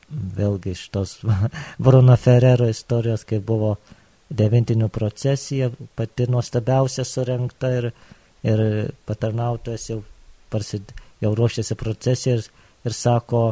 vėlgi 0.09 0.75
iš 0.77 0.87
tos 0.95 1.19
Bruno 1.85 2.17
Ferrero 2.21 2.69
istorijos, 2.71 3.27
kai 3.29 3.41
buvo 3.43 3.77
devintinių 4.35 4.89
procesija, 4.93 5.71
pati 5.99 6.29
nuostabiausia 6.31 7.05
surinkta 7.07 7.71
ir, 7.79 7.91
ir 8.47 8.63
patarnautojas 9.07 9.91
jau, 9.91 10.01
parsid, 10.51 10.95
jau 11.23 11.35
ruošėsi 11.37 11.77
procesiją 11.79 12.39
ir, 12.39 12.49
ir 12.89 12.97
sako, 12.97 13.45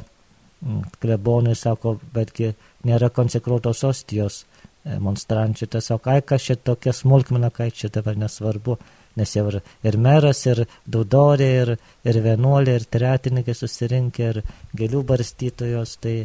klebonui 1.02 1.54
sako, 1.58 1.96
betgi 2.14 2.54
nėra 2.86 3.10
konsekruotos 3.14 3.82
ostijos. 3.86 4.42
E, 4.82 4.96
monstrančių, 4.98 5.68
tiesiog, 5.70 6.06
ai, 6.10 6.22
kas 6.26 6.48
čia 6.48 6.56
tokia 6.58 6.94
smulkmena, 6.96 7.52
kai 7.54 7.68
čia 7.70 7.90
dabar 7.94 8.16
nesvarbu, 8.18 8.78
nes 9.16 9.34
jau 9.36 9.46
ir, 9.50 9.58
ir 9.84 9.98
meras, 10.00 10.40
ir 10.48 10.64
dudorė, 10.88 11.50
ir, 11.62 11.74
ir 12.08 12.20
vienuolė, 12.24 12.78
ir 12.78 12.86
tretininkai 12.96 13.54
susirinkę, 13.56 14.30
ir 14.32 14.40
gėlių 14.78 15.02
barstytojos, 15.08 15.96
tai, 16.02 16.16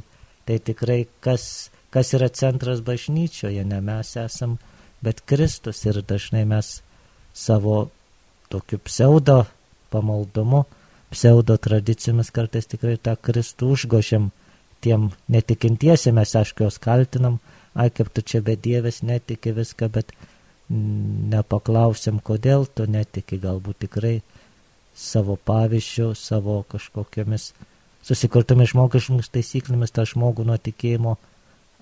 tai 0.47 0.59
tikrai 0.63 1.01
kas, 1.23 1.69
kas 1.93 2.13
yra 2.17 2.29
centras 2.29 2.83
bažnyčioje, 2.85 3.65
ne 3.67 3.81
mes 3.83 4.15
esam, 4.21 4.57
bet 5.03 5.21
Kristus 5.29 5.83
ir 5.85 6.01
dažnai 6.07 6.45
mes 6.47 6.79
savo 7.37 7.89
tokiu 8.49 8.79
pseudo 8.87 9.45
pamaldumu, 9.91 10.65
pseudo 11.11 11.57
tradicijomis 11.57 12.31
kartais 12.35 12.67
tikrai 12.67 12.97
tą 12.99 13.15
Kristų 13.15 13.73
užgošiam 13.75 14.31
tiem 14.83 15.11
netikintiesiems, 15.31 16.35
aišku 16.35 16.65
jos 16.65 16.79
kaltinam, 16.81 17.39
ai 17.75 17.89
kaip 17.93 18.09
tu 18.13 18.21
čia 18.21 18.41
bedievis 18.45 19.01
netiki 19.05 19.53
viską, 19.55 19.89
bet 19.93 20.11
nepaklausim, 20.69 22.19
kodėl 22.19 22.67
tu 22.67 22.87
netiki, 22.91 23.39
galbūt 23.39 23.85
tikrai 23.85 24.19
savo 24.97 25.37
pavyzdžių, 25.47 26.11
savo 26.17 26.59
kažkokiamis 26.71 27.51
susikurtomis 28.07 28.73
žmogiškomis 28.73 29.31
taisyklėmis 29.31 29.93
tą 29.95 30.07
žmogų 30.09 30.47
nuo 30.47 30.57
tikėjimo 30.59 31.15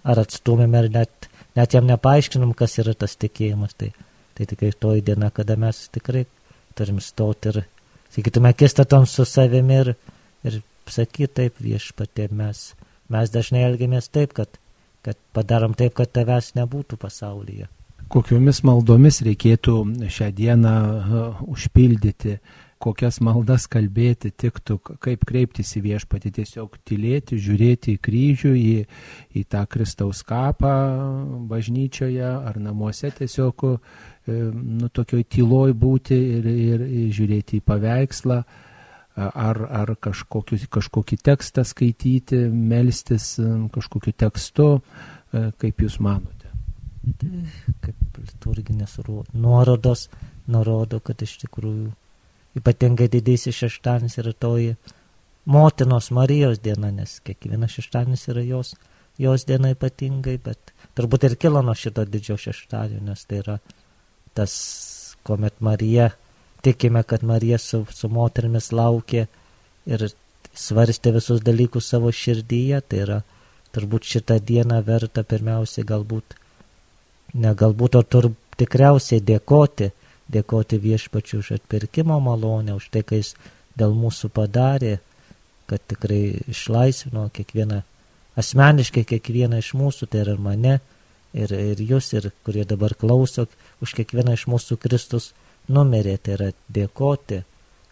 ar 0.05 0.21
atstumėme, 0.21 0.83
ar 0.83 0.89
net, 0.93 1.29
net 1.57 1.73
jam 1.73 1.87
nepaaiškinom, 1.89 2.53
kas 2.57 2.77
yra 2.83 2.93
tas 2.93 3.15
tikėjimas. 3.17 3.73
Tai, 3.79 3.91
tai 4.37 4.49
tikrai 4.51 4.73
toji 4.77 5.05
diena, 5.05 5.31
kada 5.33 5.57
mes 5.57 5.85
tikrai 5.93 6.25
turim 6.77 6.99
stoti 7.01 7.53
ir, 7.53 7.61
sakytume, 8.13 8.53
kistatom 8.57 9.07
su 9.09 9.25
savimi 9.25 9.79
ir, 9.81 9.93
ir 10.45 10.59
sakyti 10.91 11.31
taip 11.41 11.61
viešpatė, 11.63 12.29
mes, 12.35 12.67
mes 13.09 13.33
dažnai 13.33 13.65
elgiamės 13.65 14.11
taip, 14.13 14.35
kad, 14.37 14.59
kad 15.05 15.17
padarom 15.33 15.73
taip, 15.77 15.95
kad 15.97 16.13
tavęs 16.13 16.53
nebūtų 16.59 17.01
pasaulyje 17.01 17.71
kokiomis 18.11 18.61
maldomis 18.65 19.21
reikėtų 19.25 19.79
šią 20.11 20.29
dieną 20.35 20.75
užpildyti, 21.49 22.37
kokias 22.81 23.21
maldas 23.23 23.65
kalbėti 23.71 24.29
tiktų, 24.35 24.77
kaip 25.01 25.23
kreiptis 25.25 25.71
į 25.79 25.83
viešpatį, 25.87 26.31
tiesiog 26.39 26.75
tylėti, 26.85 27.39
žiūrėti 27.41 27.95
į 27.95 28.01
kryžių, 28.05 28.51
į, 28.59 28.75
į 29.39 29.43
tą 29.49 29.63
Kristaus 29.71 30.21
kapą 30.27 30.73
bažnyčioje 31.49 32.27
ar 32.27 32.59
namuose 32.61 33.09
tiesiog, 33.15 33.65
e, 33.65 34.37
nu, 34.51 34.91
tokioj 34.91 35.25
tyloj 35.31 35.73
būti 35.81 36.19
ir, 36.37 36.47
ir, 36.51 36.85
ir 36.85 37.11
žiūrėti 37.15 37.61
į 37.61 37.65
paveikslą. 37.65 38.43
Ar, 39.15 39.55
ar 39.71 39.93
kažkokį, 40.03 40.57
kažkokį 40.67 41.17
tekstą 41.23 41.63
skaityti, 41.63 42.41
melstis 42.51 43.37
kažkokiu 43.71 44.11
tekstu, 44.11 44.65
e, 45.31 45.45
kaip 45.55 45.79
Jūs 45.85 46.01
manote? 46.03 46.44
Kaip 47.83 48.19
liturginės 48.19 48.97
nuorodos 49.33 50.07
nurodo, 50.51 50.99
kad 50.99 51.21
iš 51.21 51.37
tikrųjų 51.45 51.91
ypatingai 52.59 53.07
didysis 53.11 53.57
šeštadienis 53.57 54.17
yra 54.21 54.33
toji 54.33 54.75
motinos 55.45 56.11
Marijos 56.15 56.61
diena, 56.63 56.91
nes 56.91 57.19
kiekvienas 57.25 57.75
šeštadienis 57.77 58.27
yra 58.33 58.43
jos, 58.45 58.75
jos 59.21 59.45
diena 59.45 59.73
ypatingai, 59.75 60.37
bet 60.43 60.73
turbūt 60.97 61.27
ir 61.29 61.37
kilo 61.41 61.61
nuo 61.65 61.75
šito 61.77 62.05
didžio 62.09 62.37
šeštadienio, 62.47 63.03
nes 63.11 63.25
tai 63.25 63.41
yra 63.43 63.57
tas, 64.35 64.53
kuomet 65.23 65.59
Marija, 65.59 66.09
tikime, 66.65 67.03
kad 67.03 67.23
Marija 67.23 67.59
su, 67.61 67.83
su 67.91 68.09
moterimis 68.09 68.71
laukė 68.73 69.27
ir 69.85 70.07
svarstė 70.55 71.13
visus 71.15 71.43
dalykus 71.45 71.91
savo 71.91 72.11
širdyje, 72.11 72.81
tai 72.89 73.03
yra 73.03 73.21
turbūt 73.75 74.07
šitą 74.07 74.39
dieną 74.39 74.79
verta 74.87 75.23
pirmiausiai 75.27 75.85
galbūt 75.87 76.37
ne 77.35 77.51
galbūt, 77.57 77.97
o 77.99 78.03
tur 78.03 78.29
tikriausiai 78.59 79.23
dėkoti, 79.23 79.91
dėkoti 80.31 80.79
viešpačiu 80.81 81.41
už 81.43 81.51
atpirkimo 81.59 82.17
malonę, 82.23 82.75
už 82.79 82.89
tai, 82.93 83.03
kai 83.03 83.21
jis 83.21 83.35
dėl 83.77 83.95
mūsų 83.97 84.31
padarė, 84.33 84.97
kad 85.69 85.83
tikrai 85.89 86.39
išlaisvino 86.51 87.27
kiekvieną, 87.35 87.81
asmeniškai 88.39 89.05
kiekvieną 89.09 89.59
iš 89.61 89.73
mūsų, 89.77 90.09
tai 90.11 90.23
ir 90.23 90.35
mane, 90.41 90.79
ir, 91.33 91.51
ir 91.51 91.81
jūs, 91.81 92.13
ir 92.15 92.31
kurie 92.45 92.65
dabar 92.67 92.95
klauso, 92.95 93.47
už 93.83 93.95
kiekvieną 93.99 94.37
iš 94.37 94.47
mūsų 94.51 94.79
Kristus 94.81 95.33
numerė, 95.67 96.17
tai 96.17 96.37
yra 96.37 96.49
dėkoti 96.71 97.43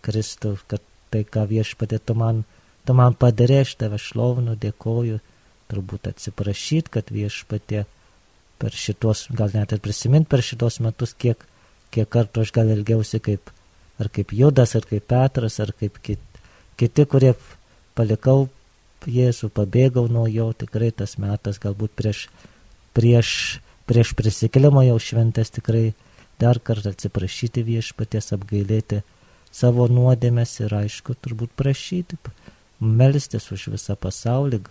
Kristų, 0.05 0.57
kad 0.67 0.83
tai, 1.13 1.23
ką 1.23 1.45
viešpatė 1.49 1.99
tu 1.99 2.15
man, 2.17 2.43
tu 2.87 2.95
man 2.97 3.15
padarė, 3.17 3.61
aš 3.63 3.75
tave 3.81 3.99
šlovinu, 4.01 4.55
dėkoju, 4.59 5.19
turbūt 5.71 6.09
atsiprašyti, 6.11 6.93
kad 6.93 7.11
viešpatė 7.13 7.85
per 8.63 8.71
šitos, 8.79 9.27
gal 9.35 9.51
net 9.51 9.75
ir 9.75 9.81
prisimint 9.83 10.29
per 10.31 10.39
šitos 10.45 10.79
metus, 10.85 11.11
kiek, 11.19 11.41
kiek 11.91 12.07
kartų 12.07 12.45
aš 12.45 12.53
gal 12.55 12.71
ilgiausi 12.71 13.19
kaip, 13.23 13.51
ar 13.99 14.07
kaip 14.13 14.31
Judas, 14.31 14.77
ar 14.79 14.87
kaip 14.87 15.03
Petras, 15.11 15.59
ar 15.59 15.73
kaip 15.75 15.99
kit, 16.05 16.39
kiti, 16.79 17.05
kurie 17.11 17.33
palikau 17.97 18.47
Jėzų, 19.03 19.49
pabėgau 19.51 20.05
nuo 20.07 20.29
jo, 20.31 20.45
tikrai 20.55 20.93
tas 20.95 21.17
metas 21.19 21.59
galbūt 21.59 21.91
prieš, 21.99 22.21
prieš, 22.95 23.33
prieš 23.83 24.13
prisikėlimą 24.15 24.85
jau 24.87 24.95
šventės 24.95 25.51
tikrai 25.57 25.89
dar 26.39 26.61
kartą 26.63 26.93
atsiprašyti 26.95 27.65
viešpaties, 27.67 28.31
apgailėti 28.31 29.01
savo 29.51 29.89
nuodėmės 29.91 30.55
ir 30.63 30.79
aišku, 30.79 31.17
turbūt 31.19 31.51
prašyti, 31.59 32.15
melstis 32.79 33.51
už 33.51 33.73
visą 33.75 33.99
pasaulį, 33.99 34.63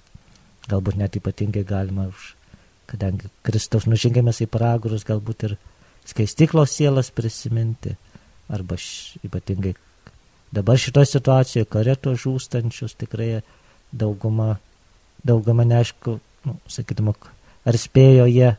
galbūt 0.72 0.96
net 1.05 1.20
ypatingai 1.20 1.68
galima 1.68 2.09
už 2.09 2.33
kadangi 2.92 3.31
Kristaus 3.46 3.88
nužengėmės 3.88 4.42
į 4.44 4.50
pragarus, 4.52 5.07
galbūt 5.09 5.48
ir 5.48 5.57
skaistiklos 6.09 6.76
sielas 6.76 7.11
prisiminti, 7.14 7.96
arba 8.52 8.76
š, 8.76 9.18
ypatingai 9.24 9.74
dabar 10.52 10.76
šitoje 10.76 11.09
situacijoje 11.14 11.68
kareto 11.72 12.12
žūstančius 12.18 12.96
tikrai 13.00 13.40
dauguma, 13.92 14.59
dauguma 15.24 15.64
neaišku, 15.68 16.18
nu, 16.46 16.57
sakytume, 16.68 17.14
ar 17.64 17.78
spėjo 17.78 18.26
jie, 18.28 18.50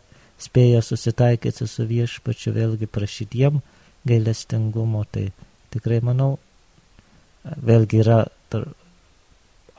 spėjo 0.41 0.81
susitaikyti 0.81 1.67
su 1.69 1.85
viešpačiu, 1.89 2.53
vėlgi 2.55 2.89
prašyti 2.89 3.43
jiem 3.43 3.61
gailestingumo, 4.09 5.05
tai 5.11 5.29
tikrai 5.73 6.01
manau, 6.03 6.37
vėlgi 7.43 8.01
yra 8.01 8.23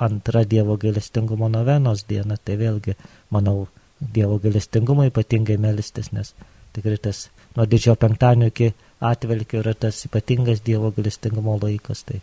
antra 0.05 0.45
Dievo 0.45 0.77
gailestingumo 0.81 1.49
novenos 1.51 2.05
diena, 2.09 2.37
tai 2.37 2.57
vėlgi, 2.61 2.97
manau, 3.35 3.67
Dievo 4.15 4.39
galestingumą 4.43 5.09
ypatingai 5.11 5.57
melistis, 5.61 6.11
nes 6.13 6.35
tikrai 6.75 6.99
tas 7.03 7.29
nuo 7.57 7.67
didžiojo 7.71 7.97
penktadienio 8.03 8.51
iki 8.53 8.73
atvelkio 9.01 9.63
yra 9.63 9.75
tas 9.75 10.05
ypatingas 10.09 10.65
Dievo 10.67 10.91
galestingumo 10.97 11.59
laikas, 11.63 12.05
tai 12.09 12.21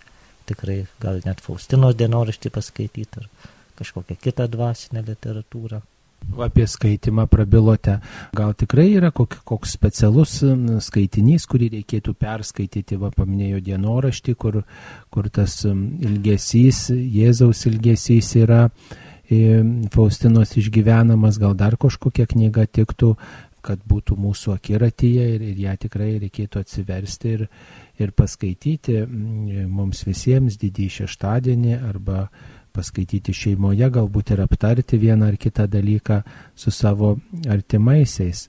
tikrai 0.49 0.83
gal 1.01 1.21
net 1.25 1.41
Faustinos 1.43 1.95
dienoraštį 1.99 2.51
paskaityti 2.53 3.23
ar 3.23 3.29
kažkokią 3.79 4.19
kitą 4.21 4.47
dvasinę 4.51 5.03
literatūrą. 5.07 5.81
Apie 6.37 6.67
skaitimą 6.69 7.25
prabilote. 7.27 7.97
Gal 8.37 8.53
tikrai 8.53 8.91
yra 8.93 9.09
kok, 9.11 9.39
koks 9.47 9.73
specialus 9.75 10.37
skaitinys, 10.85 11.47
kurį 11.49 11.71
reikėtų 11.79 12.13
perskaityti, 12.13 12.99
va 13.01 13.09
paminėjo 13.15 13.59
dienoraštį, 13.65 14.35
kur, 14.39 14.61
kur 15.11 15.29
tas 15.33 15.57
ilgesys, 15.65 16.91
Jėzaus 16.93 17.65
ilgesys 17.71 18.35
yra 18.39 18.67
Faustinos 19.93 20.57
išgyvenamas, 20.59 21.37
gal 21.39 21.55
dar 21.55 21.77
kažkokia 21.79 22.25
knyga 22.27 22.65
tiktų, 22.67 23.13
kad 23.63 23.81
būtų 23.87 24.17
mūsų 24.19 24.55
akiratyje 24.55 25.27
ir, 25.35 25.43
ir 25.51 25.59
ją 25.67 25.75
tikrai 25.85 26.15
reikėtų 26.23 26.63
atsiversti 26.63 27.35
ir, 27.35 27.43
ir 28.01 28.11
paskaityti 28.17 29.03
mums 29.69 30.01
visiems 30.07 30.57
didį 30.61 30.87
šeštadienį 30.97 31.77
arba 31.77 32.25
paskaityti 32.75 33.35
šeimoje, 33.35 33.87
galbūt 33.91 34.33
ir 34.33 34.41
aptarti 34.45 34.99
vieną 34.99 35.29
ar 35.31 35.37
kitą 35.39 35.67
dalyką 35.69 36.21
su 36.55 36.71
savo 36.71 37.13
artimaisiais, 37.51 38.47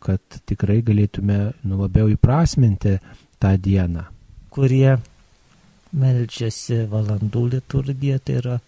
kad 0.00 0.40
tikrai 0.46 0.82
galėtume 0.86 1.38
nu, 1.64 1.80
labiau 1.80 2.08
įprasminti 2.12 2.98
tą 3.42 3.52
dieną. 3.60 4.06
Kurie 4.52 4.96
melžiasi 5.96 6.84
valandų 6.90 7.44
liturgiją, 7.56 8.20
tai 8.20 8.38
yra 8.42 8.58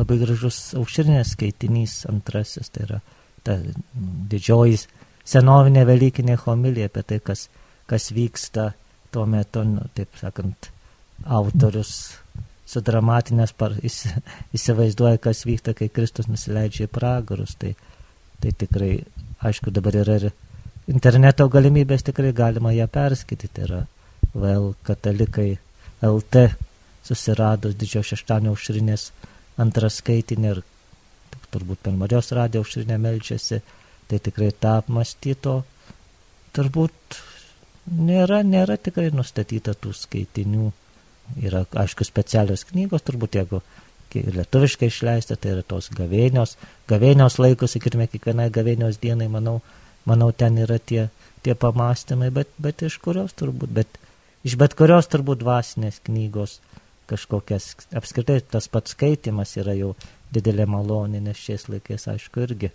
labai 0.00 0.18
gražus 0.22 0.58
aušrinės 0.78 1.34
skaitinys 1.36 2.00
antrasis, 2.10 2.72
tai 2.72 2.86
yra 2.88 3.00
ta 3.44 3.56
didžioji 4.32 4.80
senovinė 5.28 5.84
Velykinė 5.88 6.36
homilija 6.44 6.90
apie 6.90 7.04
tai, 7.06 7.20
kas, 7.24 7.48
kas 7.90 8.10
vyksta 8.16 8.72
tuo 9.12 9.26
metu, 9.28 9.62
nu, 9.66 9.86
taip 9.94 10.16
sakant, 10.20 10.70
autorius 11.26 11.92
sudramatinės, 12.70 13.52
par, 13.58 13.74
įsivaizduoja, 13.82 15.18
kas 15.22 15.44
vyksta, 15.46 15.74
kai 15.76 15.90
Kristus 15.92 16.30
nusileidžia 16.30 16.86
į 16.86 16.92
pragarus. 16.94 17.56
Tai, 17.60 17.74
tai 18.42 18.52
tikrai, 18.56 18.92
aišku, 19.42 19.72
dabar 19.74 19.98
yra 20.04 20.20
ir 20.20 20.28
interneto 20.90 21.48
galimybės, 21.50 22.06
tikrai 22.06 22.32
galima 22.36 22.72
ją 22.76 22.86
perskaityti. 22.92 23.66
Yra 23.66 23.82
vėl 24.30 24.72
katalikai 24.86 25.50
LT 26.06 26.46
susiradus 27.06 27.74
didžiojo 27.80 28.12
šeštadienio 28.12 28.54
aušrinės 28.54 29.10
antrą 29.60 29.90
skaitinį 29.92 30.52
ir 30.54 30.62
turbūt 31.50 31.82
per 31.84 31.96
Marijos 31.98 32.32
radiją 32.36 32.62
aušrinę 32.64 32.98
melčiasi, 33.00 33.60
tai 34.10 34.18
tikrai 34.22 34.50
tą 34.52 34.76
apmastyto 34.80 35.60
turbūt 36.56 37.20
nėra, 37.90 38.42
nėra 38.46 38.78
tikrai 38.78 39.10
nustatyta 39.14 39.74
tų 39.74 39.94
skaitinių. 39.96 40.70
Yra, 41.46 41.62
aišku, 41.78 42.02
specialios 42.06 42.64
knygos, 42.66 43.04
turbūt 43.06 43.38
jeigu 43.38 43.60
lietuviškai 44.14 44.88
išleista, 44.90 45.36
tai 45.38 45.52
yra 45.54 45.62
tos 45.62 45.86
gavėnios, 45.94 46.56
gavėnios 46.90 47.38
laikus, 47.38 47.76
sakykime, 47.76 48.08
kiekvienai 48.10 48.48
gavėnios 48.50 48.98
dienai, 49.02 49.28
manau, 49.30 49.60
manau, 50.10 50.32
ten 50.34 50.58
yra 50.58 50.80
tie, 50.82 51.06
tie 51.46 51.54
pamastymai, 51.54 52.32
bet, 52.34 52.50
bet 52.58 52.82
iš 52.82 52.98
kurios 53.04 53.36
turbūt, 53.38 53.70
bet 53.76 54.00
iš 54.42 54.56
bet 54.58 54.74
kurios 54.74 55.06
turbūt 55.12 55.44
dvasinės 55.44 56.00
knygos 56.08 56.58
kažkokias, 57.10 57.72
apskritai 57.96 58.40
tas 58.46 58.68
pats 58.70 58.94
skaitimas 58.94 59.56
yra 59.60 59.74
jau 59.78 59.94
didelė 60.34 60.66
malonė, 60.70 61.20
nes 61.24 61.38
šiais 61.38 61.66
laikais, 61.70 62.06
aišku, 62.12 62.46
irgi 62.46 62.70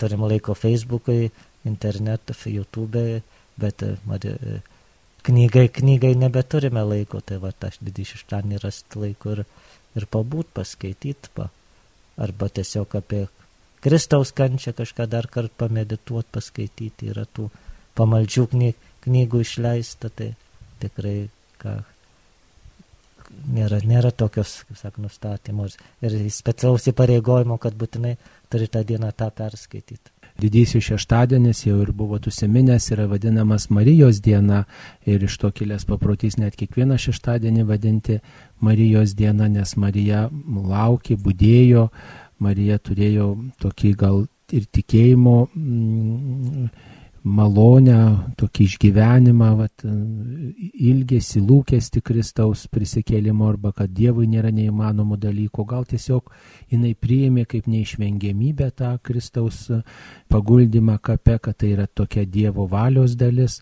turim 0.00 0.24
laiko 0.28 0.54
Facebook'ui, 0.54 1.30
internetą, 1.66 2.36
YouTube'ai, 2.46 3.22
bet, 3.58 3.82
bet 4.06 4.26
knygai, 5.26 5.66
knygai 5.80 6.14
nebeturime 6.18 6.84
laiko, 6.86 7.20
tai 7.20 7.40
va, 7.42 7.50
aš 7.50 7.80
didį 7.82 8.06
šeštadienį 8.12 8.62
rasti 8.62 9.02
laiko 9.02 9.34
ir, 9.34 9.42
ir 9.98 10.06
pabūt, 10.12 10.52
paskaityti, 10.54 11.32
pa, 11.34 11.48
arba 12.22 12.48
tiesiog 12.48 12.98
apie 13.00 13.26
Kristaus 13.84 14.32
kančią 14.34 14.72
kažką 14.76 15.06
dar 15.10 15.28
kartą 15.30 15.66
pamedituoti, 15.66 16.32
paskaityti, 16.34 17.10
yra 17.12 17.26
tų 17.26 17.50
pamaldžių 17.98 18.46
knyg, 18.52 18.86
knygų 19.06 19.42
išleista, 19.44 20.10
tai 20.10 20.32
tikrai 20.82 21.28
ką, 21.62 21.78
nėra, 23.30 23.80
nėra 23.84 24.10
tokios, 24.10 24.62
kaip 24.68 24.80
sak, 24.80 24.98
nustatymos 25.02 25.78
ir 26.04 26.18
specialaus 26.32 26.86
įpareigojimo, 26.92 27.58
kad 27.62 27.76
būtinai 27.78 28.16
turi 28.52 28.68
tą 28.70 28.84
dieną 28.86 29.12
tą 29.16 29.30
perskaityti. 29.34 30.12
Didysis 30.36 30.84
šeštadienis 30.84 31.62
jau 31.64 31.78
ir 31.80 31.94
buvo 31.96 32.18
tusiminės, 32.20 32.90
yra 32.92 33.06
vadinamas 33.08 33.70
Marijos 33.72 34.18
diena 34.20 34.66
ir 35.08 35.22
iš 35.24 35.38
to 35.40 35.48
kilęs 35.48 35.86
paprotys 35.88 36.36
net 36.36 36.58
kiekvieną 36.60 36.98
šeštadienį 37.00 37.64
vadinti 37.64 38.18
Marijos 38.60 39.14
diena, 39.16 39.48
nes 39.48 39.72
Marija 39.80 40.26
laukė, 40.44 41.16
būdėjo, 41.16 41.86
Marija 42.44 42.76
turėjo 42.76 43.30
tokį 43.64 43.94
gal 43.96 44.26
ir 44.52 44.68
tikėjimo. 44.76 45.38
Mm, 45.56 46.68
malonę, 47.26 47.98
tokį 48.38 48.66
išgyvenimą, 48.70 49.48
vat, 49.58 49.82
ilgesį, 49.82 51.42
lūkesti 51.48 52.02
Kristaus 52.06 52.66
prisikėlimo 52.70 53.48
arba 53.50 53.72
kad 53.76 53.90
Dievui 53.90 54.28
nėra 54.30 54.52
neįmanomų 54.54 55.18
dalykų, 55.24 55.66
gal 55.66 55.84
tiesiog 55.90 56.30
jinai 56.70 56.94
priėmė 56.94 57.46
kaip 57.50 57.66
neišvengiamybę 57.70 58.70
tą 58.78 58.94
Kristaus 59.02 59.66
paguldymą 60.30 61.00
kape, 61.02 61.38
kad 61.42 61.58
tai 61.58 61.74
yra 61.74 61.86
tokia 61.86 62.24
Dievo 62.24 62.68
valios 62.70 63.18
dalis 63.18 63.60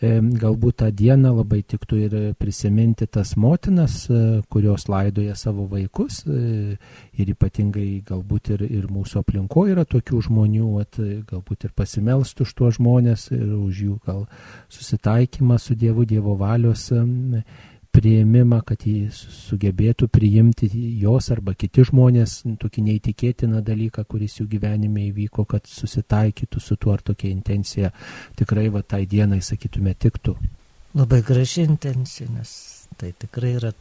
galbūt 0.00 0.78
tą 0.80 0.88
dieną 0.96 1.34
labai 1.36 1.60
tiktų 1.68 1.96
ir 2.00 2.14
prisiminti 2.40 3.06
tas 3.06 3.34
motinas, 3.36 4.06
e, 4.08 4.40
kurios 4.48 4.88
laidoja 4.88 5.34
savo 5.36 5.66
vaikus 5.68 6.22
e, 6.24 6.78
ir 7.20 7.32
ypatingai 7.34 8.00
galbūt 8.08 8.54
ir, 8.54 8.64
ir 8.64 8.86
mūsų 8.88 9.20
aplinkoje 9.20 9.74
yra 9.74 9.84
tokių 9.84 10.22
žmonių, 10.28 10.70
at, 10.80 10.96
e, 10.98 11.20
galbūt 11.28 11.68
ir 11.68 11.74
pasimelstų 11.76 12.48
už 12.48 12.54
tuos 12.56 12.78
žmonės 12.78 13.28
ir 13.36 13.52
už 13.58 13.82
jų 13.84 13.98
gal 14.06 14.24
susitaikymą 14.72 15.58
su 15.60 15.76
Dievu, 15.76 16.06
Dievo 16.08 16.36
valios 16.40 16.88
prieimimą, 17.94 18.60
kad 18.66 18.84
jį 18.86 19.10
sugebėtų 19.12 20.08
priimti 20.12 20.68
jos 21.00 21.30
arba 21.34 21.54
kiti 21.58 21.84
žmonės 21.88 22.40
tokį 22.60 22.84
neįtikėtiną 22.86 23.62
dalyką, 23.66 24.04
kuris 24.08 24.38
jų 24.40 24.46
gyvenime 24.54 25.08
įvyko, 25.08 25.44
kad 25.50 25.66
susitaikytų 25.68 26.62
su 26.62 26.78
tuo 26.80 26.94
ar 26.94 27.04
tokia 27.04 27.30
intencija 27.32 27.92
tikrai 28.38 28.68
va 28.72 28.82
tai 28.82 29.04
dienai, 29.10 29.40
sakytume, 29.44 29.94
tiktų. 29.94 30.36
Labai 30.98 31.20
graži 31.26 31.64
intencija, 31.68 32.30
nes 32.34 32.52
tai 32.98 33.12
tikrai 33.18 33.54
yra, 33.58 33.72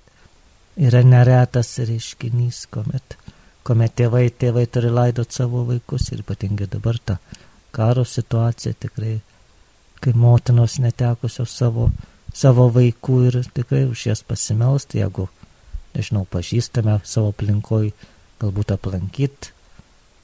yra 0.77 1.03
neretas 1.05 1.75
reiškinys, 1.81 2.65
kuomet, 2.73 3.17
kuomet 3.65 3.95
tėvai, 3.97 4.27
tėvai 4.29 4.67
turi 4.69 4.91
laidot 4.93 5.33
savo 5.33 5.63
vaikus 5.69 6.11
ir 6.13 6.25
ypatingai 6.25 6.69
dabar 6.69 6.99
ta 7.01 7.17
karo 7.71 8.05
situacija 8.05 8.73
tikrai, 8.73 9.19
kai 10.01 10.13
motinos 10.13 10.79
netekusios 10.81 11.51
savo 11.61 11.89
savo 12.39 12.69
vaikų 12.71 13.19
ir 13.27 13.39
tikrai 13.55 13.83
už 13.89 14.05
jas 14.11 14.23
pasimelsti, 14.23 15.01
jeigu, 15.01 15.27
nežinau, 15.95 16.25
pažįstame 16.31 16.99
savo 17.03 17.33
aplinkoj, 17.33 17.91
galbūt 18.39 18.75
aplankyti, 18.75 19.51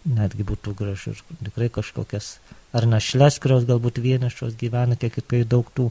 netgi 0.06 0.46
būtų 0.48 0.76
gražu 0.78 1.16
ir 1.16 1.24
tikrai 1.48 1.72
kažkokias 1.74 2.38
ar 2.76 2.88
našles, 2.90 3.40
kurios 3.42 3.66
galbūt 3.68 4.00
vienišos 4.04 4.56
gyvena, 4.60 4.98
kiek 5.00 5.18
tikrai 5.20 5.44
daug 5.50 5.68
tų 5.76 5.90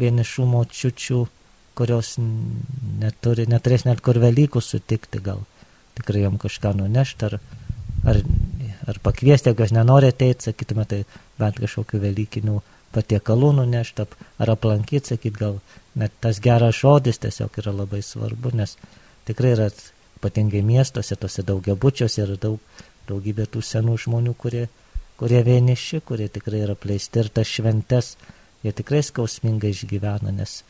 vienišų 0.00 0.46
močiučių, 0.48 1.20
kurios 1.78 2.14
neturi, 2.18 3.46
neturės 3.50 3.86
net 3.86 4.02
kur 4.04 4.18
Velykų 4.20 4.62
sutikti, 4.64 5.22
gal 5.22 5.44
tikrai 5.98 6.24
jam 6.24 6.38
kažką 6.40 6.72
nunešti, 6.78 7.30
ar, 7.30 7.38
ar, 8.08 8.20
ar 8.90 9.00
pakviesti, 9.04 9.50
jeigu 9.50 9.66
aš 9.66 9.74
nenoriu 9.76 10.10
ateiti, 10.10 10.48
sakytume, 10.50 10.86
tai 10.88 11.02
bent 11.38 11.60
kažkokių 11.62 12.02
Velykinių 12.06 12.58
patiekalų 12.94 13.52
nunešti 13.60 14.06
ar 14.42 14.52
aplankyti, 14.54 15.14
sakyt, 15.14 15.38
gal 15.38 15.60
net 15.98 16.14
tas 16.22 16.40
geras 16.42 16.80
žodis 16.80 17.20
tiesiog 17.22 17.58
yra 17.62 17.74
labai 17.82 18.02
svarbu, 18.02 18.52
nes 18.56 18.76
tikrai 19.28 19.54
yra 19.56 19.68
ypatingai 20.18 20.62
miestuose, 20.66 21.16
tose 21.16 21.44
daugiabučiuose 21.46 22.24
yra 22.26 22.36
daug, 22.40 22.58
daugybė 23.08 23.46
tų 23.50 23.62
senų 23.64 23.96
žmonių, 24.04 24.34
kurie, 24.38 24.66
kurie 25.20 25.40
vieniši, 25.46 26.02
kurie 26.06 26.28
tikrai 26.32 26.64
yra 26.66 26.76
pleisti 26.78 27.22
ir 27.22 27.30
tas 27.32 27.48
šventes, 27.48 28.14
jie 28.64 28.74
tikrai 28.76 29.02
skausmingai 29.06 29.72
išgyvena, 29.74 30.34
nes, 30.34 30.60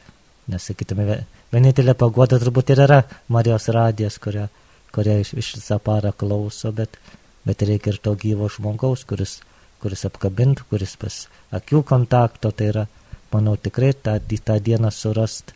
nes 0.51 0.71
sakytume, 0.71 1.23
vienintelė 1.53 1.97
pagoda 1.99 2.39
turbūt 2.41 2.75
ir 2.75 2.85
yra 2.87 3.03
Marijos 3.29 3.69
radijas, 3.75 4.21
kurią, 4.23 4.49
kurią 4.95 5.21
iš 5.25 5.55
visą 5.59 5.81
parą 5.83 6.13
klauso, 6.17 6.73
bet, 6.73 7.01
bet 7.47 7.67
reikia 7.67 7.95
ir 7.95 8.03
to 8.03 8.15
gyvo 8.19 8.51
žmogaus, 8.53 9.05
kuris 9.09 9.41
kuris 9.83 10.05
apkabintų, 10.09 10.67
kuris 10.71 10.97
pas 11.01 11.23
akių 11.57 11.83
kontakto, 11.89 12.53
tai 12.53 12.71
yra, 12.73 12.87
manau, 13.33 13.57
tikrai 13.57 13.93
tą, 13.95 14.19
tą 14.21 14.59
dieną 14.61 14.93
surast, 14.95 15.55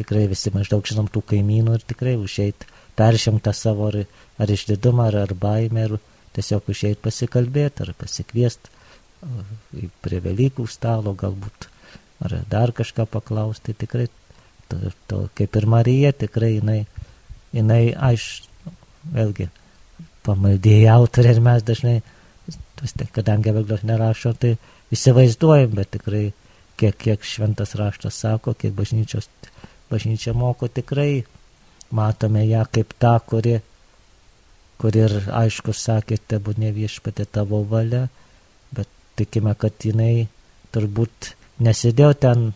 tikrai 0.00 0.26
visi 0.30 0.52
maždaug 0.54 0.86
žinom 0.86 1.10
tų 1.12 1.22
kaimynų 1.34 1.78
ir 1.78 1.86
tikrai 1.92 2.16
užeit, 2.20 2.66
peržengtą 2.98 3.54
savo 3.56 3.88
ar, 3.90 4.02
ar 4.40 4.52
išdidumą, 4.52 5.08
ar, 5.10 5.22
ar 5.24 5.34
baimę, 5.38 5.86
ir 5.88 5.98
tiesiog 6.36 6.70
užeit 6.72 7.00
pasikalbėti, 7.04 7.84
ar 7.84 7.94
pasikviesti 7.98 8.78
prie 10.00 10.20
Velykų 10.24 10.64
stalo 10.70 11.12
galbūt, 11.18 11.68
ar 12.24 12.38
dar 12.48 12.72
kažką 12.76 13.06
paklausti, 13.10 13.74
tai 13.74 13.84
tikrai, 13.84 14.06
to, 14.70 14.92
to, 15.10 15.20
kaip 15.36 15.56
ir 15.56 15.66
Marija, 15.68 16.12
tikrai 16.16 16.54
jinai, 16.56 16.80
jinai, 17.52 17.82
aš, 17.92 18.46
vėlgi, 19.12 19.50
pamaldėjai 20.26 20.88
autorė 20.94 21.34
ir 21.34 21.42
mes 21.44 21.66
dažnai 21.66 21.98
vis 22.80 22.94
tiek, 22.96 23.10
kadangi 23.12 23.50
Evangelijos 23.52 23.84
nerašo, 23.86 24.32
tai 24.40 24.54
įsivaizduojam, 24.94 25.74
bet 25.78 25.92
tikrai, 25.96 26.24
kiek, 26.80 26.96
kiek 26.96 27.26
šventas 27.26 27.76
raštas 27.78 28.16
sako, 28.22 28.54
kiek 28.58 28.74
bažnyčios, 28.76 29.28
bažnyčia 29.90 30.34
moko, 30.36 30.68
tikrai 30.68 31.24
matome 31.90 32.46
ją 32.46 32.64
kaip 32.72 32.94
tą, 33.02 33.16
kuri, 33.26 33.58
kuri 34.80 35.04
ir 35.06 35.16
aišku 35.42 35.74
sakė, 35.76 36.20
tebu 36.30 36.54
ne 36.58 36.72
viešpatė 36.76 37.26
tavo 37.26 37.62
valia, 37.68 38.06
bet 38.72 38.88
tikime, 39.18 39.54
kad 39.58 39.76
jinai 39.84 40.28
turbūt 40.74 41.34
nesidėjo 41.60 42.14
ten, 42.22 42.50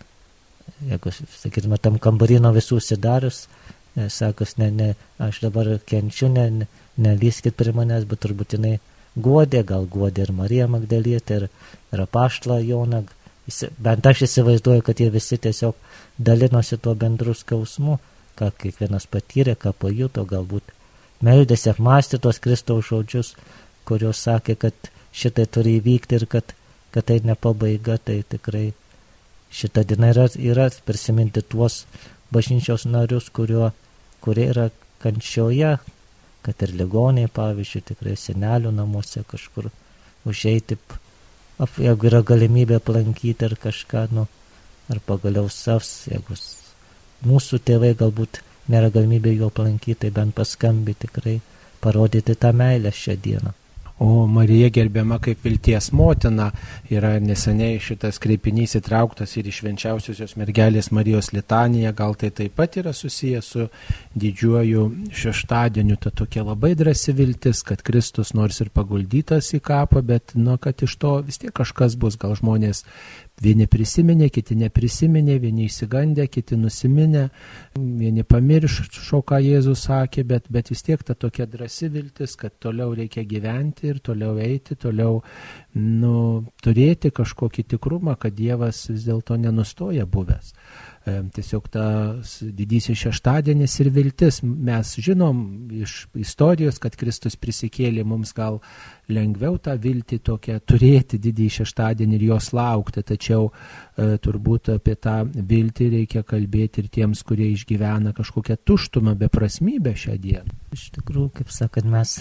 jeigu, 0.88 1.12
sakytume, 1.40 1.78
tam 1.82 1.98
kambarino 2.02 2.54
visų 2.54 2.80
sidarius, 2.82 3.44
sakus, 4.10 4.56
ne, 4.58 4.70
ne, 4.70 4.88
aš 5.22 5.42
dabar 5.44 5.76
kenčiu, 5.86 6.30
ne, 6.32 6.48
ne, 6.50 6.66
nelyskit 6.98 7.54
prie 7.58 7.74
manęs, 7.74 8.06
bet 8.10 8.22
turbūt 8.24 8.56
jinai 8.56 8.78
guodė, 9.16 9.62
gal 9.66 9.86
guodė 9.90 10.26
ir 10.26 10.32
Marija 10.32 10.68
Magdalietė, 10.70 11.36
ir, 11.42 11.48
ir 11.92 12.04
apaštlą 12.04 12.60
Joną. 12.64 13.04
Bent 13.78 14.06
aš 14.08 14.24
įsivaizduoju, 14.28 14.82
kad 14.86 15.00
jie 15.00 15.10
visi 15.12 15.36
tiesiog 15.38 15.76
dalinosi 16.18 16.78
tuo 16.80 16.94
bendru 16.96 17.34
skausmu, 17.36 17.98
ką 18.38 18.50
kiekvienas 18.58 19.06
patyrė, 19.10 19.54
ką 19.54 19.74
pajuto, 19.78 20.24
galbūt 20.24 20.72
meldėsi 21.24 21.70
apmąstė 21.72 22.20
tos 22.24 22.40
Kristaus 22.42 22.88
žodžius, 22.88 23.34
kurios 23.88 24.22
sakė, 24.24 24.56
kad 24.56 24.90
šitai 25.14 25.46
turi 25.46 25.76
įvykti 25.78 26.18
ir 26.18 26.26
kad, 26.30 26.54
kad 26.94 27.06
tai 27.10 27.20
ne 27.24 27.36
pabaiga, 27.36 27.98
tai 27.98 28.22
tikrai 28.28 28.72
šitą 29.54 29.84
dieną 29.86 30.10
yra, 30.14 30.26
yra 30.40 30.68
prisiminti 30.86 31.42
tuos 31.42 31.84
bažnyčios 32.34 32.88
narius, 32.90 33.28
kurio, 33.30 33.70
kurie 34.24 34.48
yra 34.50 34.70
kančioje, 35.04 35.76
kad 36.44 36.62
ir 36.66 36.74
ligoniai, 36.76 37.30
pavyzdžiui, 37.32 37.82
tikrai 37.90 38.14
senelių 38.20 38.72
namuose 38.74 39.24
kažkur 39.28 39.70
užeiti, 40.28 40.78
jeigu 41.80 42.10
yra 42.10 42.20
galimybė 42.26 42.78
aplankyti 42.80 43.48
ar 43.48 43.56
kažką, 43.60 44.06
nu, 44.16 44.26
ar 44.92 45.00
pagaliau 45.08 45.48
savs, 45.48 46.04
jeigu 46.12 46.36
mūsų 47.24 47.60
tėvai 47.64 47.94
galbūt 47.96 48.42
nėra 48.68 48.92
galimybė 48.92 49.34
jo 49.38 49.50
aplankyti, 49.52 50.00
tai 50.04 50.14
bent 50.14 50.36
paskambyti 50.36 51.06
tikrai, 51.06 51.38
parodyti 51.84 52.36
tą 52.36 52.52
meilę 52.56 52.92
šią 52.92 53.16
dieną. 53.24 53.52
O 54.04 54.26
Marija 54.26 54.68
gerbiama 54.68 55.16
kaip 55.22 55.46
vilties 55.46 55.86
motina 55.96 56.50
yra 56.92 57.14
neseniai 57.24 57.78
šitas 57.80 58.18
kreipinys 58.20 58.74
įtrauktas 58.76 59.32
ir 59.40 59.48
iš 59.48 59.62
švenčiausiosios 59.62 60.34
mergelės 60.36 60.90
Marijos 60.92 61.30
litaniją, 61.32 61.94
gal 61.96 62.12
tai 62.20 62.28
taip 62.36 62.52
pat 62.58 62.76
yra 62.82 62.92
susijęs 62.92 63.48
su 63.54 63.64
didžiuoju 64.20 64.84
šeštadieniu, 65.22 65.96
ta 65.96 66.12
tokia 66.12 66.44
labai 66.44 66.74
drąsi 66.76 67.16
viltis, 67.16 67.64
kad 67.64 67.80
Kristus 67.86 68.34
nors 68.36 68.60
ir 68.60 68.68
paguldytas 68.76 69.54
į 69.56 69.62
kapą, 69.64 70.04
bet, 70.04 70.36
nu, 70.36 70.58
kad 70.60 70.84
iš 70.84 70.98
to 71.00 71.16
vis 71.24 71.40
tiek 71.40 71.56
kažkas 71.56 71.96
bus, 71.96 72.20
gal 72.20 72.36
žmonės 72.36 72.84
Vieni 73.42 73.66
prisiminė, 73.66 74.28
kiti 74.30 74.54
neprisiminė, 74.54 75.40
vieni 75.42 75.64
įsigandė, 75.66 76.28
kiti 76.30 76.54
nusiminė, 76.54 77.24
vieni 77.74 78.22
pamiršo, 78.22 79.18
ką 79.26 79.40
Jėzus 79.42 79.82
sakė, 79.88 80.22
bet, 80.28 80.46
bet 80.54 80.70
vis 80.70 80.84
tiek 80.86 81.02
ta 81.02 81.16
tokia 81.18 81.48
drąsi 81.50 81.90
viltis, 81.90 82.36
kad 82.38 82.54
toliau 82.62 82.94
reikia 82.94 83.26
gyventi 83.26 83.90
ir 83.90 83.98
toliau 84.06 84.38
eiti, 84.38 84.78
toliau 84.78 85.18
nu, 85.74 86.14
turėti 86.62 87.10
kažkokį 87.10 87.66
tikrumą, 87.74 88.14
kad 88.22 88.38
Dievas 88.38 88.86
vis 88.92 89.08
dėlto 89.08 89.36
nenustoja 89.42 90.06
buvęs 90.06 90.54
tiesiog 91.04 91.66
tas 91.68 92.38
didysis 92.40 92.96
šeštadienis 92.96 93.74
ir 93.82 93.90
viltis. 93.92 94.40
Mes 94.42 94.94
žinom 95.04 95.42
iš 95.82 96.06
istorijos, 96.16 96.78
kad 96.80 96.96
Kristus 96.96 97.36
prisikėlė, 97.36 98.06
mums 98.08 98.32
gal 98.36 98.60
lengviau 99.12 99.58
tą 99.60 99.74
viltį 99.80 100.18
tokią 100.24 100.56
turėti 100.64 101.20
didįjį 101.20 101.56
šeštadienį 101.58 102.16
ir 102.16 102.26
jos 102.30 102.50
laukti, 102.56 103.04
tačiau 103.04 103.50
e, 103.50 104.16
turbūt 104.24 104.72
apie 104.78 104.96
tą 104.96 105.18
viltį 105.28 105.90
reikia 105.98 106.24
kalbėti 106.24 106.84
ir 106.84 106.88
tiems, 106.96 107.20
kurie 107.26 107.50
išgyvena 107.52 108.14
kažkokią 108.16 108.56
tuštumą, 108.64 109.16
beprasmybę 109.20 109.92
šią 109.92 110.16
dieną. 110.24 110.56
Iš 110.72 110.88
tikrųjų, 110.96 111.34
kaip 111.40 111.52
sakant, 111.52 111.90
mes, 111.92 112.16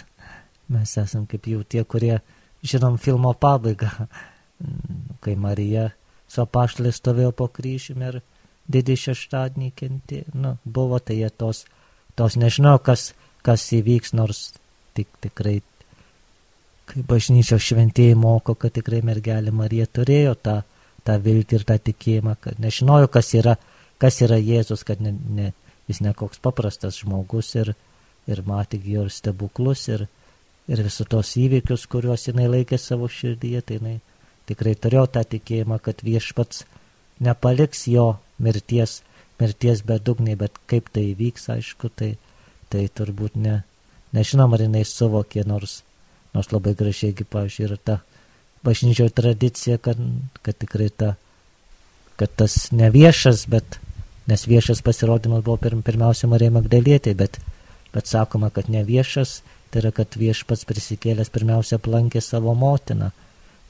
mes 0.68 0.98
esam 1.00 1.24
kaip 1.30 1.48
jau 1.48 1.64
tie, 1.64 1.86
kurie 1.88 2.18
žinom 2.64 3.00
filmo 3.00 3.32
pabaigą, 3.32 4.10
kai 5.24 5.40
Marija 5.40 5.94
su 6.28 6.44
apaštalė 6.44 6.92
stovėjo 6.92 7.32
po 7.38 7.48
kryžiumi 7.48 8.12
ir 8.12 8.22
didį 8.72 8.96
šeštadienį 9.06 9.72
kentė. 9.76 10.24
Nu, 10.34 10.58
buvo 10.64 11.00
tai 11.00 11.20
tos, 11.38 11.66
tos 12.16 12.38
nežinau, 12.40 12.78
kas, 12.80 13.12
kas 13.44 13.66
įvyks, 13.76 14.14
nors 14.16 14.54
tik 14.96 15.10
tikrai, 15.24 15.62
kai 16.90 17.04
bažnyčios 17.08 17.64
šventieji 17.64 18.16
moko, 18.20 18.56
kad 18.56 18.76
tikrai 18.76 19.02
mergelė 19.06 19.52
Marija 19.52 19.88
turėjo 19.88 20.36
tą, 20.36 20.62
tą 21.04 21.18
viltį 21.20 21.60
ir 21.60 21.68
tą 21.68 21.80
tikėjimą, 21.90 22.38
kad 22.42 22.60
nežinojo, 22.64 23.10
kas 23.12 23.34
yra, 23.36 23.58
kas 24.02 24.22
yra 24.24 24.40
Jėzus, 24.40 24.86
kad 24.88 25.02
ne, 25.04 25.14
ne, 25.14 25.52
jis 25.90 26.02
ne 26.06 26.14
koks 26.16 26.42
paprastas 26.44 27.02
žmogus 27.02 27.54
ir, 27.60 27.74
ir 28.30 28.44
matė 28.48 28.80
jo 28.86 29.08
ir 29.08 29.12
stebuklus 29.12 29.88
ir, 29.92 30.08
ir 30.72 30.84
visus 30.86 31.10
tos 31.12 31.34
įvykius, 31.40 31.88
kuriuos 31.92 32.30
jinai 32.30 32.48
laikė 32.52 32.80
savo 32.80 33.10
širdyje, 33.12 33.62
tai 33.62 33.80
jinai 33.80 33.98
tikrai 34.48 34.76
turėjo 34.80 35.08
tą 35.18 35.24
tikėjimą, 35.36 35.80
kad 35.84 36.04
viešpats 36.04 36.64
nepaliks 37.20 37.88
jo 37.92 38.14
mirties, 38.42 39.02
mirties 39.42 39.84
bedugniai, 39.86 40.38
bet 40.40 40.58
kaip 40.70 40.90
tai 40.94 41.12
vyks, 41.18 41.50
aišku, 41.54 41.92
tai, 41.94 42.16
tai 42.74 42.88
turbūt 42.88 43.38
ne, 43.40 43.62
nežinom, 44.16 44.54
ar 44.56 44.66
jinai 44.66 44.84
suvokė, 44.88 45.46
nors, 45.50 45.82
nors 46.34 46.52
labai 46.54 46.76
gražiai, 46.78 47.14
pavyzdžiui, 47.14 47.68
yra 47.70 47.78
ta 47.78 48.00
bažnyčio 48.64 49.10
tradicija, 49.10 49.78
kad, 49.78 50.00
kad 50.42 50.58
tikrai 50.58 50.90
ta, 50.90 51.16
kad 52.16 52.32
tas 52.40 52.72
ne 52.72 52.90
viešas, 52.94 53.48
bet, 53.52 53.80
nes 54.30 54.46
viešas 54.48 54.82
pasirodymas 54.86 55.44
buvo 55.44 55.58
pir, 55.60 55.76
pirmiausia 55.84 56.30
Marija 56.32 56.54
Magdalietė, 56.56 57.16
bet, 57.18 57.40
bet 57.94 58.08
sakoma, 58.08 58.50
kad 58.54 58.70
ne 58.72 58.86
viešas, 58.88 59.42
tai 59.72 59.84
yra, 59.84 59.92
kad 59.96 60.16
viešpats 60.20 60.68
prisikėlęs 60.70 61.34
pirmiausia 61.34 61.80
aplankė 61.82 62.22
savo 62.22 62.54
motiną. 62.56 63.12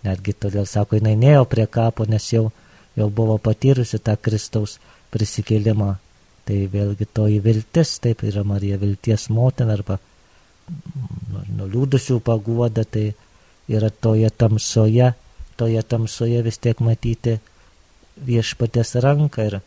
Netgi 0.03 0.35
todėl 0.35 0.67
sako, 0.67 0.99
jinai 0.99 1.15
neėjo 1.15 1.45
prie 1.49 1.65
kapo, 1.71 2.05
nes 2.05 2.25
jau 2.33 2.49
jau 2.97 3.09
buvo 3.09 3.37
patyrusi 3.41 3.99
tą 3.99 4.15
Kristaus 4.21 4.77
prisikėlimą. 5.13 5.95
Tai 6.43 6.57
vėlgi 6.67 7.07
toji 7.07 7.39
viltis, 7.39 7.97
taip 8.03 8.25
yra 8.27 8.43
Marija 8.43 8.75
vilties 8.81 9.29
motina 9.31 9.77
arba 9.77 9.99
nuliūdusių 11.57 12.19
paguoda, 12.23 12.83
tai 12.83 13.13
yra 13.71 13.89
toje 13.89 14.27
tamsoje, 14.29 15.13
toje 15.55 15.83
tamsoje 15.87 16.41
vis 16.43 16.59
tiek 16.59 16.79
matyti 16.83 17.37
viešpatės 18.27 18.95
ranką 19.03 19.47
ir, 19.47 19.59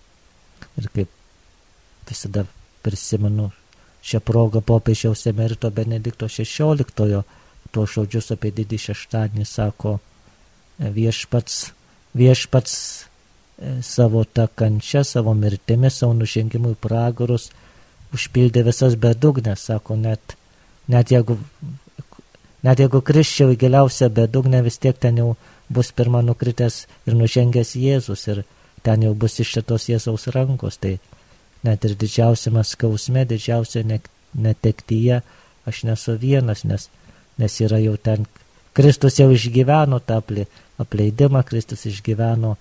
ir 0.77 0.91
kaip 0.93 1.09
visada 2.11 2.45
prisimenu 2.85 3.51
šią 4.07 4.21
progą 4.23 4.61
popiežiaus 4.63 5.27
emerito 5.27 5.71
Benedikto 5.75 6.29
XVI 6.29 7.25
tuo 7.73 7.87
žodžius 7.91 8.31
apie 8.37 8.53
didį 8.55 8.79
šeštadienį 8.85 9.47
sako 9.49 9.97
viešpats, 10.79 11.71
viešpats 12.17 12.77
savo 13.83 14.25
tą 14.25 14.47
kančią, 14.55 15.05
savo 15.05 15.35
mirtimi, 15.35 15.91
savo 15.91 16.15
nužengimų 16.17 16.75
į 16.75 16.81
pragarus, 16.81 17.51
užpildė 18.15 18.65
visas 18.67 18.97
bedugnės, 19.01 19.67
sako, 19.71 19.97
net, 19.97 20.37
net 20.93 21.13
jeigu, 21.13 21.39
net 22.67 22.83
jeigu 22.83 23.01
kriščiau 23.01 23.55
į 23.55 23.61
giliausią 23.65 24.11
bedugnę, 24.13 24.63
vis 24.67 24.79
tiek 24.79 24.99
ten 25.01 25.23
jau 25.23 25.31
bus 25.73 25.93
pirmą 25.93 26.23
nukritęs 26.27 26.85
ir 27.09 27.17
nužengęs 27.17 27.75
Jėzus 27.81 28.27
ir 28.29 28.45
ten 28.87 29.03
jau 29.03 29.15
bus 29.15 29.41
išėtos 29.43 29.89
Jėzaus 29.91 30.29
rankos, 30.37 30.77
tai 30.79 30.99
net 31.67 31.85
ir 31.85 31.97
didžiausiame 31.99 32.63
skausme, 32.65 33.25
didžiausia 33.27 33.83
netektyje 34.37 35.23
aš 35.67 35.83
nesu 35.89 36.15
vienas, 36.21 36.63
nes, 36.65 36.89
nes 37.41 37.61
yra 37.65 37.81
jau 37.83 37.97
ten, 37.97 38.29
Kristus 38.77 39.17
jau 39.19 39.31
išgyveno 39.33 39.99
tą 40.05 40.21
apleidimą, 40.79 41.43
Kristus 41.49 41.87
išgyveno 41.89 42.55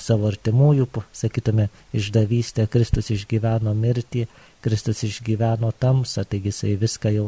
savo 0.00 0.28
artimųjų, 0.30 0.86
sakytume, 1.12 1.68
išdavystę, 1.92 2.66
Kristus 2.72 3.10
išgyveno 3.12 3.74
mirtį, 3.76 4.26
Kristus 4.64 5.04
išgyveno 5.04 5.72
tamsą, 5.78 6.24
taigi 6.24 6.50
jisai 6.52 6.76
viską 6.80 7.12
jau 7.12 7.26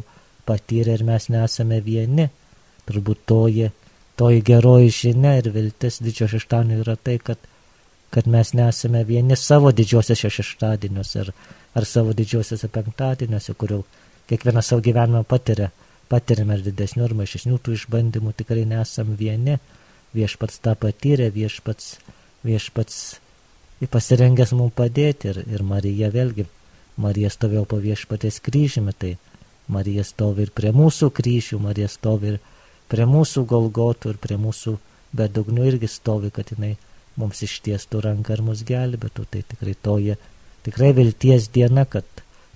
patyrė 0.48 0.96
ir 0.96 1.04
mes 1.04 1.28
nesame 1.32 1.82
vieni. 1.84 2.30
Turbūt 2.86 3.26
toji, 3.28 3.70
toji 4.16 4.42
geroji 4.46 4.94
žinia 4.94 5.36
ir 5.40 5.50
viltis 5.52 6.00
didžio 6.00 6.30
šeštadienio 6.32 6.80
yra 6.84 6.96
tai, 6.96 7.18
kad, 7.18 7.38
kad 8.14 8.28
mes 8.30 8.54
nesame 8.54 9.02
vieni 9.04 9.36
savo 9.36 9.72
didžiosiuose 9.74 10.30
šeštadieniuose 10.38 11.24
ar, 11.24 11.32
ar 11.76 11.88
savo 11.88 12.14
didžiosiuose 12.16 12.70
penktadieniuose, 12.72 13.56
kurių 13.58 13.82
kiekvieną 14.30 14.62
savo 14.62 14.84
gyvenimą 14.86 15.26
patiria, 15.28 15.72
patiriame 16.08 16.56
ir 16.56 16.68
didesnių 16.70 17.08
ir 17.08 17.16
mažesnių 17.20 17.58
tų 17.58 17.74
išbandymų, 17.80 18.32
tikrai 18.38 18.64
nesam 18.70 19.16
vieni. 19.18 19.58
Viešpats 20.16 20.62
tą 20.64 20.72
patyrė, 20.80 21.26
viešpats 21.34 21.96
viešpats 22.46 22.98
pasirengęs 23.92 24.54
mums 24.56 24.74
padėti 24.76 25.32
ir, 25.32 25.42
ir 25.52 25.62
Marija 25.62 26.08
vėlgi, 26.14 26.46
Marija 26.96 27.28
stovėjo 27.32 27.66
po 27.68 27.78
viešpatės 27.82 28.40
kryžiumi, 28.44 28.94
tai 28.96 29.16
Marija 29.68 30.04
stovi 30.06 30.46
ir 30.46 30.52
prie 30.56 30.72
mūsų 30.72 31.10
kryžių, 31.12 31.58
Marija 31.60 31.90
stovi 31.92 32.34
ir 32.34 32.38
prie 32.88 33.04
mūsų 33.10 33.44
golgotų 33.50 34.14
ir 34.14 34.20
prie 34.22 34.38
mūsų 34.40 34.76
bedugnių 35.16 35.66
irgi 35.72 35.90
stovi, 35.90 36.30
kad 36.30 36.54
jinai 36.54 36.76
mums 37.20 37.42
ištiestų 37.44 38.00
ranką 38.04 38.36
ir 38.36 38.44
mus 38.46 38.62
gelbėtų. 38.66 39.26
Tai 39.32 39.42
tikrai 39.52 39.74
toje, 39.82 40.16
tikrai 40.64 40.92
vilties 40.96 41.50
diena, 41.52 41.84
kad 41.84 42.06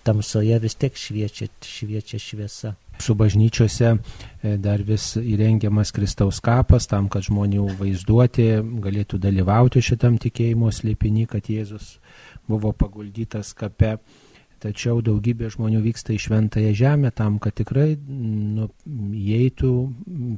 tamsoje 0.07 0.59
vis 0.63 0.79
tiek 0.79 0.97
šviečia, 0.97 1.51
šviečia 1.67 2.21
šviesa 2.23 2.77
su 3.01 3.17
bažnyčiose 3.19 3.91
e, 3.95 4.57
dar 4.63 4.83
vis 4.87 5.13
įrengiamas 5.21 5.93
Kristaus 5.97 6.41
kapas 6.45 6.89
tam, 6.91 7.09
kad 7.13 7.27
žmonių 7.27 7.69
vaizduoti 7.81 8.49
galėtų 8.85 9.21
dalyvauti 9.23 9.83
šitam 9.85 10.19
tikėjimo 10.23 10.73
slėpinį, 10.73 11.27
kad 11.31 11.51
Jėzus 11.51 11.99
buvo 12.49 12.73
paguldytas 12.73 13.55
kape. 13.55 13.99
Tačiau 14.61 14.99
daugybė 15.01 15.49
žmonių 15.55 15.79
vyksta 15.87 16.13
į 16.13 16.19
šventąją 16.21 16.73
žemę 16.77 17.11
tam, 17.17 17.39
kad 17.41 17.55
tikrai 17.57 17.95
nu, 17.97 18.67
įeitų 19.17 19.71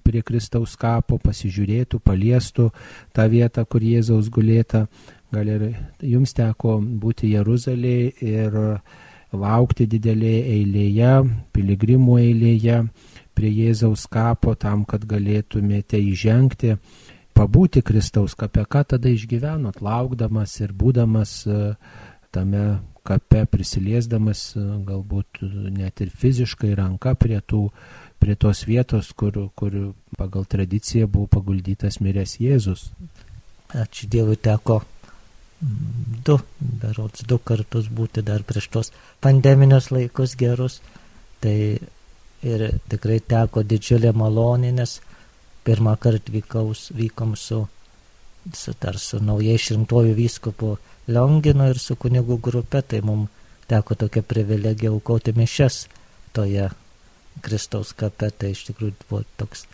prie 0.06 0.22
Kristaus 0.22 0.76
kapo, 0.78 1.18
pasižiūrėtų, 1.18 1.98
paliestų 2.06 2.68
tą 3.16 3.26
vietą, 3.32 3.64
kur 3.66 3.82
Jėzaus 3.82 4.30
gulėta. 4.30 4.84
Gal 5.34 5.50
ir 5.50 5.64
jums 6.06 6.36
teko 6.38 6.76
būti 6.78 7.32
Jeruzalėje 7.32 8.12
ir 8.22 8.60
laukti 9.32 9.86
didelėje 9.88 10.42
eilėje, 10.56 11.12
piligrimų 11.56 12.18
eilėje 12.20 12.78
prie 13.32 13.50
Jėzaus 13.50 14.06
kapo 14.12 14.54
tam, 14.54 14.84
kad 14.84 15.04
galėtumėte 15.08 16.00
įžengti, 16.00 16.76
pabūti 17.32 17.82
Kristaus 17.82 18.36
kape, 18.38 18.64
ką 18.68 18.84
tada 18.94 19.08
išgyvenot, 19.08 19.80
laukdamas 19.80 20.58
ir 20.60 20.74
būdamas 20.76 21.34
e, 21.48 21.60
tame 22.32 22.64
kape 23.08 23.46
prisiliesdamas 23.50 24.52
galbūt 24.86 25.42
net 25.74 26.04
ir 26.04 26.12
fiziškai 26.14 26.74
ranka 26.78 27.16
prie, 27.18 27.40
tų, 27.40 27.66
prie 28.22 28.36
tos 28.38 28.62
vietos, 28.68 29.10
kur, 29.16 29.48
kur 29.58 29.94
pagal 30.18 30.46
tradiciją 30.46 31.08
buvo 31.10 31.26
paguldytas 31.38 31.98
miręs 32.04 32.38
Jėzus. 32.42 32.90
Ačiū 33.72 34.06
Dievui 34.12 34.36
teko 34.36 34.82
du, 35.62 36.38
berots 36.60 37.24
du 37.28 37.38
kartus 37.38 37.88
būti 37.88 38.22
dar 38.26 38.42
prieš 38.46 38.68
tos 38.74 38.92
pandeminius 39.22 39.90
laikus 39.94 40.34
gerus. 40.38 40.80
Tai 41.42 41.56
ir 42.42 42.64
tikrai 42.90 43.20
teko 43.20 43.62
didžiulė 43.66 44.12
malonė, 44.14 44.72
nes 44.74 44.98
pirmą 45.66 45.94
kartą 46.02 46.34
vykaus, 46.34 46.90
vykom 46.94 47.36
su, 47.38 47.64
su, 48.54 48.74
dar 48.82 48.98
su 48.98 49.22
naujai 49.22 49.58
išrinktoju 49.58 50.16
vyskupu 50.18 50.76
Lionginu 51.10 51.66
ir 51.70 51.80
su 51.82 51.96
kunigų 51.98 52.38
grupė, 52.38 52.82
tai 52.86 53.00
mums 53.02 53.30
teko 53.70 53.96
tokia 53.98 54.22
privilegija 54.22 54.92
aukoti 54.92 55.32
mišes 55.34 55.86
toje 56.36 56.68
Kristaus 57.42 57.92
kape, 57.96 58.28
tai 58.30 58.52
iš 58.52 58.66
tikrųjų 58.68 58.94
buvo 59.08 59.22
toks, 59.40 59.64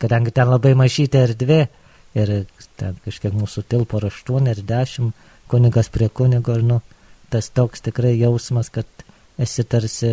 kadangi 0.00 0.32
ten 0.34 0.50
labai 0.50 0.74
mažytė 0.78 1.22
erdvė 1.28 1.60
ir 2.18 2.32
ten 2.78 2.98
kažkiek 3.04 3.34
mūsų 3.34 3.64
tilpo 3.70 4.00
ar 4.00 4.08
8 4.10 4.50
ar 4.50 4.62
10 4.72 5.12
kunigas 5.54 5.90
prie 5.94 6.10
kunigo 6.10 6.58
ir 6.58 6.66
nu, 6.66 6.80
tas 7.30 7.50
toks 7.54 7.84
tikrai 7.86 8.16
jausmas, 8.18 8.70
kad 8.74 8.86
esi 9.38 9.64
tarsi 9.64 10.10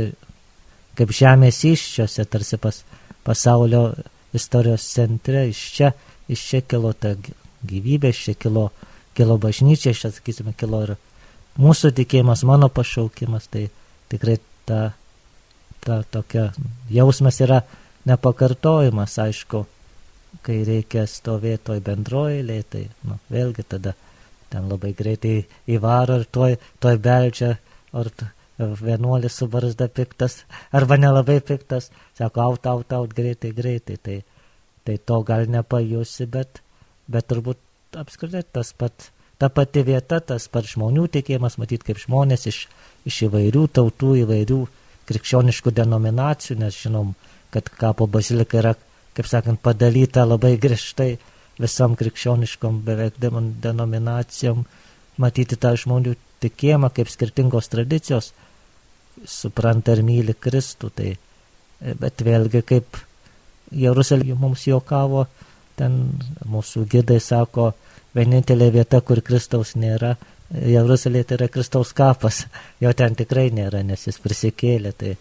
kaip 0.98 1.14
žemės 1.16 1.64
iščiose, 1.66 2.26
tarsi 2.30 2.60
pas, 2.62 2.82
pasaulio 3.26 3.84
istorijos 4.38 4.86
centre, 4.94 5.48
iš 5.50 5.62
čia, 5.76 5.92
iš 6.32 6.44
čia 6.52 6.62
kilo 6.62 6.94
ta 6.94 7.16
gyvybė, 7.18 8.12
iš 8.14 8.24
čia 8.28 8.38
kilo, 8.46 8.70
kilo 9.18 9.38
bažnyčia, 9.42 9.94
iš 9.96 10.06
čia, 10.06 10.14
sakysime, 10.16 10.54
kilo 10.58 10.84
ir 10.86 10.96
mūsų 11.62 11.94
tikėjimas, 11.98 12.46
mano 12.48 12.70
pašaukimas, 12.70 13.50
tai 13.52 13.68
tikrai 14.12 14.38
ta, 14.70 14.92
ta 15.84 16.02
tokia 16.14 16.52
jausmas 16.92 17.42
yra 17.44 17.64
nepakartojimas, 18.10 19.18
aišku, 19.26 19.66
kai 20.46 20.62
reikia 20.68 21.06
stovėti 21.10 21.68
toj 21.72 21.84
bendroji, 21.86 22.64
tai 22.70 22.86
nu, 23.08 23.20
vėlgi 23.34 23.68
tada 23.68 23.96
ten 24.52 24.68
labai 24.70 24.94
greitai 24.98 25.40
įvaro 25.72 26.20
ir 26.22 26.28
toj, 26.36 26.58
toj 26.84 27.00
beldžia, 27.02 27.56
ar 27.96 28.12
vienuolis 28.60 29.38
su 29.40 29.48
barzda 29.48 29.88
piktas, 29.88 30.44
arba 30.72 30.98
nelabai 30.98 31.40
piktas, 31.42 31.90
sako, 32.18 32.42
aut, 32.42 32.68
aut, 32.68 32.94
aut, 32.94 33.14
greitai, 33.16 33.52
greitai, 33.56 33.98
tai, 33.98 34.20
tai 34.86 34.98
to 34.98 35.22
gal 35.28 35.48
nepajusi, 35.50 36.28
bet, 36.30 36.62
bet 37.08 37.28
turbūt 37.32 37.98
apskritai 37.98 38.44
tas 38.54 38.74
pat, 38.78 39.10
ta 39.42 39.50
pati 39.50 39.84
vieta, 39.88 40.20
tas 40.20 40.48
pats 40.52 40.76
žmonių 40.76 41.08
tikėjimas, 41.16 41.58
matyti 41.62 41.92
kaip 41.92 42.04
žmonės 42.04 42.48
iš, 42.52 42.62
iš 43.10 43.24
įvairių 43.28 43.66
tautų, 43.80 44.14
įvairių 44.26 44.62
krikščioniškų 45.10 45.74
denominacijų, 45.76 46.60
nes 46.62 46.78
žinom, 46.86 47.16
kad 47.52 47.68
kapo 47.82 48.08
bazilika 48.08 48.62
yra, 48.62 48.76
kaip 49.18 49.28
sakant, 49.28 49.60
padalyta 49.64 50.24
labai 50.28 50.56
griežtai 50.62 51.16
visam 51.62 51.96
krikščioniškom 52.00 52.82
beveik 52.86 53.20
denominacijom, 53.22 54.66
matyti 55.22 55.58
tą 55.60 55.76
žmonių 55.78 56.16
tikėjimą 56.42 56.90
kaip 56.96 57.12
skirtingos 57.12 57.70
tradicijos, 57.72 58.32
supranta 59.28 59.96
ir 59.96 60.04
myli 60.06 60.34
Kristų. 60.34 60.92
Tai, 60.98 61.14
bet 62.02 62.26
vėlgi 62.26 62.64
kaip 62.74 63.00
Jeruzalė 63.72 64.36
mums 64.38 64.66
juokavo, 64.68 65.26
ten 65.80 65.98
mūsų 66.50 66.86
gidai 66.92 67.20
sako, 67.24 67.72
vienintelė 68.18 68.72
vieta, 68.76 69.02
kur 69.02 69.22
Kristaus 69.26 69.76
nėra, 69.80 70.16
Jeruzalė 70.52 71.24
tai 71.24 71.38
yra 71.38 71.48
Kristaus 71.48 71.94
kapas, 71.96 72.46
jo 72.84 72.92
ten 72.98 73.16
tikrai 73.16 73.48
nėra, 73.56 73.86
nes 73.88 74.04
jis 74.08 74.18
prisikėlė. 74.20 74.92
Tai, 75.00 75.14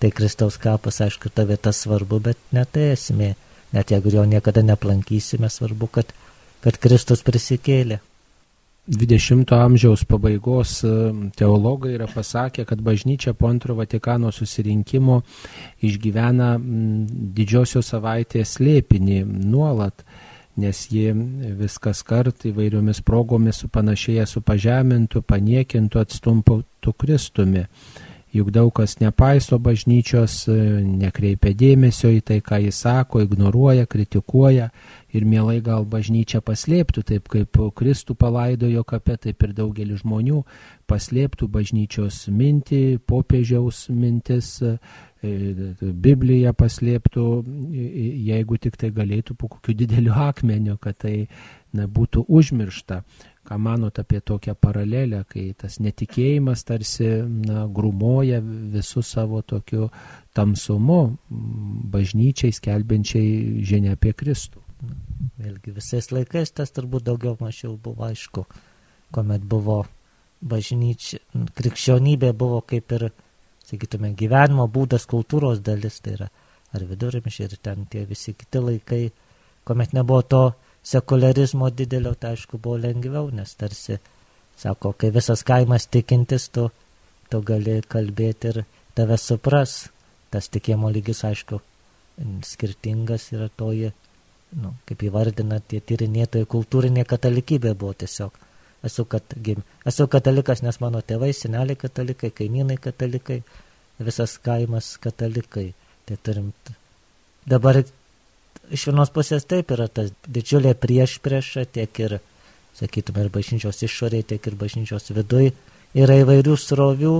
tai 0.00 0.10
Kristaus 0.10 0.56
kapas, 0.60 1.02
aišku, 1.04 1.28
ta 1.34 1.44
vieta 1.48 1.72
svarbu, 1.72 2.20
bet 2.30 2.40
ne 2.56 2.64
tai 2.64 2.92
esmė 2.94 3.34
net 3.74 3.90
jeigu 3.90 4.12
jo 4.14 4.24
niekada 4.28 4.62
neplankysime, 4.62 5.50
svarbu, 5.50 5.90
kad, 5.98 6.12
kad 6.64 6.78
Kristus 6.82 7.24
prisikėlė. 7.26 8.00
20 8.86 9.48
amžiaus 9.56 10.04
pabaigos 10.04 10.82
e, 10.84 10.88
teologai 11.36 11.94
yra 11.96 12.04
pasakę, 12.06 12.66
kad 12.68 12.82
bažnyčia 12.84 13.32
po 13.32 13.48
antro 13.48 13.74
Vatikano 13.78 14.28
susirinkimo 14.32 15.22
išgyvena 15.80 16.58
didžiosios 16.60 17.88
savaitės 17.94 18.58
slėpinį 18.58 19.22
nuolat, 19.24 20.04
nes 20.60 20.84
ji 20.92 21.14
viskas 21.56 22.04
kart 22.04 22.44
įvairiomis 22.44 23.00
progomis 23.00 23.62
supanašėja 23.64 24.28
su 24.28 24.44
pažemintu, 24.44 25.24
paniekintu, 25.24 26.04
atstumpuotu 26.04 26.92
Kristumi. 26.92 27.64
Juk 28.34 28.48
daug 28.50 28.72
kas 28.74 28.96
nepaiso 28.98 29.60
bažnyčios, 29.62 30.48
e, 30.50 30.54
nekreipia 30.82 31.52
dėmesio 31.54 32.10
į 32.10 32.20
tai, 32.26 32.40
ką 32.42 32.58
jis 32.64 32.80
sako, 32.82 33.22
ignoruoja, 33.22 33.86
kritikuoja 33.86 34.72
ir 35.14 35.26
mielai 35.30 35.60
gal 35.62 35.86
bažnyčia 35.86 36.40
paslėptų, 36.42 37.04
taip 37.06 37.30
kaip 37.30 37.60
Kristų 37.78 38.16
palaidojo 38.18 38.82
kape, 38.82 39.14
taip 39.22 39.46
ir 39.46 39.52
daugelis 39.54 40.02
žmonių 40.02 40.42
paslėptų 40.90 41.46
bažnyčios 41.46 42.24
mintį, 42.26 42.98
popiežiaus 43.06 43.86
mintis, 43.94 44.56
e, 44.58 44.80
Bibliją 45.80 46.50
paslėptų, 46.52 47.22
jeigu 48.26 48.58
tik 48.60 48.74
tai 48.76 48.90
galėtų 48.92 49.38
po 49.38 49.48
kokiu 49.48 49.72
dideliu 49.78 50.12
akmeniu, 50.12 50.74
kad 50.76 50.98
tai 51.00 51.28
na, 51.72 51.86
būtų 51.86 52.26
užmiršta. 52.28 52.98
Ką 53.44 53.58
manot 53.60 53.98
apie 54.00 54.22
tokią 54.24 54.54
paralelę, 54.56 55.20
kai 55.28 55.50
tas 55.58 55.76
netikėjimas 55.84 56.64
tarsi 56.64 57.08
na, 57.28 57.66
grumoja 57.68 58.38
visų 58.40 59.02
savo 59.04 59.42
tokiu 59.44 59.90
tamsumu 60.32 61.00
bažnyčiai 61.92 62.54
skelbiančiai 62.56 63.60
žinia 63.68 63.98
apie 63.98 64.14
Kristų? 64.16 64.62
Vėlgi 65.40 65.74
visais 65.76 66.08
laikais 66.12 66.54
tas 66.56 66.72
turbūt 66.72 67.04
daugiau 67.04 67.36
mažiau 67.40 67.76
buvo 67.76 68.06
aišku, 68.08 68.46
kuomet 69.12 69.44
buvo 69.44 69.82
bažnyčia, 70.44 71.20
krikščionybė 71.56 72.32
buvo 72.36 72.62
kaip 72.64 72.96
ir, 72.96 73.10
sakytume, 73.64 74.12
gyvenimo 74.16 74.66
būdas, 74.72 75.04
kultūros 75.08 75.60
dalis, 75.64 76.00
tai 76.04 76.16
yra 76.18 76.28
ar 76.74 76.84
vidurimišiai 76.88 77.48
ir 77.48 77.56
ten 77.62 77.86
tie 77.90 78.04
visi 78.08 78.34
kiti 78.36 78.60
laikai, 78.60 79.04
kuomet 79.64 79.94
nebuvo 79.96 80.22
to 80.22 80.44
sekularizmo 80.84 81.70
didelio, 81.70 82.14
tai 82.14 82.34
aišku 82.34 82.60
buvo 82.60 82.76
lengviau, 82.80 83.30
nes 83.32 83.54
tarsi, 83.58 83.98
sako, 84.60 84.92
kai 84.98 85.10
visas 85.14 85.44
kaimas 85.46 85.88
tikintis, 85.88 86.48
tu, 86.52 86.68
tu 87.30 87.40
gali 87.42 87.80
kalbėti 87.88 88.52
ir 88.52 88.64
tave 88.94 89.18
supras. 89.20 89.84
Tas 90.34 90.50
tikėjimo 90.50 90.90
lygis, 90.90 91.22
aišku, 91.24 91.60
skirtingas 92.46 93.28
yra 93.34 93.48
toji, 93.56 93.92
nu, 94.58 94.74
kaip 94.88 95.04
įvardina 95.08 95.60
tie 95.62 95.80
tyrinėtojai, 95.80 96.48
kultūrinė 96.50 97.04
katalikybė 97.06 97.74
buvo 97.78 97.94
tiesiog. 98.02 98.34
Esu, 98.84 99.06
kat, 99.08 99.36
gim, 99.40 99.62
esu 99.88 100.04
katalikas, 100.12 100.60
nes 100.62 100.76
mano 100.82 101.00
tėvai, 101.00 101.30
seneliai 101.32 101.78
katalikai, 101.80 102.28
kaimynai 102.34 102.76
katalikai, 102.76 103.40
visas 103.98 104.36
kaimas 104.42 104.96
katalikai. 105.00 105.70
Tai 106.04 106.18
turim 106.20 106.50
dabar 107.48 107.78
iš 108.74 108.88
vienos 108.90 109.12
pusės 109.14 109.46
taip 109.48 109.72
yra 109.74 109.88
tas 109.88 110.12
didžiulė 110.26 110.74
prieš 110.78 111.18
priešą 111.24 111.64
tiek 111.72 112.00
ir, 112.02 112.18
sakytume, 112.78 113.24
ir 113.26 113.32
bažnyčios 113.34 113.82
išorėje, 113.86 114.28
tiek 114.34 114.50
ir 114.50 114.58
bažnyčios 114.60 115.10
viduje. 115.14 115.54
Yra 115.94 116.16
įvairių 116.24 116.56
srovių, 116.58 117.16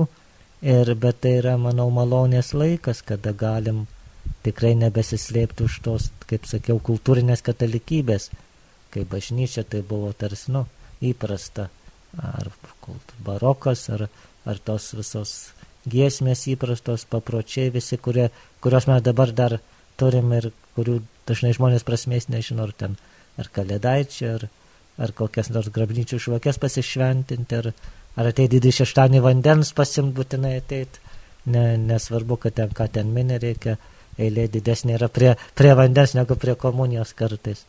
ir, 0.65 0.93
bet 0.99 1.21
tai 1.23 1.37
yra, 1.39 1.55
manau, 1.61 1.87
malonės 1.93 2.53
laikas, 2.57 3.03
kada 3.05 3.31
galim 3.31 3.85
tikrai 4.45 4.73
nebesislėpti 4.77 5.65
už 5.65 5.79
tos, 5.85 6.09
kaip 6.29 6.47
sakiau, 6.49 6.79
kultūrinės 6.83 7.43
katalikybės, 7.45 8.29
kai 8.93 9.05
bažnyčia 9.09 9.65
tai 9.67 9.81
buvo 9.85 10.11
tarsi, 10.17 10.51
nu, 10.55 10.65
įprasta, 11.05 11.69
ar 12.17 12.51
barokas, 13.25 13.87
ar, 13.93 14.07
ar 14.45 14.61
tos 14.65 14.93
visos 14.97 15.35
giesmės 15.89 16.45
įprastos 16.49 17.05
papročiai, 17.09 17.71
visi, 17.73 17.97
kurie, 18.01 18.29
kurios 18.61 18.87
mes 18.89 19.03
dabar 19.05 19.33
dar 19.35 19.59
turim 19.99 20.31
ir 20.33 20.51
kurių 20.75 20.99
dažnai 21.29 21.53
žmonės 21.57 21.85
prasmės 21.87 22.29
nežino, 22.29 22.67
ar 22.67 22.73
ten, 22.77 22.95
ar 23.41 23.49
kalėdaičiai, 23.53 24.31
ar, 24.37 24.47
ar 25.01 25.13
kokias 25.17 25.51
nors 25.53 25.71
grabnyčių 25.73 26.19
švakės 26.27 26.59
pasišventinti, 26.61 27.61
ar, 27.61 27.71
ar 28.15 28.31
ateiti 28.31 28.59
didį 28.59 28.73
šeštąjį 28.79 29.23
vandens 29.25 29.73
pasimti 29.75 30.15
būtinai 30.19 30.55
ateiti. 30.61 31.03
Ne, 31.45 31.75
nesvarbu, 31.77 32.39
kad 32.41 32.55
ten 32.57 32.71
ką 32.73 32.87
ten 32.89 33.11
minė 33.13 33.37
reikia, 33.41 33.75
eilė 34.17 34.47
didesnė 34.49 34.95
yra 34.95 35.09
prie, 35.13 35.35
prie 35.53 35.73
vandens 35.77 36.15
negu 36.17 36.37
prie 36.41 36.55
komunijos 36.57 37.13
kartais. 37.17 37.65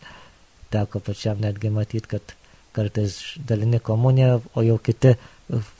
Teko 0.72 1.02
pačiam 1.04 1.42
netgi 1.42 1.70
matyti, 1.70 2.08
kad 2.14 2.36
kartais 2.76 3.18
dalini 3.48 3.80
komuniją, 3.80 4.40
o 4.54 4.64
jau 4.64 4.78
kiti 4.80 5.12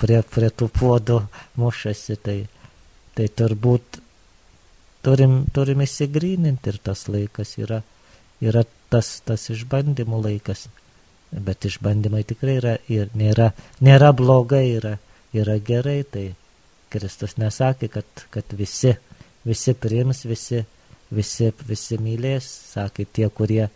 prie, 0.00 0.20
prie 0.22 0.50
tų 0.52 0.68
puodų 0.76 1.20
mušasi. 1.60 2.18
Tai, 2.24 2.36
tai 3.16 3.28
turbūt 3.40 4.00
turim, 5.06 5.44
turim 5.54 5.84
įsigryninti 5.84 6.72
ir 6.72 6.80
tas 6.82 7.06
laikas 7.10 7.54
yra, 7.62 7.82
yra 8.42 8.64
tas, 8.90 9.20
tas 9.26 9.46
išbandymų 9.54 10.22
laikas. 10.24 10.66
Bet 11.30 11.66
išbandymai 11.68 12.22
tikrai 12.26 12.56
yra 12.60 12.74
ir 12.90 13.10
nėra, 13.18 13.50
nėra 13.82 14.12
blogai, 14.16 14.64
yra, 14.78 14.96
yra 15.34 15.56
gerai, 15.62 16.00
tai 16.10 16.26
Kristus 16.90 17.36
nesakė, 17.38 17.90
kad, 17.98 18.24
kad 18.34 18.54
visi, 18.58 18.94
visi 19.46 19.74
priims, 19.74 20.22
visi, 20.26 20.62
visi, 21.10 21.50
visi 21.66 21.98
mylės, 22.02 22.46
sakė 22.72 23.08
tie, 23.18 23.26
kurie, 23.28 23.66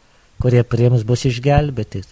kurie 0.42 0.62
priims 0.66 1.06
bus 1.06 1.26
išgelbėti. 1.30 2.04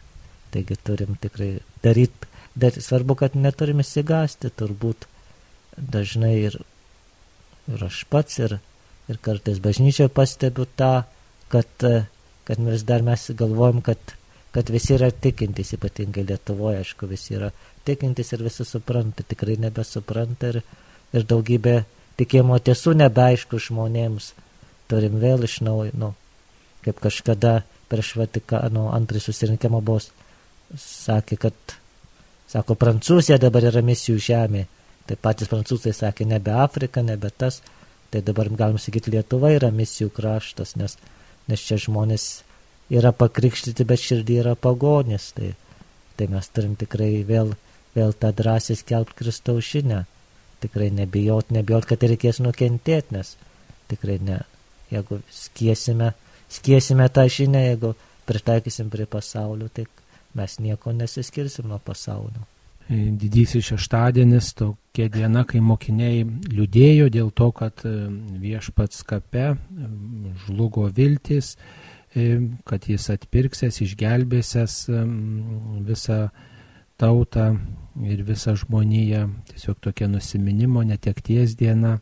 Taigi 0.53 0.79
turim 0.81 1.14
tikrai 1.21 1.59
daryti, 1.85 2.29
dar 2.59 2.75
svarbu, 2.75 3.19
kad 3.21 3.37
neturim 3.39 3.83
įsigasti, 3.85 4.51
turbūt 4.59 5.07
dažnai 5.79 6.35
ir, 6.49 6.59
ir 7.71 7.85
aš 7.85 8.03
pats, 8.11 8.41
ir, 8.43 8.59
ir 9.09 9.19
kartais 9.25 9.61
bažnyčioje 9.65 10.13
pastebiu 10.13 10.67
tą, 10.77 10.93
kad, 11.53 11.87
kad 12.49 12.65
vis 12.69 12.85
dar 12.89 13.05
mes 13.07 13.29
galvojam, 13.39 13.81
kad, 13.85 13.99
kad 14.55 14.71
visi 14.73 14.95
yra 14.97 15.11
tikintys, 15.11 15.75
ypatingai 15.79 16.27
Lietuvoje, 16.29 16.83
aišku, 16.83 17.09
visi 17.11 17.37
yra 17.39 17.53
tikintys 17.89 18.35
ir 18.37 18.45
visi 18.45 18.67
supranta, 18.69 19.25
tikrai 19.25 19.57
nebesupranta 19.61 20.53
ir, 20.53 20.61
ir 21.17 21.27
daugybė 21.29 21.81
tikėjimo 22.21 22.59
tiesų 22.65 22.97
nebeaišku 23.05 23.61
žmonėms. 23.69 24.33
Turim 24.89 25.19
vėl 25.21 25.45
iš 25.45 25.59
naujo, 25.65 25.93
nu, 26.01 26.15
kaip 26.85 27.01
kažkada 27.05 27.61
prieš 27.89 28.15
Vatikano 28.17 28.89
antrąjį 28.97 29.27
susirinkimą 29.27 29.81
buvo 29.85 30.01
sakė, 30.81 31.37
kad, 31.41 31.77
sako, 32.49 32.77
Prancūzija 32.81 33.39
dabar 33.41 33.69
yra 33.71 33.83
misijų 33.85 34.21
žemė. 34.29 34.67
Tai 35.09 35.17
patys 35.17 35.49
prancūzai 35.49 35.95
sakė, 35.97 36.27
nebe 36.29 36.53
Afrika, 36.53 37.01
nebe 37.01 37.31
tas. 37.33 37.63
Tai 38.13 38.23
dabar 38.25 38.49
galim 38.49 38.79
sakyti, 38.81 39.13
Lietuva 39.13 39.53
yra 39.53 39.69
misijų 39.75 40.11
kraštas, 40.17 40.77
nes, 40.81 40.97
nes 41.49 41.65
čia 41.65 41.77
žmonės 41.81 42.29
yra 42.89 43.13
pakrikštyti, 43.13 43.85
bet 43.85 44.01
širdį 44.01 44.39
yra 44.45 44.55
pagonis. 44.57 45.33
Tai, 45.37 45.53
tai 46.17 46.31
mes 46.33 46.49
turim 46.55 46.77
tikrai 46.81 47.19
vėl, 47.29 47.53
vėl 47.97 48.15
tą 48.17 48.33
drąsiai 48.37 48.81
skelbti 48.81 49.21
Kristaus 49.23 49.69
žinę 49.75 50.07
tikrai 50.61 50.91
nebijot, 50.91 51.53
nebijot, 51.55 51.87
kad 51.89 52.03
reikės 52.03 52.41
nukentėti, 52.43 53.15
nes 53.15 53.35
tikrai 53.91 54.19
ne, 54.23 54.41
jeigu 54.93 55.21
skiesime, 55.33 56.13
skiesime 56.53 57.09
tą 57.15 57.29
žinią, 57.31 57.65
jeigu 57.71 57.95
pritaikysim 58.29 58.91
prie 58.93 59.07
pasaulio, 59.11 59.71
tai 59.73 59.87
mes 60.39 60.59
nieko 60.63 60.93
nesiskirsim 60.93 61.69
nuo 61.71 61.81
pasaulio. 61.85 62.45
Didysis 62.89 63.66
šeštadienis, 63.68 64.55
tokia 64.57 65.11
diena, 65.12 65.43
kai 65.45 65.61
mokiniai 65.61 66.22
liūdėjo 66.24 67.11
dėl 67.12 67.28
to, 67.36 67.51
kad 67.53 67.84
e, 67.84 67.93
viešpats 68.41 69.03
kape 69.09 69.45
e, 69.53 69.57
žlugo 70.47 70.86
viltis, 70.97 71.57
e, 72.16 72.39
kad 72.64 72.89
jis 72.89 73.11
atpirksės, 73.12 73.82
išgelbėsės 73.84 74.78
visą 75.84 76.20
tautą 76.99 77.51
ir 78.09 78.24
visą 78.24 78.57
žmoniją, 78.57 79.26
tiesiog 79.53 79.84
tokia 79.84 80.09
nusiminimo, 80.09 80.82
netekties 80.82 81.59
diena. 81.61 81.99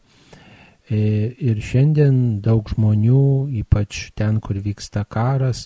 E, 0.87 1.35
ir 1.43 1.59
šiandien 1.59 2.39
daug 2.45 2.69
žmonių, 2.71 3.51
ypač 3.65 4.13
ten, 4.15 4.39
kur 4.39 4.61
vyksta 4.63 5.03
karas, 5.11 5.65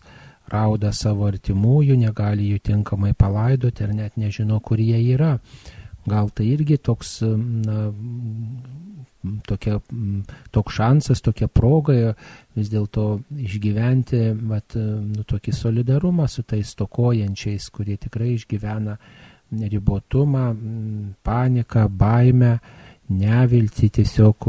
rauda 0.51 0.93
savo 0.97 1.29
artimųjų, 1.31 1.97
negali 2.01 2.51
jų 2.53 2.63
tinkamai 2.71 3.13
palaidoti 3.19 3.87
ir 3.87 3.95
net 3.95 4.19
nežino, 4.21 4.61
kur 4.61 4.81
jie 4.83 5.01
yra. 5.15 5.39
Gal 6.09 6.31
tai 6.35 6.47
irgi 6.55 6.79
toks, 6.81 7.19
na, 7.23 7.91
tokia, 9.47 9.79
toks 10.51 10.77
šansas, 10.79 11.21
tokia 11.25 11.49
proga 11.49 12.15
vis 12.57 12.71
dėlto 12.73 13.21
išgyventi 13.37 14.23
vat, 14.49 14.77
nu, 14.77 15.25
tokį 15.29 15.55
solidarumą 15.55 16.29
su 16.29 16.43
tais 16.43 16.73
tokojančiais, 16.79 17.69
kurie 17.75 17.99
tikrai 18.01 18.35
išgyvena 18.39 18.97
ribotumą, 19.51 20.45
paniką, 21.27 21.89
baimę, 21.89 22.55
nevilti, 23.11 23.91
tiesiog 23.99 24.47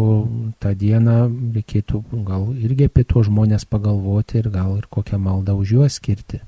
tą 0.62 0.74
dieną 0.78 1.16
reikėtų 1.56 2.02
gal 2.28 2.50
irgi 2.56 2.88
apie 2.90 3.06
tuos 3.08 3.28
žmonės 3.30 3.66
pagalvoti 3.70 4.40
ir 4.42 4.52
gal 4.54 4.76
ir 4.80 4.88
kokią 4.92 5.20
maldą 5.22 5.56
už 5.60 5.76
juos 5.78 5.98
skirti. 6.00 6.42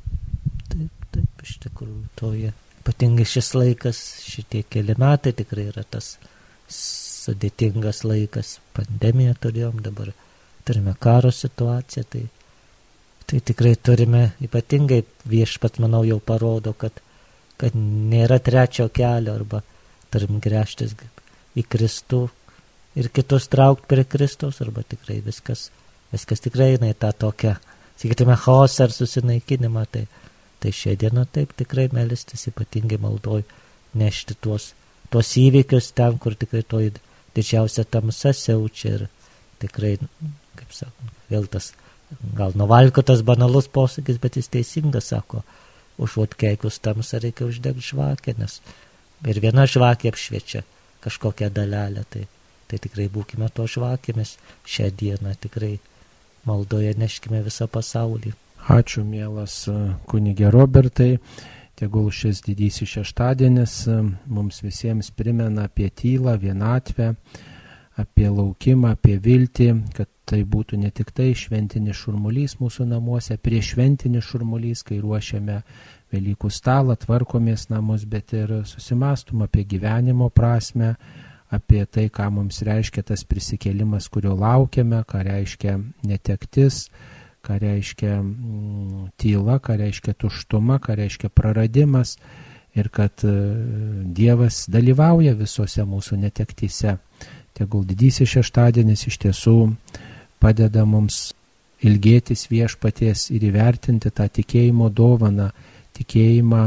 Taip, 0.72 1.08
taip, 1.14 1.46
iš 1.46 1.58
tikrųjų, 1.66 2.04
toje. 2.20 2.52
Ypatingai 2.84 3.26
šis 3.30 3.54
laikas, 3.56 4.02
šitie 4.28 4.66
keli 4.70 4.96
metai 5.00 5.32
tikrai 5.38 5.70
yra 5.72 5.86
tas 5.88 6.18
sudėtingas 6.68 8.04
laikas. 8.04 8.58
Pandemiją 8.76 9.38
turėjom, 9.40 9.80
dabar 9.86 10.12
turime 10.68 10.94
karo 11.00 11.32
situaciją, 11.32 12.04
tai, 12.12 12.26
tai 13.30 13.40
tikrai 13.40 13.74
turime, 13.80 14.28
ypatingai 14.44 15.02
viešpat, 15.32 15.80
manau, 15.84 16.04
jau 16.08 16.20
parodo, 16.20 16.76
kad 16.76 17.00
kad 17.64 17.76
nėra 17.78 18.40
trečio 18.44 18.90
kelio 18.94 19.38
arba 19.38 19.62
turim 20.14 20.40
grėžtis 20.44 20.96
į 21.58 21.66
Kristų 21.70 22.28
ir 23.00 23.10
kitus 23.14 23.48
traukti 23.52 23.90
prie 23.90 24.06
Kristaus 24.06 24.62
arba 24.62 24.84
tikrai 24.86 25.20
viskas, 25.26 25.70
viskas 26.14 26.44
tikrai 26.44 26.74
eina 26.76 26.92
į 26.92 26.98
tą 27.02 27.12
tokią, 27.26 27.56
sakytume, 28.02 28.38
chaosą 28.46 28.88
ar 28.88 28.96
susinaikinimą. 28.96 29.86
Tai, 29.94 30.06
tai 30.62 30.72
šiandieną 30.72 31.26
taip 31.36 31.54
tikrai 31.60 31.90
melistis 31.94 32.48
ypatingai 32.52 33.00
maldoj 33.02 33.44
nešti 34.00 34.38
tuos, 34.42 34.72
tuos 35.12 35.34
įvykius 35.38 35.92
ten, 35.98 36.18
kur 36.22 36.38
tikrai 36.40 36.64
to 36.64 36.82
didžiausia 37.36 37.86
tamsa 37.90 38.34
siaučia 38.38 38.94
ir 38.98 39.08
tikrai, 39.62 39.98
kaip 40.58 40.76
sakoma, 40.76 41.14
vėl 41.32 41.50
tas 41.52 41.74
gal 42.38 42.54
nuvalkotas 42.58 43.24
banalus 43.26 43.68
posakis, 43.68 44.20
bet 44.22 44.38
jis 44.38 44.52
teisingas 44.54 45.10
sako, 45.14 45.42
užuot 46.02 46.38
keikus 46.38 46.80
tamsą 46.84 47.22
reikia 47.24 47.48
uždegti 47.50 47.90
žvakę, 47.90 48.38
nes 48.38 48.60
ir 49.30 49.40
viena 49.42 49.66
žvakė 49.70 50.14
apšviečia 50.14 50.64
kažkokią 51.04 51.50
dalelę, 51.54 52.06
tai, 52.10 52.28
tai 52.72 52.80
tikrai 52.84 53.10
būkime 53.12 53.50
to 53.54 53.68
žvakėmis 53.70 54.38
šią 54.66 54.90
dieną, 55.00 55.36
tikrai 55.44 55.76
maldoje 56.48 56.94
neškime 57.00 57.44
visą 57.46 57.68
pasaulį. 57.72 58.34
Ačiū, 58.72 59.04
mielas 59.04 59.66
e, 59.68 59.76
kunigė 60.08 60.52
Robertai. 60.54 61.18
Tegul 61.76 62.12
šis 62.14 62.44
didysis 62.46 62.92
šeštadienis 62.96 63.74
e, 63.92 63.98
mums 64.32 64.62
visiems 64.64 65.12
primena 65.12 65.66
apie 65.68 65.90
tylą, 65.90 66.38
vienatvę, 66.40 67.14
apie 68.00 68.30
laukimą, 68.30 68.94
apie 68.96 69.18
viltį, 69.20 69.70
kad 69.98 70.08
tai 70.30 70.44
būtų 70.48 70.80
ne 70.80 70.94
tik 70.96 71.12
tai 71.12 71.34
šventinis 71.36 72.00
šurmulys 72.00 72.56
mūsų 72.62 72.88
namuose, 72.88 73.36
prieš 73.38 73.74
šventinis 73.74 74.30
šurmulys, 74.30 74.86
kai 74.88 75.02
ruošiame 75.04 75.60
Velykų 76.14 76.50
stalą, 76.54 76.96
tvarkomės 77.00 77.68
namus, 77.72 78.06
bet 78.06 78.36
ir 78.38 78.60
susimastum 78.70 79.42
apie 79.46 79.66
gyvenimo 79.66 80.30
prasme, 80.30 80.94
apie 81.54 81.84
tai, 81.86 82.08
ką 82.14 82.30
mums 82.34 82.62
reiškia 82.66 83.04
tas 83.10 83.26
prisikėlimas, 83.26 84.10
kurio 84.14 84.34
laukiame, 84.38 85.04
ką 85.10 85.22
reiškia 85.26 85.76
netektis, 86.06 86.88
ką 87.46 87.60
reiškia 87.62 88.16
mm, 88.22 89.12
tyla, 89.20 89.60
ką 89.60 89.78
reiškia 89.82 90.16
tuštuma, 90.18 90.80
ką 90.82 90.98
reiškia 91.02 91.30
praradimas 91.30 92.18
ir 92.74 92.90
kad 92.90 93.26
e, 93.28 93.34
Dievas 94.16 94.64
dalyvauja 94.72 95.36
visose 95.38 95.86
mūsų 95.86 96.18
netektyse. 96.24 96.98
Tegul 97.54 97.86
didysis 97.86 98.32
šeštadienis 98.34 99.06
iš 99.12 99.20
tiesų 99.28 99.58
padeda 100.42 100.88
mums 100.90 101.34
ilgėtis 101.84 102.48
viešpaties 102.50 103.28
ir 103.36 103.46
įvertinti 103.52 104.10
tą 104.16 104.26
tikėjimo 104.32 104.90
dovaną, 104.90 105.52
tikėjimą 105.98 106.64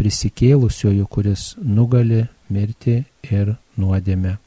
prisikėlusiojų, 0.00 1.06
kuris 1.06 1.54
nugali 1.60 2.24
mirti 2.48 3.02
ir 3.30 3.56
nuodėmę. 3.76 4.38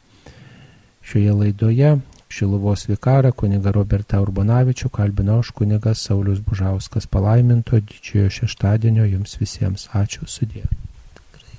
Šioje 1.04 1.36
laidoje 1.36 1.98
Šiluvos 2.34 2.88
vikarą 2.90 3.30
kuniga 3.38 3.70
Roberta 3.76 4.18
Urbanavičių 4.24 4.90
kalbino 4.90 5.36
aš 5.44 5.52
kunigas 5.54 6.02
Saulis 6.08 6.40
Bužauskas 6.42 7.06
palaiminto 7.06 7.78
didžiojo 7.78 8.32
šeštadienio 8.40 9.06
jums 9.06 9.38
visiems. 9.38 9.86
Ačiū 9.94 10.26
sudė. 10.26 10.64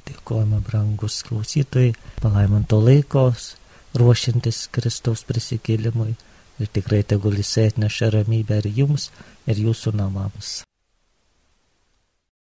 Dėkojame, 0.09 0.59
brangus 0.67 1.21
klausytojai, 1.29 1.95
palaiminto 2.19 2.83
laikos, 2.83 3.53
ruošiantis 3.95 4.65
Kristaus 4.75 5.23
prisikėlimui 5.31 6.17
ir 6.59 6.75
tikrai 6.75 7.05
tegul 7.07 7.39
jisai 7.39 7.71
atneša 7.71 8.11
ramybę 8.19 8.59
ir 8.65 8.73
jums, 8.83 9.13
ir 9.47 9.63
jūsų 9.69 9.95
namams. 9.95 10.64